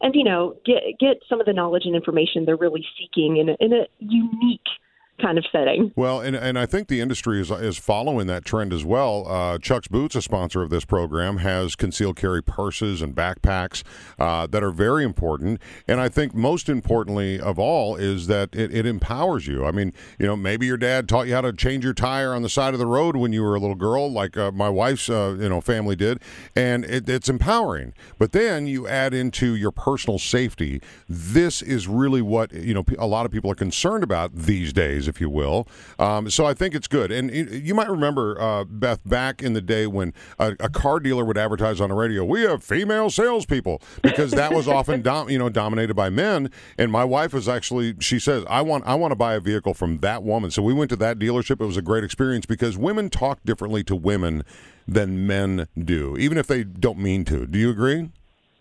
and 0.00 0.14
you 0.14 0.24
know 0.24 0.56
get 0.64 0.82
get 0.98 1.18
some 1.28 1.40
of 1.40 1.46
the 1.46 1.52
knowledge 1.52 1.84
and 1.84 1.94
information 1.94 2.44
they're 2.44 2.56
really 2.56 2.86
seeking 2.98 3.36
in 3.36 3.50
a, 3.50 3.56
in 3.60 3.72
a 3.72 3.86
unique 3.98 4.60
kind 5.20 5.38
of 5.38 5.44
setting. 5.50 5.92
Well, 5.96 6.20
and, 6.20 6.36
and 6.36 6.58
I 6.58 6.66
think 6.66 6.88
the 6.88 7.00
industry 7.00 7.40
is, 7.40 7.50
is 7.50 7.78
following 7.78 8.26
that 8.28 8.44
trend 8.44 8.72
as 8.72 8.84
well. 8.84 9.26
Uh, 9.28 9.58
Chuck's 9.58 9.88
Boots, 9.88 10.14
a 10.14 10.22
sponsor 10.22 10.62
of 10.62 10.70
this 10.70 10.84
program, 10.84 11.38
has 11.38 11.74
concealed 11.74 12.16
carry 12.16 12.42
purses 12.42 13.02
and 13.02 13.14
backpacks 13.14 13.82
uh, 14.18 14.46
that 14.46 14.62
are 14.62 14.70
very 14.70 15.04
important. 15.04 15.60
And 15.86 16.00
I 16.00 16.08
think 16.08 16.34
most 16.34 16.68
importantly 16.68 17.40
of 17.40 17.58
all 17.58 17.96
is 17.96 18.26
that 18.28 18.54
it, 18.54 18.74
it, 18.74 18.86
empowers 18.86 19.46
you. 19.46 19.64
I 19.64 19.70
mean, 19.70 19.92
you 20.18 20.26
know, 20.26 20.36
maybe 20.36 20.66
your 20.66 20.76
dad 20.76 21.08
taught 21.08 21.26
you 21.26 21.34
how 21.34 21.40
to 21.42 21.52
change 21.52 21.84
your 21.84 21.94
tire 21.94 22.32
on 22.32 22.42
the 22.42 22.48
side 22.48 22.72
of 22.72 22.78
the 22.78 22.86
road 22.86 23.16
when 23.16 23.32
you 23.32 23.42
were 23.42 23.54
a 23.54 23.60
little 23.60 23.76
girl, 23.76 24.10
like 24.10 24.36
uh, 24.36 24.50
my 24.52 24.68
wife's 24.68 25.10
uh, 25.10 25.36
you 25.38 25.48
know 25.48 25.60
family 25.60 25.96
did, 25.96 26.20
and 26.54 26.84
it, 26.84 27.08
it's 27.08 27.28
empowering. 27.28 27.92
But 28.18 28.32
then 28.32 28.66
you 28.66 28.86
add 28.86 29.14
into 29.14 29.54
your 29.54 29.70
personal 29.70 30.18
safety. 30.18 30.80
This 31.08 31.60
is 31.60 31.88
really 31.88 32.22
what 32.22 32.52
you 32.52 32.74
know 32.74 32.84
a 32.98 33.06
lot 33.06 33.26
of 33.26 33.32
people 33.32 33.50
are 33.50 33.56
concerned 33.56 34.04
about 34.04 34.34
these 34.34 34.72
days 34.72 35.07
if 35.08 35.20
you 35.20 35.30
will. 35.30 35.66
Um, 35.98 36.30
so 36.30 36.46
I 36.46 36.54
think 36.54 36.74
it's 36.74 36.88
good. 36.88 37.10
And 37.10 37.30
you 37.30 37.74
might 37.74 37.88
remember, 37.88 38.40
uh, 38.40 38.64
Beth, 38.64 39.00
back 39.06 39.42
in 39.42 39.54
the 39.54 39.60
day 39.60 39.86
when 39.86 40.12
a, 40.38 40.54
a, 40.60 40.68
car 40.68 41.00
dealer 41.00 41.24
would 41.24 41.38
advertise 41.38 41.80
on 41.80 41.88
the 41.88 41.94
radio, 41.94 42.24
we 42.24 42.42
have 42.42 42.62
female 42.62 43.10
salespeople, 43.10 43.82
because 44.02 44.30
that 44.32 44.52
was 44.52 44.68
often 44.68 45.02
dom- 45.02 45.28
you 45.30 45.38
know 45.38 45.48
dominated 45.48 45.94
by 45.94 46.10
men. 46.10 46.50
And 46.76 46.92
my 46.92 47.04
wife 47.04 47.32
was 47.32 47.48
actually, 47.48 47.94
she 48.00 48.18
says, 48.18 48.44
I 48.48 48.62
want 48.62 48.86
I 48.86 48.94
want 48.94 49.12
to 49.12 49.16
buy 49.16 49.34
a 49.34 49.40
vehicle 49.40 49.74
from 49.74 49.98
that 49.98 50.22
woman. 50.22 50.50
So 50.50 50.62
we 50.62 50.74
went 50.74 50.90
to 50.90 50.96
that 50.96 51.18
dealership. 51.18 51.60
It 51.60 51.66
was 51.66 51.76
a 51.76 51.82
great 51.82 52.04
experience 52.04 52.46
because 52.46 52.76
women 52.76 53.10
talk 53.10 53.40
differently 53.44 53.82
to 53.84 53.96
women 53.96 54.44
than 54.86 55.26
men 55.26 55.68
do, 55.76 56.16
even 56.16 56.38
if 56.38 56.46
they 56.46 56.64
don't 56.64 56.98
mean 56.98 57.24
to. 57.26 57.46
Do 57.46 57.58
you 57.58 57.70
agree? 57.70 58.10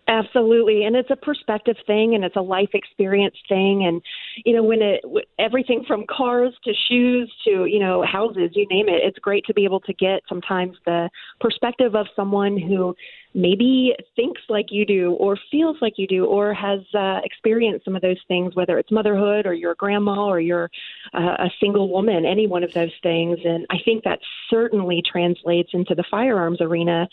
Absolutely, 0.09 0.85
and 0.85 0.95
it's 0.95 1.09
a 1.11 1.17
perspective 1.17 1.75
thing, 1.85 2.15
and 2.15 2.23
it's 2.23 2.37
a 2.37 2.41
life 2.41 2.69
experience 2.73 3.35
thing, 3.49 3.85
and 3.85 4.01
you 4.45 4.53
know 4.55 4.63
when 4.63 4.81
it 4.81 5.03
everything 5.37 5.83
from 5.85 6.05
cars 6.09 6.53
to 6.63 6.71
shoes 6.87 7.29
to 7.43 7.65
you 7.65 7.77
know 7.77 8.03
houses, 8.03 8.51
you 8.53 8.65
name 8.69 8.87
it. 8.87 9.01
It's 9.03 9.19
great 9.19 9.43
to 9.47 9.53
be 9.53 9.65
able 9.65 9.81
to 9.81 9.93
get 9.93 10.21
sometimes 10.29 10.77
the 10.85 11.09
perspective 11.41 11.93
of 11.93 12.05
someone 12.15 12.57
who 12.57 12.95
maybe 13.33 13.93
thinks 14.15 14.41
like 14.47 14.67
you 14.69 14.85
do, 14.85 15.11
or 15.19 15.37
feels 15.51 15.75
like 15.81 15.95
you 15.97 16.07
do, 16.07 16.25
or 16.25 16.53
has 16.53 16.79
uh, 16.97 17.19
experienced 17.25 17.83
some 17.83 17.95
of 17.97 18.01
those 18.01 18.17
things, 18.29 18.55
whether 18.55 18.79
it's 18.79 18.91
motherhood 18.91 19.45
or 19.45 19.53
your 19.53 19.75
grandma 19.75 20.25
or 20.25 20.39
you're 20.39 20.69
uh, 21.13 21.35
a 21.39 21.49
single 21.59 21.91
woman, 21.91 22.25
any 22.25 22.47
one 22.47 22.63
of 22.63 22.73
those 22.73 22.93
things. 23.03 23.39
And 23.43 23.65
I 23.69 23.75
think 23.83 24.05
that 24.05 24.19
certainly 24.49 25.03
translates 25.05 25.71
into 25.73 25.95
the 25.95 26.05
firearms 26.09 26.61
arena 26.61 27.09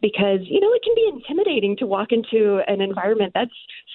because 0.00 0.40
you 0.42 0.60
know 0.60 0.72
it 0.72 0.82
can 0.82 0.94
be 0.94 1.10
intimidating 1.12 1.76
to 1.76 1.86
walk 1.86 2.08
into 2.12 2.60
an 2.66 2.80
environment 2.80 3.32
that's 3.34 3.50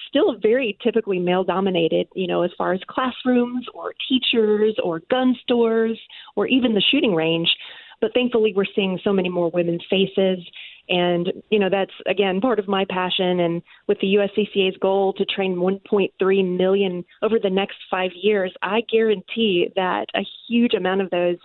still 0.08 0.36
very 0.40 0.76
typically 0.82 1.18
male 1.18 1.44
dominated 1.44 2.06
you 2.14 2.26
know 2.26 2.42
as 2.42 2.50
far 2.56 2.72
as 2.72 2.80
classrooms 2.88 3.66
or 3.74 3.94
teachers 4.08 4.76
or 4.82 5.00
gun 5.10 5.34
stores 5.42 5.98
or 6.36 6.46
even 6.46 6.74
the 6.74 6.82
shooting 6.90 7.14
range. 7.14 7.48
But 8.00 8.12
thankfully 8.12 8.52
we're 8.54 8.66
seeing 8.74 8.98
so 9.02 9.12
many 9.12 9.28
more 9.28 9.50
women's 9.50 9.84
faces. 9.88 10.38
And 10.88 11.32
you 11.50 11.58
know 11.58 11.70
that's 11.70 11.92
again 12.06 12.40
part 12.40 12.58
of 12.58 12.68
my 12.68 12.84
passion. 12.90 13.40
And 13.40 13.62
with 13.86 13.98
the 14.00 14.18
USCCA's 14.18 14.76
goal 14.78 15.14
to 15.14 15.24
train 15.24 15.56
1.3 15.56 16.58
million 16.58 17.04
over 17.22 17.38
the 17.42 17.50
next 17.50 17.76
5 17.90 18.10
years 18.14 18.52
I 18.62 18.82
guarantee 18.92 19.70
that 19.76 20.06
a 20.14 20.20
huge 20.46 20.74
amount 20.74 21.00
of 21.00 21.10
those 21.10 21.38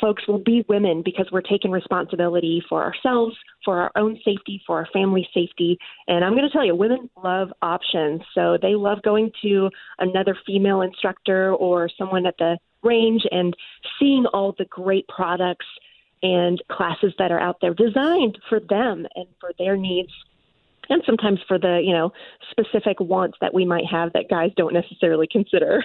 folks 0.00 0.26
will 0.26 0.38
be 0.38 0.64
women 0.68 1.02
because 1.04 1.26
we're 1.32 1.40
taking 1.40 1.70
responsibility 1.70 2.62
for 2.68 2.82
ourselves, 2.82 3.36
for 3.64 3.80
our 3.80 3.90
own 3.96 4.18
safety, 4.24 4.62
for 4.66 4.76
our 4.76 4.88
family 4.92 5.28
safety. 5.32 5.78
And 6.08 6.24
I'm 6.24 6.32
going 6.32 6.46
to 6.46 6.50
tell 6.50 6.64
you, 6.64 6.74
women 6.74 7.10
love 7.22 7.48
options. 7.62 8.22
So 8.34 8.58
they 8.60 8.74
love 8.74 9.02
going 9.02 9.30
to 9.42 9.70
another 9.98 10.36
female 10.46 10.82
instructor 10.82 11.54
or 11.54 11.88
someone 11.98 12.26
at 12.26 12.36
the 12.38 12.58
range 12.82 13.22
and 13.30 13.54
seeing 13.98 14.26
all 14.32 14.54
the 14.58 14.66
great 14.66 15.06
products 15.08 15.66
and 16.22 16.62
classes 16.70 17.12
that 17.18 17.30
are 17.30 17.40
out 17.40 17.56
there 17.60 17.74
designed 17.74 18.38
for 18.48 18.60
them 18.60 19.06
and 19.14 19.26
for 19.40 19.50
their 19.58 19.76
needs 19.76 20.12
and 20.88 21.02
sometimes 21.04 21.38
for 21.46 21.58
the 21.58 21.80
you 21.84 21.92
know 21.92 22.10
specific 22.50 22.98
wants 23.00 23.36
that 23.40 23.52
we 23.52 23.66
might 23.66 23.84
have 23.90 24.12
that 24.14 24.24
guys 24.30 24.50
don't 24.56 24.72
necessarily 24.72 25.26
consider 25.30 25.84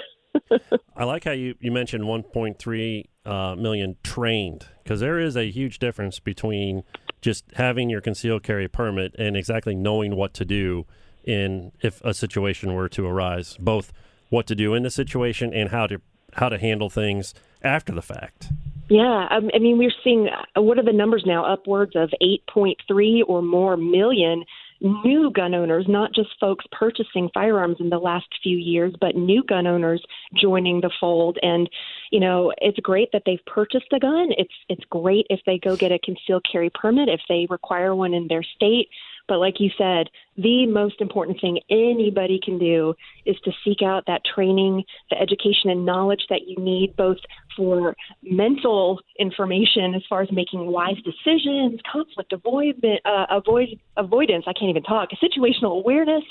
I 0.95 1.03
like 1.03 1.25
how 1.25 1.31
you, 1.31 1.55
you 1.59 1.71
mentioned 1.71 2.05
1.3 2.05 3.05
uh, 3.25 3.55
million 3.55 3.97
trained 4.03 4.65
because 4.83 4.99
there 4.99 5.19
is 5.19 5.35
a 5.35 5.49
huge 5.49 5.79
difference 5.79 6.19
between 6.19 6.83
just 7.21 7.45
having 7.55 7.89
your 7.89 8.01
concealed 8.01 8.43
carry 8.43 8.67
permit 8.67 9.15
and 9.17 9.37
exactly 9.37 9.75
knowing 9.75 10.15
what 10.15 10.33
to 10.33 10.45
do 10.45 10.85
in 11.23 11.71
if 11.81 12.01
a 12.03 12.13
situation 12.13 12.73
were 12.73 12.89
to 12.89 13.05
arise, 13.05 13.55
both 13.59 13.93
what 14.29 14.47
to 14.47 14.55
do 14.55 14.73
in 14.73 14.83
the 14.83 14.89
situation 14.89 15.53
and 15.53 15.69
how 15.69 15.85
to 15.87 16.01
how 16.33 16.49
to 16.49 16.57
handle 16.57 16.89
things 16.89 17.33
after 17.61 17.93
the 17.93 18.01
fact. 18.01 18.49
Yeah, 18.89 19.27
um, 19.29 19.49
I 19.53 19.59
mean, 19.59 19.77
we're 19.77 19.91
seeing 20.03 20.27
uh, 20.57 20.61
what 20.61 20.77
are 20.77 20.83
the 20.83 20.93
numbers 20.93 21.23
now? 21.25 21.45
Upwards 21.45 21.95
of 21.95 22.09
8.3 22.21 23.21
or 23.27 23.41
more 23.41 23.77
million 23.77 24.43
new 24.81 25.31
gun 25.31 25.53
owners, 25.53 25.85
not 25.87 26.13
just 26.13 26.29
folks 26.39 26.65
purchasing 26.71 27.29
firearms 27.33 27.77
in 27.79 27.89
the 27.89 27.99
last 27.99 28.27
few 28.41 28.57
years, 28.57 28.93
but 28.99 29.15
new 29.15 29.43
gun 29.43 29.67
owners 29.67 30.03
joining 30.39 30.81
the 30.81 30.91
fold. 30.99 31.37
And, 31.41 31.69
you 32.11 32.19
know, 32.19 32.53
it's 32.57 32.77
great 32.79 33.09
that 33.13 33.23
they've 33.25 33.43
purchased 33.47 33.91
a 33.93 33.99
gun. 33.99 34.29
It's 34.37 34.53
it's 34.69 34.83
great 34.89 35.25
if 35.29 35.39
they 35.45 35.57
go 35.57 35.75
get 35.77 35.91
a 35.91 35.99
concealed 35.99 36.45
carry 36.49 36.69
permit, 36.69 37.09
if 37.09 37.21
they 37.27 37.47
require 37.49 37.95
one 37.95 38.13
in 38.13 38.27
their 38.27 38.43
state. 38.43 38.89
But 39.27 39.39
like 39.39 39.61
you 39.61 39.69
said, 39.77 40.09
the 40.35 40.65
most 40.67 40.99
important 40.99 41.39
thing 41.39 41.61
anybody 41.69 42.37
can 42.43 42.59
do 42.59 42.93
is 43.25 43.37
to 43.45 43.51
seek 43.63 43.81
out 43.81 44.03
that 44.07 44.23
training, 44.25 44.83
the 45.09 45.17
education 45.17 45.69
and 45.69 45.85
knowledge 45.85 46.25
that 46.29 46.47
you 46.47 46.57
need, 46.57 46.97
both 46.97 47.17
for 47.55 47.95
mental 48.21 48.99
information 49.17 49.95
as 49.95 50.01
far 50.09 50.21
as 50.21 50.31
making 50.33 50.67
wise 50.67 50.97
decisions, 51.05 51.79
conflict 51.89 52.33
avoid, 52.33 52.83
uh, 53.05 53.25
avoid 53.29 53.79
avoidance. 53.95 54.43
I 54.47 54.53
can't 54.53 54.69
even 54.69 54.83
talk. 54.83 55.09
Situational 55.23 55.77
awareness 55.79 56.23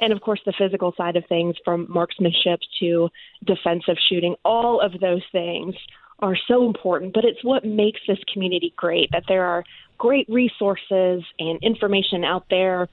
and 0.00 0.12
of 0.12 0.20
course 0.20 0.40
the 0.46 0.52
physical 0.56 0.92
side 0.96 1.16
of 1.16 1.24
things 1.28 1.54
from 1.64 1.86
marksmanship 1.88 2.60
to 2.80 3.08
defensive 3.44 3.96
shooting 4.08 4.34
all 4.44 4.80
of 4.80 4.92
those 5.00 5.22
things 5.32 5.74
are 6.20 6.36
so 6.48 6.66
important 6.66 7.12
but 7.12 7.24
it's 7.24 7.42
what 7.44 7.64
makes 7.64 8.00
this 8.06 8.18
community 8.32 8.72
great 8.76 9.08
that 9.12 9.24
there 9.28 9.44
are 9.44 9.64
great 9.98 10.28
resources 10.28 11.22
and 11.38 11.58
information 11.62 12.24
out 12.24 12.44
there 12.50 12.88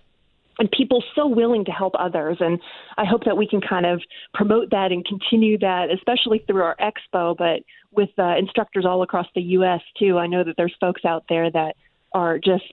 and 0.60 0.72
people 0.72 1.04
so 1.16 1.28
willing 1.28 1.66
to 1.66 1.72
help 1.72 1.94
others. 2.00 2.38
And 2.40 2.60
I 2.98 3.06
hope 3.06 3.26
that 3.26 3.38
we 3.38 3.48
can 3.48 3.62
kind 3.62 3.86
of 3.86 4.02
promote 4.34 4.72
that 4.72 4.92
and 4.92 5.06
continue 5.06 5.58
that, 5.60 5.90
especially 5.92 6.44
through 6.48 6.64
our 6.64 6.78
expo, 6.78 7.36
but 7.36 7.62
with 7.92 8.10
uh, 8.18 8.38
instructors 8.38 8.86
all 8.86 9.04
across 9.04 9.28
the 9.36 9.42
U.S. 9.42 9.82
too. 9.98 10.18
I 10.18 10.28
know 10.28 10.44
that 10.44 10.56
there's 10.58 10.76
folks 10.80 11.06
out 11.06 11.26
there 11.30 11.52
that 11.52 11.76
are 12.14 12.38
just 12.38 12.72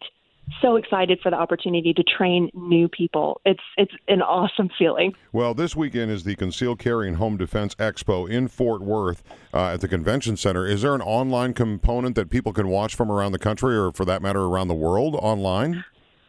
so 0.61 0.77
excited 0.77 1.21
for 1.23 1.31
the 1.31 1.37
opportunity 1.37 1.95
to 1.95 2.03
train 2.03 2.51
new 2.55 2.89
people. 2.89 3.41
It's 3.45 3.63
it's 3.77 3.93
an 4.09 4.23
awesome 4.23 4.71
feeling. 4.79 5.15
Well, 5.33 5.55
this 5.55 5.77
weekend 5.77 6.11
is 6.11 6.25
the 6.25 6.35
Concealed 6.35 6.79
Carry 6.79 7.09
and 7.09 7.17
Home 7.17 7.37
Defense 7.37 7.75
Expo 7.77 8.29
in 8.29 8.49
Fort 8.49 8.83
Worth 8.83 9.23
uh, 9.55 9.75
at 9.75 9.81
the 9.81 9.89
Convention 9.89 10.37
Center. 10.37 10.67
Is 10.67 10.83
there 10.83 10.95
an 10.95 11.03
online 11.03 11.55
component 11.55 12.17
that 12.17 12.31
people 12.31 12.53
can 12.53 12.69
watch 12.69 12.95
from 12.95 13.11
around 13.11 13.33
the 13.33 13.39
country, 13.39 13.77
or 13.77 13.93
for 13.93 14.05
that 14.05 14.23
matter, 14.23 14.43
around 14.43 14.69
the 14.69 14.75
world, 14.75 15.15
online? 15.17 15.85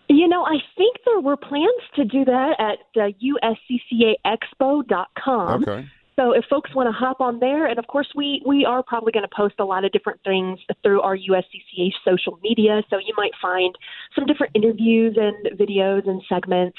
You 0.09 0.27
know, 0.27 0.43
I 0.43 0.57
think 0.77 0.97
there 1.05 1.21
were 1.21 1.37
plans 1.37 1.81
to 1.95 2.05
do 2.05 2.25
that 2.25 2.55
at 2.59 2.79
uh, 3.01 3.09
usccaexpo.com. 3.23 5.63
Okay. 5.63 5.87
So 6.15 6.31
if 6.31 6.45
folks 6.45 6.73
want 6.75 6.87
to 6.87 6.91
hop 6.91 7.21
on 7.21 7.39
there, 7.39 7.65
and 7.65 7.79
of 7.79 7.87
course 7.87 8.07
we 8.15 8.41
we 8.45 8.65
are 8.65 8.83
probably 8.83 9.11
going 9.11 9.27
to 9.27 9.35
post 9.35 9.55
a 9.59 9.65
lot 9.65 9.83
of 9.83 9.91
different 9.91 10.19
things 10.23 10.59
through 10.83 11.01
our 11.01 11.17
USCCA 11.17 11.91
social 12.05 12.39
media. 12.43 12.83
So 12.89 12.97
you 12.97 13.13
might 13.17 13.31
find 13.41 13.75
some 14.15 14.25
different 14.25 14.55
interviews 14.55 15.17
and 15.17 15.57
videos 15.57 16.07
and 16.07 16.21
segments 16.29 16.77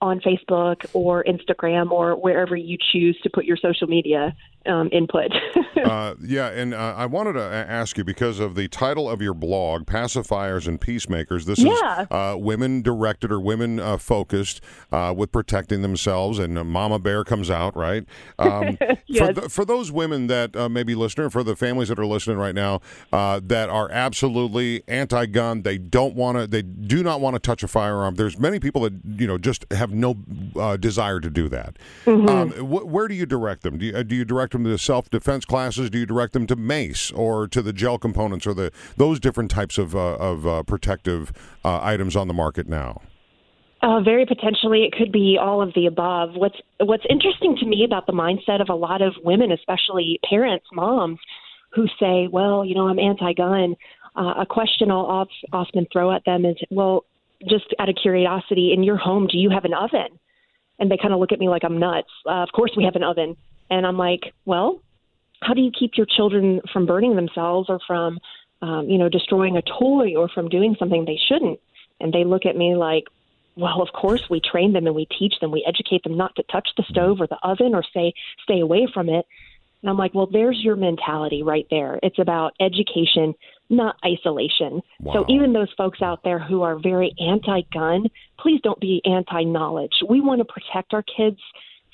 on 0.00 0.20
Facebook 0.20 0.84
or 0.92 1.24
Instagram 1.24 1.90
or 1.90 2.14
wherever 2.14 2.54
you 2.54 2.76
choose 2.92 3.18
to 3.22 3.30
put 3.30 3.44
your 3.44 3.56
social 3.56 3.86
media 3.86 4.36
um, 4.68 4.88
input. 4.92 5.30
uh, 5.84 6.14
yeah, 6.22 6.48
and 6.48 6.74
uh, 6.74 6.94
I 6.96 7.06
wanted 7.06 7.34
to 7.34 7.42
ask 7.42 7.96
you 7.98 8.04
because 8.04 8.40
of 8.40 8.54
the 8.54 8.68
title 8.68 9.08
of 9.08 9.20
your 9.22 9.34
blog, 9.34 9.86
Pacifiers 9.86 10.66
and 10.66 10.80
Peacemakers. 10.80 11.46
This 11.46 11.58
Yeah. 11.58 12.02
is 12.02 12.06
uh, 12.10 12.36
women 12.38 12.82
directed 12.82 13.30
or 13.32 13.40
women 13.40 13.78
uh, 13.80 13.96
focused 13.98 14.60
uh, 14.92 15.12
with 15.16 15.32
protecting 15.32 15.82
themselves, 15.82 16.38
and 16.38 16.54
Mama 16.68 16.98
Bear 16.98 17.24
comes 17.24 17.50
out, 17.50 17.76
right? 17.76 18.04
Um, 18.38 18.76
for, 18.76 18.96
Yes. 19.06 19.34
th- 19.36 19.50
for 19.50 19.64
those 19.64 19.90
women 19.90 20.26
that 20.26 20.54
uh, 20.56 20.68
may 20.68 20.82
be 20.82 20.94
listening, 20.94 21.30
for 21.30 21.42
the 21.42 21.56
families 21.56 21.88
that 21.88 21.98
are 21.98 22.06
listening 22.06 22.36
right 22.36 22.54
now, 22.54 22.80
uh, 23.12 23.40
that 23.44 23.68
are 23.70 23.90
absolutely 23.90 24.82
anti-gun, 24.88 25.62
they 25.62 25.78
don't 25.78 26.14
want 26.14 26.36
to, 26.38 26.46
they 26.46 26.62
do 26.62 27.02
not 27.02 27.20
want 27.20 27.34
to 27.34 27.40
touch 27.40 27.62
a 27.62 27.68
firearm. 27.68 28.14
There's 28.16 28.38
many 28.38 28.58
people 28.60 28.82
that 28.82 28.92
you 29.16 29.26
know 29.26 29.38
just 29.38 29.64
have 29.72 29.92
no 29.92 30.16
uh, 30.56 30.76
desire 30.76 31.20
to 31.20 31.30
do 31.30 31.48
that. 31.48 31.76
Um, 32.06 32.50
wh- 32.52 32.86
where 32.86 33.08
do 33.08 33.14
you 33.14 33.26
direct 33.26 33.62
them? 33.62 33.78
Do 33.78 33.86
you, 33.86 33.96
uh, 33.96 34.02
do 34.02 34.14
you 34.14 34.24
direct 34.24 34.52
them 34.56 34.64
to 34.64 34.78
self-defense 34.78 35.44
classes? 35.44 35.90
Do 35.90 35.98
you 35.98 36.06
direct 36.06 36.32
them 36.32 36.46
to 36.48 36.56
mace 36.56 37.10
or 37.12 37.46
to 37.48 37.62
the 37.62 37.72
gel 37.72 37.98
components 37.98 38.46
or 38.46 38.54
the 38.54 38.72
those 38.96 39.20
different 39.20 39.50
types 39.50 39.78
of 39.78 39.94
uh, 39.94 40.16
of 40.16 40.46
uh, 40.46 40.62
protective 40.62 41.32
uh, 41.64 41.80
items 41.82 42.16
on 42.16 42.28
the 42.28 42.34
market 42.34 42.68
now? 42.68 43.00
Uh, 43.82 44.00
very 44.00 44.24
potentially, 44.24 44.84
it 44.84 44.92
could 44.92 45.12
be 45.12 45.38
all 45.40 45.60
of 45.60 45.72
the 45.74 45.86
above. 45.86 46.30
What's 46.34 46.56
What's 46.80 47.04
interesting 47.08 47.56
to 47.60 47.66
me 47.66 47.84
about 47.84 48.06
the 48.06 48.12
mindset 48.12 48.60
of 48.60 48.68
a 48.68 48.74
lot 48.74 49.02
of 49.02 49.14
women, 49.22 49.52
especially 49.52 50.18
parents, 50.28 50.66
moms, 50.72 51.18
who 51.70 51.86
say, 52.00 52.26
"Well, 52.26 52.64
you 52.64 52.74
know, 52.74 52.88
I'm 52.88 52.98
anti-gun." 52.98 53.76
Uh, 54.16 54.34
a 54.38 54.46
question 54.46 54.90
I'll 54.90 55.10
of- 55.10 55.28
often 55.52 55.86
throw 55.92 56.10
at 56.10 56.24
them 56.24 56.46
is, 56.46 56.56
"Well, 56.70 57.04
just 57.46 57.66
out 57.78 57.90
of 57.90 57.96
curiosity, 58.00 58.72
in 58.72 58.82
your 58.82 58.96
home, 58.96 59.26
do 59.26 59.36
you 59.36 59.50
have 59.50 59.66
an 59.66 59.74
oven?" 59.74 60.18
And 60.78 60.90
they 60.90 60.96
kind 60.96 61.12
of 61.12 61.20
look 61.20 61.32
at 61.32 61.38
me 61.38 61.48
like 61.48 61.62
I'm 61.64 61.78
nuts. 61.78 62.08
Uh, 62.26 62.42
of 62.42 62.50
course, 62.52 62.72
we 62.76 62.84
have 62.84 62.96
an 62.96 63.04
oven, 63.04 63.36
and 63.70 63.86
I'm 63.86 63.98
like, 63.98 64.32
"Well, 64.44 64.80
how 65.42 65.54
do 65.54 65.60
you 65.60 65.70
keep 65.70 65.92
your 65.96 66.06
children 66.06 66.60
from 66.72 66.86
burning 66.86 67.16
themselves 67.16 67.68
or 67.68 67.80
from, 67.86 68.18
um, 68.62 68.88
you 68.88 68.98
know, 68.98 69.08
destroying 69.08 69.56
a 69.56 69.62
toy 69.62 70.16
or 70.16 70.28
from 70.28 70.48
doing 70.48 70.76
something 70.78 71.04
they 71.04 71.18
shouldn't?" 71.28 71.60
And 72.00 72.12
they 72.12 72.24
look 72.24 72.46
at 72.46 72.56
me 72.56 72.76
like, 72.76 73.04
well, 73.56 73.80
of 73.80 73.88
course, 73.92 74.22
we 74.28 74.40
train 74.40 74.74
them 74.74 74.86
and 74.86 74.94
we 74.94 75.06
teach 75.18 75.34
them. 75.40 75.50
We 75.50 75.64
educate 75.66 76.02
them 76.02 76.16
not 76.16 76.36
to 76.36 76.42
touch 76.44 76.68
the 76.76 76.84
stove 76.88 77.20
or 77.20 77.26
the 77.26 77.38
oven 77.42 77.74
or 77.74 77.82
say 77.94 78.12
stay 78.42 78.60
away 78.60 78.86
from 78.92 79.08
it. 79.08 79.24
And 79.82 79.90
I'm 79.90 79.96
like, 79.96 80.14
well, 80.14 80.28
there's 80.30 80.58
your 80.62 80.76
mentality 80.76 81.42
right 81.42 81.66
there. 81.70 81.98
It's 82.02 82.18
about 82.18 82.52
education, 82.60 83.34
not 83.70 83.96
isolation. 84.04 84.82
So 85.12 85.24
even 85.28 85.52
those 85.52 85.72
folks 85.76 86.02
out 86.02 86.22
there 86.22 86.38
who 86.38 86.62
are 86.62 86.78
very 86.78 87.14
anti-gun, 87.18 88.06
please 88.38 88.60
don't 88.62 88.80
be 88.80 89.00
anti-knowledge. 89.04 90.02
We 90.08 90.20
want 90.20 90.40
to 90.40 90.44
protect 90.44 90.92
our 90.92 91.02
kids 91.02 91.38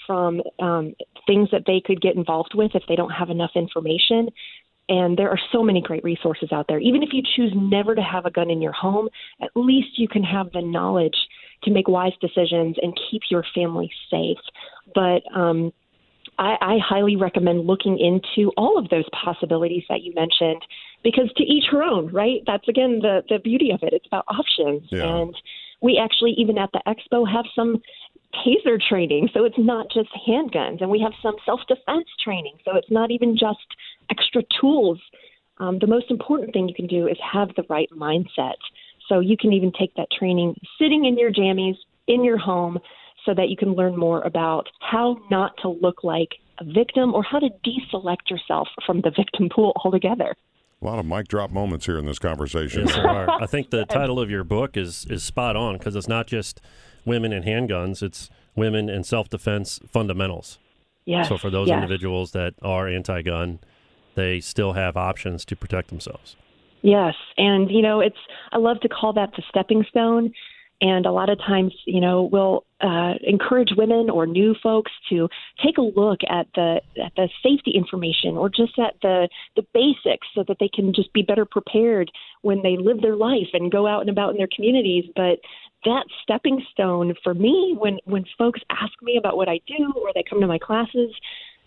from 0.07 0.40
um, 0.59 0.94
things 1.26 1.48
that 1.53 1.62
they 1.66 1.82
could 1.84 2.00
get 2.00 2.16
involved 2.16 2.53
with 2.55 2.72
if 2.74 2.82
they 2.88 2.96
don't 2.96 3.11
have 3.11 3.30
enough 3.30 3.53
information. 3.55 4.28
And 4.88 5.16
there 5.16 5.30
are 5.30 5.38
so 5.53 5.62
many 5.62 5.80
great 5.80 6.05
resources 6.05 6.50
out 6.53 6.66
there. 6.68 6.78
Even 6.78 7.03
if 7.03 7.11
you 7.12 7.22
choose 7.36 7.53
never 7.55 7.94
to 7.94 8.03
have 8.03 8.26
a 8.26 8.30
gun 8.30 8.50
in 8.50 8.61
your 8.61 8.72
home, 8.72 9.09
at 9.40 9.50
least 9.55 9.98
you 9.98 10.09
can 10.09 10.24
have 10.24 10.50
the 10.53 10.61
knowledge 10.61 11.16
to 11.64 11.70
make 11.70 11.88
wise 11.88 12.12
decisions 12.20 12.76
and 12.82 12.98
keep 13.11 13.22
your 13.30 13.44
family 13.55 13.90
safe. 14.11 14.38
But 14.94 15.22
um, 15.34 15.72
I, 16.38 16.57
I 16.61 16.78
highly 16.84 17.16
recommend 17.16 17.66
looking 17.66 17.98
into 17.98 18.50
all 18.57 18.78
of 18.78 18.88
those 18.88 19.05
possibilities 19.24 19.84
that 19.88 20.03
you 20.03 20.12
mentioned 20.14 20.62
because 21.05 21.30
to 21.36 21.44
each 21.44 21.64
her 21.70 21.82
own, 21.82 22.12
right? 22.12 22.40
That's 22.46 22.68
again 22.68 22.98
the, 23.00 23.22
the 23.28 23.38
beauty 23.38 23.70
of 23.70 23.82
it. 23.82 23.92
It's 23.92 24.07
about 24.07 24.24
options. 24.28 24.88
Yeah. 24.90 25.05
And 25.05 25.34
we 25.80 26.00
actually, 26.03 26.32
even 26.38 26.59
at 26.59 26.70
the 26.72 26.80
expo, 26.86 27.30
have 27.30 27.44
some 27.55 27.82
taser 28.35 28.80
training. 28.80 29.28
So 29.35 29.45
it's 29.45 29.59
not 29.59 29.87
just 29.93 30.09
handguns. 30.28 30.80
And 30.80 30.91
we 30.91 31.01
have 31.01 31.12
some 31.22 31.37
self 31.45 31.61
defense 31.68 32.09
training. 32.22 32.57
So 32.64 32.76
it's 32.76 32.91
not 32.91 33.11
even 33.11 33.37
just 33.37 33.66
extra 34.11 34.43
tools. 34.61 35.01
Um, 35.59 35.78
the 35.78 35.87
most 35.87 36.11
important 36.11 36.53
thing 36.53 36.68
you 36.68 36.74
can 36.74 36.87
do 36.87 37.07
is 37.07 37.16
have 37.33 37.49
the 37.57 37.64
right 37.68 37.89
mindset. 37.97 38.57
So 39.09 39.20
you 39.20 39.37
can 39.37 39.53
even 39.53 39.72
take 39.78 39.95
that 39.97 40.09
training 40.16 40.57
sitting 40.78 41.05
in 41.05 41.18
your 41.18 41.33
jammies 41.33 41.76
in 42.07 42.24
your 42.24 42.39
home 42.39 42.78
so 43.24 43.35
that 43.35 43.49
you 43.49 43.57
can 43.57 43.74
learn 43.74 43.97
more 43.97 44.22
about 44.22 44.68
how 44.80 45.16
not 45.30 45.53
to 45.62 45.68
look 45.68 46.03
like 46.03 46.30
a 46.59 46.64
victim 46.64 47.14
or 47.14 47.22
how 47.22 47.39
to 47.39 47.49
deselect 47.64 48.30
yourself 48.30 48.68
from 48.85 49.01
the 49.03 49.11
victim 49.11 49.49
pool 49.55 49.72
altogether. 49.85 50.35
A 50.80 50.85
lot 50.85 50.99
of 50.99 51.07
mic 51.07 51.28
drop 51.28 51.51
moments 51.53 51.87
here 51.87 51.99
in 51.99 52.07
this 52.07 52.18
conversation. 52.18 52.87
Yes, 52.87 52.97
there 52.97 53.09
are. 53.09 53.30
I 53.43 53.47
think 53.47 53.70
the 53.70 53.85
title 53.85 54.18
of 54.18 54.30
your 54.30 54.43
book 54.43 54.76
is 54.76 55.07
is 55.09 55.22
spot 55.22 55.55
on 55.55 55.78
because 55.78 55.95
it's 55.95 56.09
not 56.09 56.26
just 56.26 56.61
women 57.05 57.32
and 57.32 57.44
handguns; 57.44 58.03
it's 58.03 58.30
women 58.55 58.88
and 58.88 59.05
self 59.07 59.28
defense 59.28 59.80
fundamentals. 59.86 60.59
Yes. 61.05 61.28
So 61.28 61.36
for 61.36 61.50
those 61.50 61.68
yes. 61.68 61.76
individuals 61.76 62.32
that 62.32 62.55
are 62.62 62.86
anti-gun, 62.86 63.59
they 64.14 64.40
still 64.40 64.74
have 64.74 64.96
options 64.96 65.44
to 65.46 65.57
protect 65.57 65.88
themselves. 65.88 66.36
Yes, 66.82 67.14
and 67.36 67.70
you 67.70 67.82
know, 67.82 68.00
it's 68.00 68.16
I 68.53 68.59
love 68.59 68.80
to 68.80 68.88
call 68.88 69.12
that 69.14 69.30
the 69.36 69.42
stepping 69.48 69.84
stone. 69.88 70.32
And 70.80 71.07
a 71.07 71.12
lot 71.12 71.30
of 71.30 71.38
times, 71.38 71.72
you 71.86 72.00
know, 72.00 72.24
we'll 72.24 72.64
uh, 72.80 73.14
encourage 73.22 73.68
women 73.76 74.11
or 74.11 74.26
new 74.26 74.57
folks 74.61 74.90
to 75.11 75.28
take 75.64 75.78
a 75.78 75.82
look 75.82 76.18
at 76.28 76.48
the 76.57 76.80
at 77.00 77.12
the 77.14 77.28
safety 77.40 77.70
information 77.70 78.36
or 78.36 78.48
just 78.48 78.76
at 78.80 78.96
the 79.00 79.28
the 79.55 79.62
basics, 79.72 80.26
so 80.34 80.44
that 80.48 80.57
they 80.59 80.68
can 80.68 80.92
just 80.92 81.12
be 81.12 81.22
better 81.22 81.44
prepared 81.44 82.11
when 82.42 82.62
they 82.62 82.76
live 82.76 83.00
their 83.00 83.14
life 83.14 83.48
and 83.53 83.70
go 83.70 83.86
out 83.86 84.00
and 84.00 84.11
about 84.11 84.30
in 84.30 84.38
their 84.38 84.48
communities. 84.53 85.05
But 85.14 85.38
that 85.85 86.05
stepping 86.22 86.64
stone 86.72 87.14
for 87.22 87.35
me, 87.35 87.74
when 87.78 87.99
when 88.05 88.24
folks 88.39 88.61
ask 88.70 88.93
me 89.03 89.16
about 89.16 89.37
what 89.37 89.49
I 89.49 89.61
do 89.66 89.93
or 89.97 90.12
they 90.14 90.24
come 90.28 90.41
to 90.41 90.47
my 90.47 90.59
classes, 90.59 91.11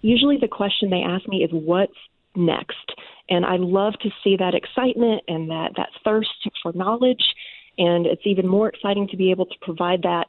usually 0.01 0.37
the 0.37 0.47
question 0.47 0.89
they 0.89 1.03
ask 1.03 1.27
me 1.27 1.43
is, 1.43 1.51
"What's 1.51 1.97
next. 2.35 2.91
And 3.29 3.45
I 3.45 3.55
love 3.57 3.93
to 4.01 4.09
see 4.23 4.37
that 4.37 4.53
excitement 4.53 5.23
and 5.27 5.49
that, 5.49 5.71
that 5.77 5.89
thirst 6.03 6.29
for 6.61 6.73
knowledge. 6.73 7.23
And 7.77 8.05
it's 8.05 8.21
even 8.25 8.47
more 8.47 8.69
exciting 8.69 9.07
to 9.09 9.17
be 9.17 9.31
able 9.31 9.45
to 9.45 9.55
provide 9.61 10.01
that 10.03 10.27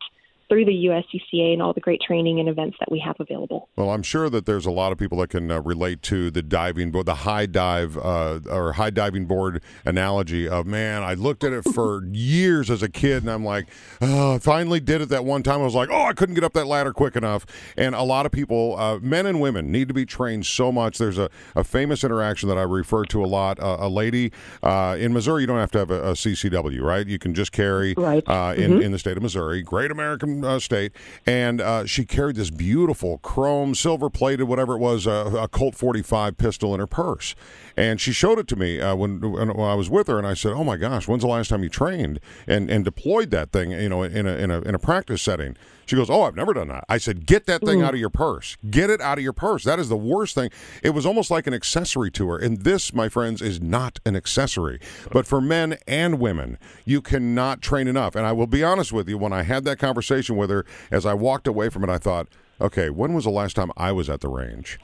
through 0.49 0.64
the 0.64 0.86
USCCA 0.86 1.53
and 1.55 1.62
all 1.62 1.72
the 1.72 1.80
great 1.80 2.01
training 2.01 2.38
and 2.40 2.49
events 2.49 2.76
that 2.80 2.90
we 2.90 2.99
have 3.01 3.16
available. 3.18 3.68
Well, 3.76 3.90
I'm 3.90 4.03
sure 4.03 4.30
that 4.30 4.47
there's 4.47 4.66
a 4.66 4.70
lot 4.70 4.92
of 4.92 4.99
people 4.99 5.18
that 5.18 5.30
can 5.30 5.51
uh, 5.51 5.61
relate 5.61 6.03
to 6.03 6.30
the 6.30 6.42
diving 6.42 6.90
board, 6.90 7.07
the 7.07 7.14
high 7.16 7.47
dive 7.47 7.97
uh, 7.97 8.40
or 8.49 8.74
high 8.74 8.90
diving 8.90 9.26
board 9.26 9.62
analogy 9.84 10.49
of 10.49 10.66
man. 10.66 11.03
I 11.03 11.14
looked 11.14 11.44
at 11.44 11.53
it 11.53 11.62
for 11.74 12.05
years 12.12 12.70
as 12.70 12.82
a 12.82 12.88
kid, 12.88 13.22
and 13.22 13.30
I'm 13.30 13.44
like, 13.44 13.66
oh, 14.01 14.34
I 14.34 14.38
finally 14.38 14.80
did 14.80 15.01
it 15.01 15.09
that 15.11 15.24
one 15.24 15.42
time. 15.42 15.61
I 15.61 15.64
was 15.64 15.74
like, 15.74 15.88
oh, 15.90 16.05
I 16.05 16.12
couldn't 16.12 16.34
get 16.34 16.44
up 16.44 16.53
that 16.55 16.66
ladder 16.66 16.92
quick 16.92 17.16
enough. 17.16 17.47
And 17.76 17.94
a 17.94 18.03
lot 18.03 18.26
of 18.26 18.32
people, 18.32 18.76
uh, 18.78 18.99
men 19.01 19.26
and 19.26 19.40
women, 19.40 19.70
need 19.72 19.88
to 19.88 19.94
be 19.94 20.07
trained 20.07 20.47
so 20.47 20.70
much. 20.70 20.99
There's 20.99 21.18
a, 21.18 21.28
a 21.55 21.64
famous 21.64 22.05
interaction 22.05 22.49
that 22.49 22.59
I 22.59 22.62
refer 22.62 23.05
to 23.07 23.24
a 23.24 23.26
lot. 23.26 23.59
Uh, 23.61 23.76
a 23.80 23.88
lady 23.88 24.32
uh, 24.62 24.97
in 24.99 25.12
Missouri, 25.12 25.42
you 25.42 25.47
don't 25.47 25.59
have 25.59 25.70
to 25.72 25.78
have 25.78 25.90
a, 25.90 26.03
a 26.11 26.12
CCW, 26.12 26.80
right? 26.82 27.07
You 27.07 27.18
can 27.18 27.34
just 27.34 27.53
carry 27.53 27.94
Right. 27.97 28.22
uh, 28.26 28.55
in 28.57 28.82
in 28.82 28.92
the 28.92 28.99
state 28.99 29.16
of 29.16 29.22
Missouri, 29.22 29.62
great 29.62 29.90
American 29.90 30.36
uh, 30.45 30.59
state, 30.59 30.93
and 31.24 31.61
uh, 31.61 31.87
she 31.87 32.05
carried 32.05 32.37
this 32.37 32.51
beautiful 32.51 33.18
chrome, 33.18 33.74
silver 33.74 34.11
plated, 34.11 34.49
whatever 34.49 34.74
it 34.74 34.78
was, 34.78 35.07
uh, 35.07 35.32
a 35.39 35.49
Colt 35.49 35.74
45 35.74 36.37
pistol 36.37 36.74
in 36.74 36.80
her 36.80 36.87
purse, 36.87 37.34
and 37.76 38.01
she 38.01 38.12
showed 38.12 38.39
it 38.39 38.49
to 38.49 38.57
me 38.57 38.80
uh, 38.80 38.95
when, 38.95 39.20
when 39.20 39.51
I 39.51 39.74
was 39.74 39.91
with 39.91 40.09
her, 40.09 40.18
and 40.18 40.26
I 40.26 40.34
said, 40.34 40.53
"Oh 40.53 40.64
my 40.64 40.76
gosh, 40.76 41.09
when's 41.09 41.22
the 41.22 41.28
last 41.28 41.49
time 41.49 41.62
you 41.62 41.68
trained 41.68 42.20
and 42.47 42.70
and 42.70 42.84
deployed 42.84 43.30
that 43.30 43.53
thing? 43.53 43.70
You 43.72 43.89
know, 43.89 44.03
in 44.03 44.26
a 44.26 44.37
in 44.37 44.51
a 44.51 44.61
in 44.62 44.74
a 44.74 44.78
practice 44.78 45.22
setting?" 45.22 45.57
She 45.87 45.97
goes, 45.97 46.11
"Oh, 46.11 46.22
I've 46.22 46.37
never 46.37 46.53
done 46.53 46.68
that." 46.68 46.84
I 46.89 46.99
said, 46.99 47.26
"Get 47.26 47.47
that 47.47 47.62
thing 47.62 47.80
mm. 47.80 47.84
out 47.84 47.95
of 47.95 48.01
your 48.01 48.11
purse. 48.11 48.57
Get 48.70 48.91
it 48.91 49.01
out 49.01 49.18
of 49.18 49.24
your 49.24 49.32
purse. 49.32 49.64
That 49.64 49.78
is 49.78 49.89
the 49.89 49.97
worst 49.97 50.34
thing." 50.34 50.51
It 50.82 50.91
was 50.91 51.07
almost 51.07 51.30
like 51.30 51.47
an 51.47 51.55
accessory 51.55 52.11
to 52.12 52.28
her, 52.28 52.39
and 52.39 52.62
this, 52.62 52.93
my 52.93 53.09
friends, 53.09 53.41
is 53.41 53.61
not 53.61 54.01
an 54.05 54.16
accessory. 54.16 54.80
But 55.12 55.26
for 55.26 55.41
men 55.41 55.78
and 55.87 56.18
women, 56.18 56.59
you 56.84 57.01
cannot 57.01 57.62
train 57.62 57.89
enough. 57.89 58.14
And 58.14 58.26
I 58.26 58.32
will 58.32 58.47
be 58.47 58.62
honest 58.62 58.93
with 58.93 59.09
you, 59.09 59.16
when 59.16 59.32
I 59.32 59.43
had 59.43 59.64
that 59.64 59.78
conversation 59.78 60.37
with 60.37 60.51
her, 60.51 60.66
as 60.91 61.07
I 61.07 61.14
walked 61.14 61.47
away 61.47 61.68
from 61.68 61.84
it, 61.84 61.91
I 61.91 61.99
thought, 61.99 62.26
"Okay, 62.61 62.91
when 62.91 63.14
was 63.14 63.24
the 63.24 63.30
last 63.30 63.55
time 63.57 63.70
I 63.76 63.93
was 63.93 64.11
at 64.11 64.20
the 64.20 64.28
range?" 64.28 64.78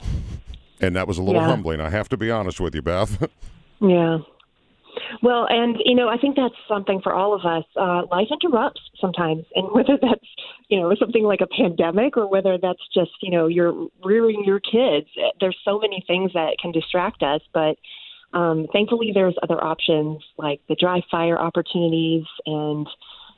And 0.81 0.95
that 0.95 1.07
was 1.07 1.17
a 1.17 1.23
little 1.23 1.41
Yeah. 1.41 1.47
humbling. 1.47 1.79
I 1.79 1.89
have 1.89 2.09
to 2.09 2.17
be 2.17 2.29
honest 2.31 2.59
with 2.59 2.75
you, 2.75 2.81
Beth. 2.81 3.29
Yeah. 3.81 4.19
Well, 5.21 5.47
and 5.49 5.77
you 5.85 5.95
know, 5.95 6.09
I 6.09 6.17
think 6.17 6.35
that's 6.35 6.55
something 6.67 7.01
for 7.01 7.13
all 7.13 7.33
of 7.33 7.45
us. 7.45 7.65
Uh, 7.75 8.03
life 8.11 8.27
interrupts 8.31 8.81
sometimes, 8.99 9.45
and 9.55 9.67
whether 9.71 9.97
that's 10.01 10.27
you 10.69 10.79
know 10.79 10.93
something 10.99 11.23
like 11.23 11.41
a 11.41 11.47
pandemic 11.47 12.17
or 12.17 12.27
whether 12.27 12.57
that's 12.57 12.81
just 12.93 13.11
you 13.21 13.31
know 13.31 13.47
you're 13.47 13.87
rearing 14.03 14.43
your 14.45 14.59
kids, 14.59 15.07
eh, 15.17 15.29
there's 15.39 15.57
so 15.63 15.79
many 15.79 16.03
things 16.07 16.31
that 16.33 16.57
can 16.61 16.71
distract 16.71 17.23
us. 17.23 17.41
But 17.53 17.77
um, 18.33 18.67
thankfully, 18.73 19.11
there's 19.13 19.35
other 19.43 19.63
options 19.63 20.23
like 20.37 20.61
the 20.67 20.75
dry 20.75 21.01
fire 21.11 21.37
opportunities, 21.37 22.25
and 22.45 22.87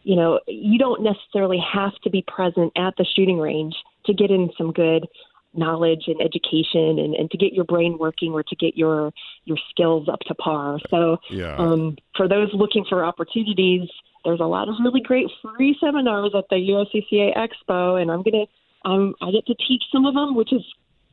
you 0.04 0.16
know, 0.16 0.40
you 0.48 0.78
don't 0.78 1.02
necessarily 1.04 1.60
have 1.74 1.94
to 2.04 2.10
be 2.10 2.24
present 2.28 2.72
at 2.78 2.96
the 2.98 3.06
shooting 3.16 3.40
range 3.40 3.76
to 4.06 4.14
get 4.14 4.30
in 4.30 4.50
some 4.58 4.72
good 4.72 5.08
knowledge 5.58 6.04
and 6.08 6.22
education 6.22 7.00
and, 7.00 7.16
and 7.16 7.32
to 7.32 7.38
get 7.38 7.54
your 7.54 7.66
brain 7.66 7.98
working 8.00 8.34
or 8.34 8.44
to 8.44 8.56
get 8.56 8.76
your 8.76 9.12
your 9.46 9.58
skills 9.70 10.08
up 10.10 10.20
to 10.28 10.36
par. 10.36 10.80
So 10.90 11.18
Yeah. 11.30 11.56
um, 11.58 11.98
for 12.16 12.28
those 12.28 12.50
looking 12.54 12.86
for 12.88 13.06
opportunities, 13.06 13.90
there's 14.24 14.40
a 14.40 14.46
lot 14.46 14.70
of 14.70 14.76
really 14.84 15.02
great 15.02 15.28
free 15.42 15.78
seminars 15.80 16.32
at 16.36 16.46
the 16.50 16.56
USCCA 16.56 17.36
Expo, 17.36 18.02
and 18.02 18.12
I'm 18.12 18.24
gonna 18.24 18.46
um, 18.86 19.16
I 19.22 19.32
get 19.32 19.46
to 19.48 19.56
teach 19.68 19.84
some 19.92 20.06
of 20.06 20.14
them, 20.14 20.36
which 20.36 20.54
is 20.54 20.64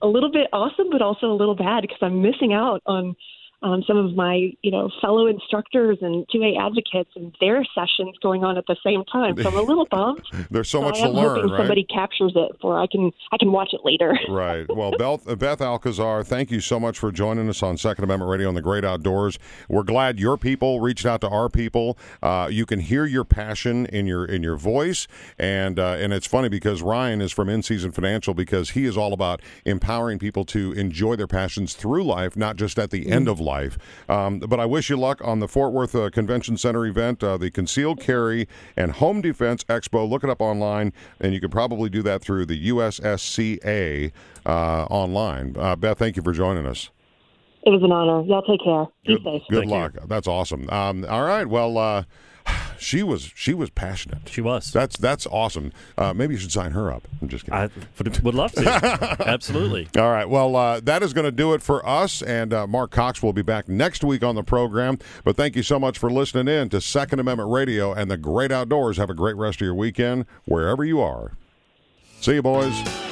a 0.03 0.07
little 0.07 0.31
bit 0.31 0.49
awesome, 0.53 0.91
but 0.91 1.01
also 1.01 1.27
a 1.27 1.39
little 1.39 1.55
bad 1.55 1.83
because 1.83 1.99
I'm 2.03 2.21
missing 2.21 2.53
out 2.53 2.83
on 2.87 3.17
um, 3.63 3.83
some 3.87 3.97
of 3.97 4.15
my 4.15 4.51
you 4.63 4.71
know 4.71 4.91
fellow 5.01 5.27
instructors 5.27 5.99
and 6.01 6.27
2A 6.29 6.59
advocates 6.59 7.11
and 7.17 7.35
their 7.41 7.65
sessions 7.75 8.17
going 8.23 8.45
on 8.45 8.59
at 8.59 8.65
the 8.67 8.77
same 8.85 9.05
time. 9.05 9.37
So 9.37 9.49
I'm 9.49 9.57
a 9.57 9.63
little 9.63 9.87
bummed. 9.91 10.23
There's 10.51 10.69
so 10.71 10.83
much 10.83 10.97
I 10.97 11.03
to 11.03 11.07
am 11.09 11.13
learn, 11.13 11.37
hoping 11.37 11.51
right? 11.51 11.59
somebody 11.59 11.85
captures 11.85 12.33
it 12.35 12.57
for 12.61 12.79
I 12.79 12.87
can 12.87 13.11
I 13.33 13.37
can 13.39 13.53
watch 13.53 13.71
it 13.73 13.81
later. 13.85 14.19
Right. 14.33 14.67
Well, 14.69 14.93
Beth, 14.97 15.39
Beth 15.39 15.61
Alcazar, 15.61 16.25
thank 16.25 16.51
you 16.51 16.61
so 16.61 16.81
much 16.81 16.99
for 16.99 17.13
joining 17.13 17.49
us 17.51 17.63
on 17.63 17.77
Second 17.77 18.05
Amendment 18.05 18.31
Radio 18.31 18.49
on 18.49 18.55
the 18.55 18.63
Great 18.63 18.85
Outdoors. 18.85 19.39
We're 19.69 19.83
glad 19.83 20.19
your 20.19 20.39
people 20.39 20.81
reached 20.81 21.05
out 21.05 21.21
to 21.21 21.29
our 21.29 21.51
people. 21.51 21.99
Uh, 22.23 22.49
you 22.51 22.65
can 22.65 22.81
hear 22.81 23.05
your 23.05 23.25
passion 23.25 23.85
in 23.87 24.07
your 24.07 24.25
in 24.25 24.43
your 24.43 24.57
voice, 24.57 25.07
and 25.39 25.79
uh, 25.79 25.97
and 25.99 26.13
it's 26.13 26.27
funny 26.27 26.49
because 26.49 26.83
Ryan 26.83 27.21
is 27.21 27.31
from 27.31 27.49
In 27.49 27.63
Season 27.63 27.93
Financial 27.93 28.33
because 28.33 28.71
he 28.71 28.87
is 28.87 28.97
all 28.97 29.13
about 29.13 29.43
empowering 29.67 30.19
people 30.19 30.45
to 30.47 30.73
enjoy 30.73 31.15
their 31.17 31.27
passions 31.27 31.75
through 31.75 32.05
life, 32.05 32.37
not 32.37 32.57
just 32.57 32.79
at 32.79 32.91
the 32.91 33.09
end 33.11 33.29
of 33.29 33.39
life. 33.39 33.52
Um, 34.09 34.39
but 34.39 34.59
I 34.61 34.67
wish 34.67 34.91
you 34.91 34.97
luck 34.97 35.21
on 35.25 35.41
the 35.41 35.49
Fort 35.49 35.73
Worth 35.73 35.95
uh, 35.95 36.11
Convention 36.11 36.57
Center 36.57 36.87
event, 36.87 37.23
uh, 37.23 37.37
the 37.37 37.51
Concealed 37.51 38.01
Carry 38.01 38.49
and 38.77 38.93
Home 38.93 39.21
Defense 39.21 39.65
Expo. 39.65 40.09
Look 40.09 40.25
it 40.25 40.31
up 40.31 40.41
online, 40.41 40.93
and 41.21 41.33
you 41.35 41.41
can 41.41 41.51
probably 41.51 41.89
do 41.91 42.03
that 42.03 42.23
through 42.23 42.47
the 42.47 42.69
USCCA 42.71 44.13
uh, 44.47 44.49
online. 44.91 45.55
Uh, 45.59 45.77
Beth, 45.77 45.99
thank 45.99 46.17
you 46.17 46.23
for 46.23 46.33
joining 46.33 46.67
us. 46.67 46.91
It 47.65 47.71
was 47.71 47.83
an 47.85 47.93
honor. 47.93 48.23
Y'all 48.27 48.43
take 48.43 48.63
care. 48.65 48.87
Be 49.07 49.15
Good, 49.15 49.23
safe. 49.25 49.43
good 49.49 49.59
Thank 49.61 49.71
you. 49.71 49.77
luck. 49.79 49.93
That's 50.09 50.27
awesome. 50.27 50.69
Um, 50.71 51.05
all 51.09 51.23
right. 51.23 51.47
Well, 51.47 51.79
uh, 51.79 52.05
she 52.83 53.03
was 53.03 53.33
she 53.35 53.55
was 53.55 53.71
passionate. 53.71 54.29
She 54.29 54.41
was. 54.41 54.73
That's 54.73 54.97
that's 54.97 55.27
awesome. 55.27 55.73
Uh, 55.97 56.13
maybe 56.13 56.35
you 56.35 56.41
should 56.41 56.53
sign 56.53 56.73
her 56.73 56.93
up. 56.93 57.07
I'm 57.21 57.29
just 57.29 57.45
kidding. 57.45 57.59
I 57.59 57.71
would, 57.99 58.21
would 58.21 58.35
love 58.35 58.53
to. 58.53 59.17
Absolutely. 59.27 59.89
All 59.97 60.11
right. 60.11 60.29
Well, 60.29 60.57
uh, 60.57 60.81
that 60.81 61.03
is 61.03 61.13
going 61.13 61.25
to 61.25 61.33
do 61.33 61.55
it 61.55 61.63
for 61.63 61.87
us. 61.89 62.23
And 62.23 62.53
uh, 62.53 62.67
Mark 62.67 62.91
Cox 62.91 63.23
will 63.23 63.33
be 63.33 63.43
back 63.43 63.69
next 63.69 64.05
week 64.05 64.23
on 64.23 64.35
the 64.35 64.43
program. 64.43 64.99
But 65.25 65.37
thank 65.37 65.57
you 65.57 65.63
so 65.63 65.79
much 65.79 65.99
for 65.99 66.11
listening 66.11 66.49
in 66.55 66.69
to 66.71 66.81
Second 66.81 67.21
Amendment 67.21 67.51
Radio 67.51 67.93
and 67.93 68.11
the 68.11 68.17
Great 68.17 68.53
Outdoors. 68.53 68.97
Have 68.97 69.11
a 69.11 69.15
great 69.15 69.37
rest 69.37 69.61
of 69.61 69.65
your 69.65 69.75
weekend 69.75 70.27
wherever 70.45 70.85
you 70.85 71.01
are. 71.01 71.33
See 72.21 72.35
you, 72.35 72.43
boys. 72.43 73.12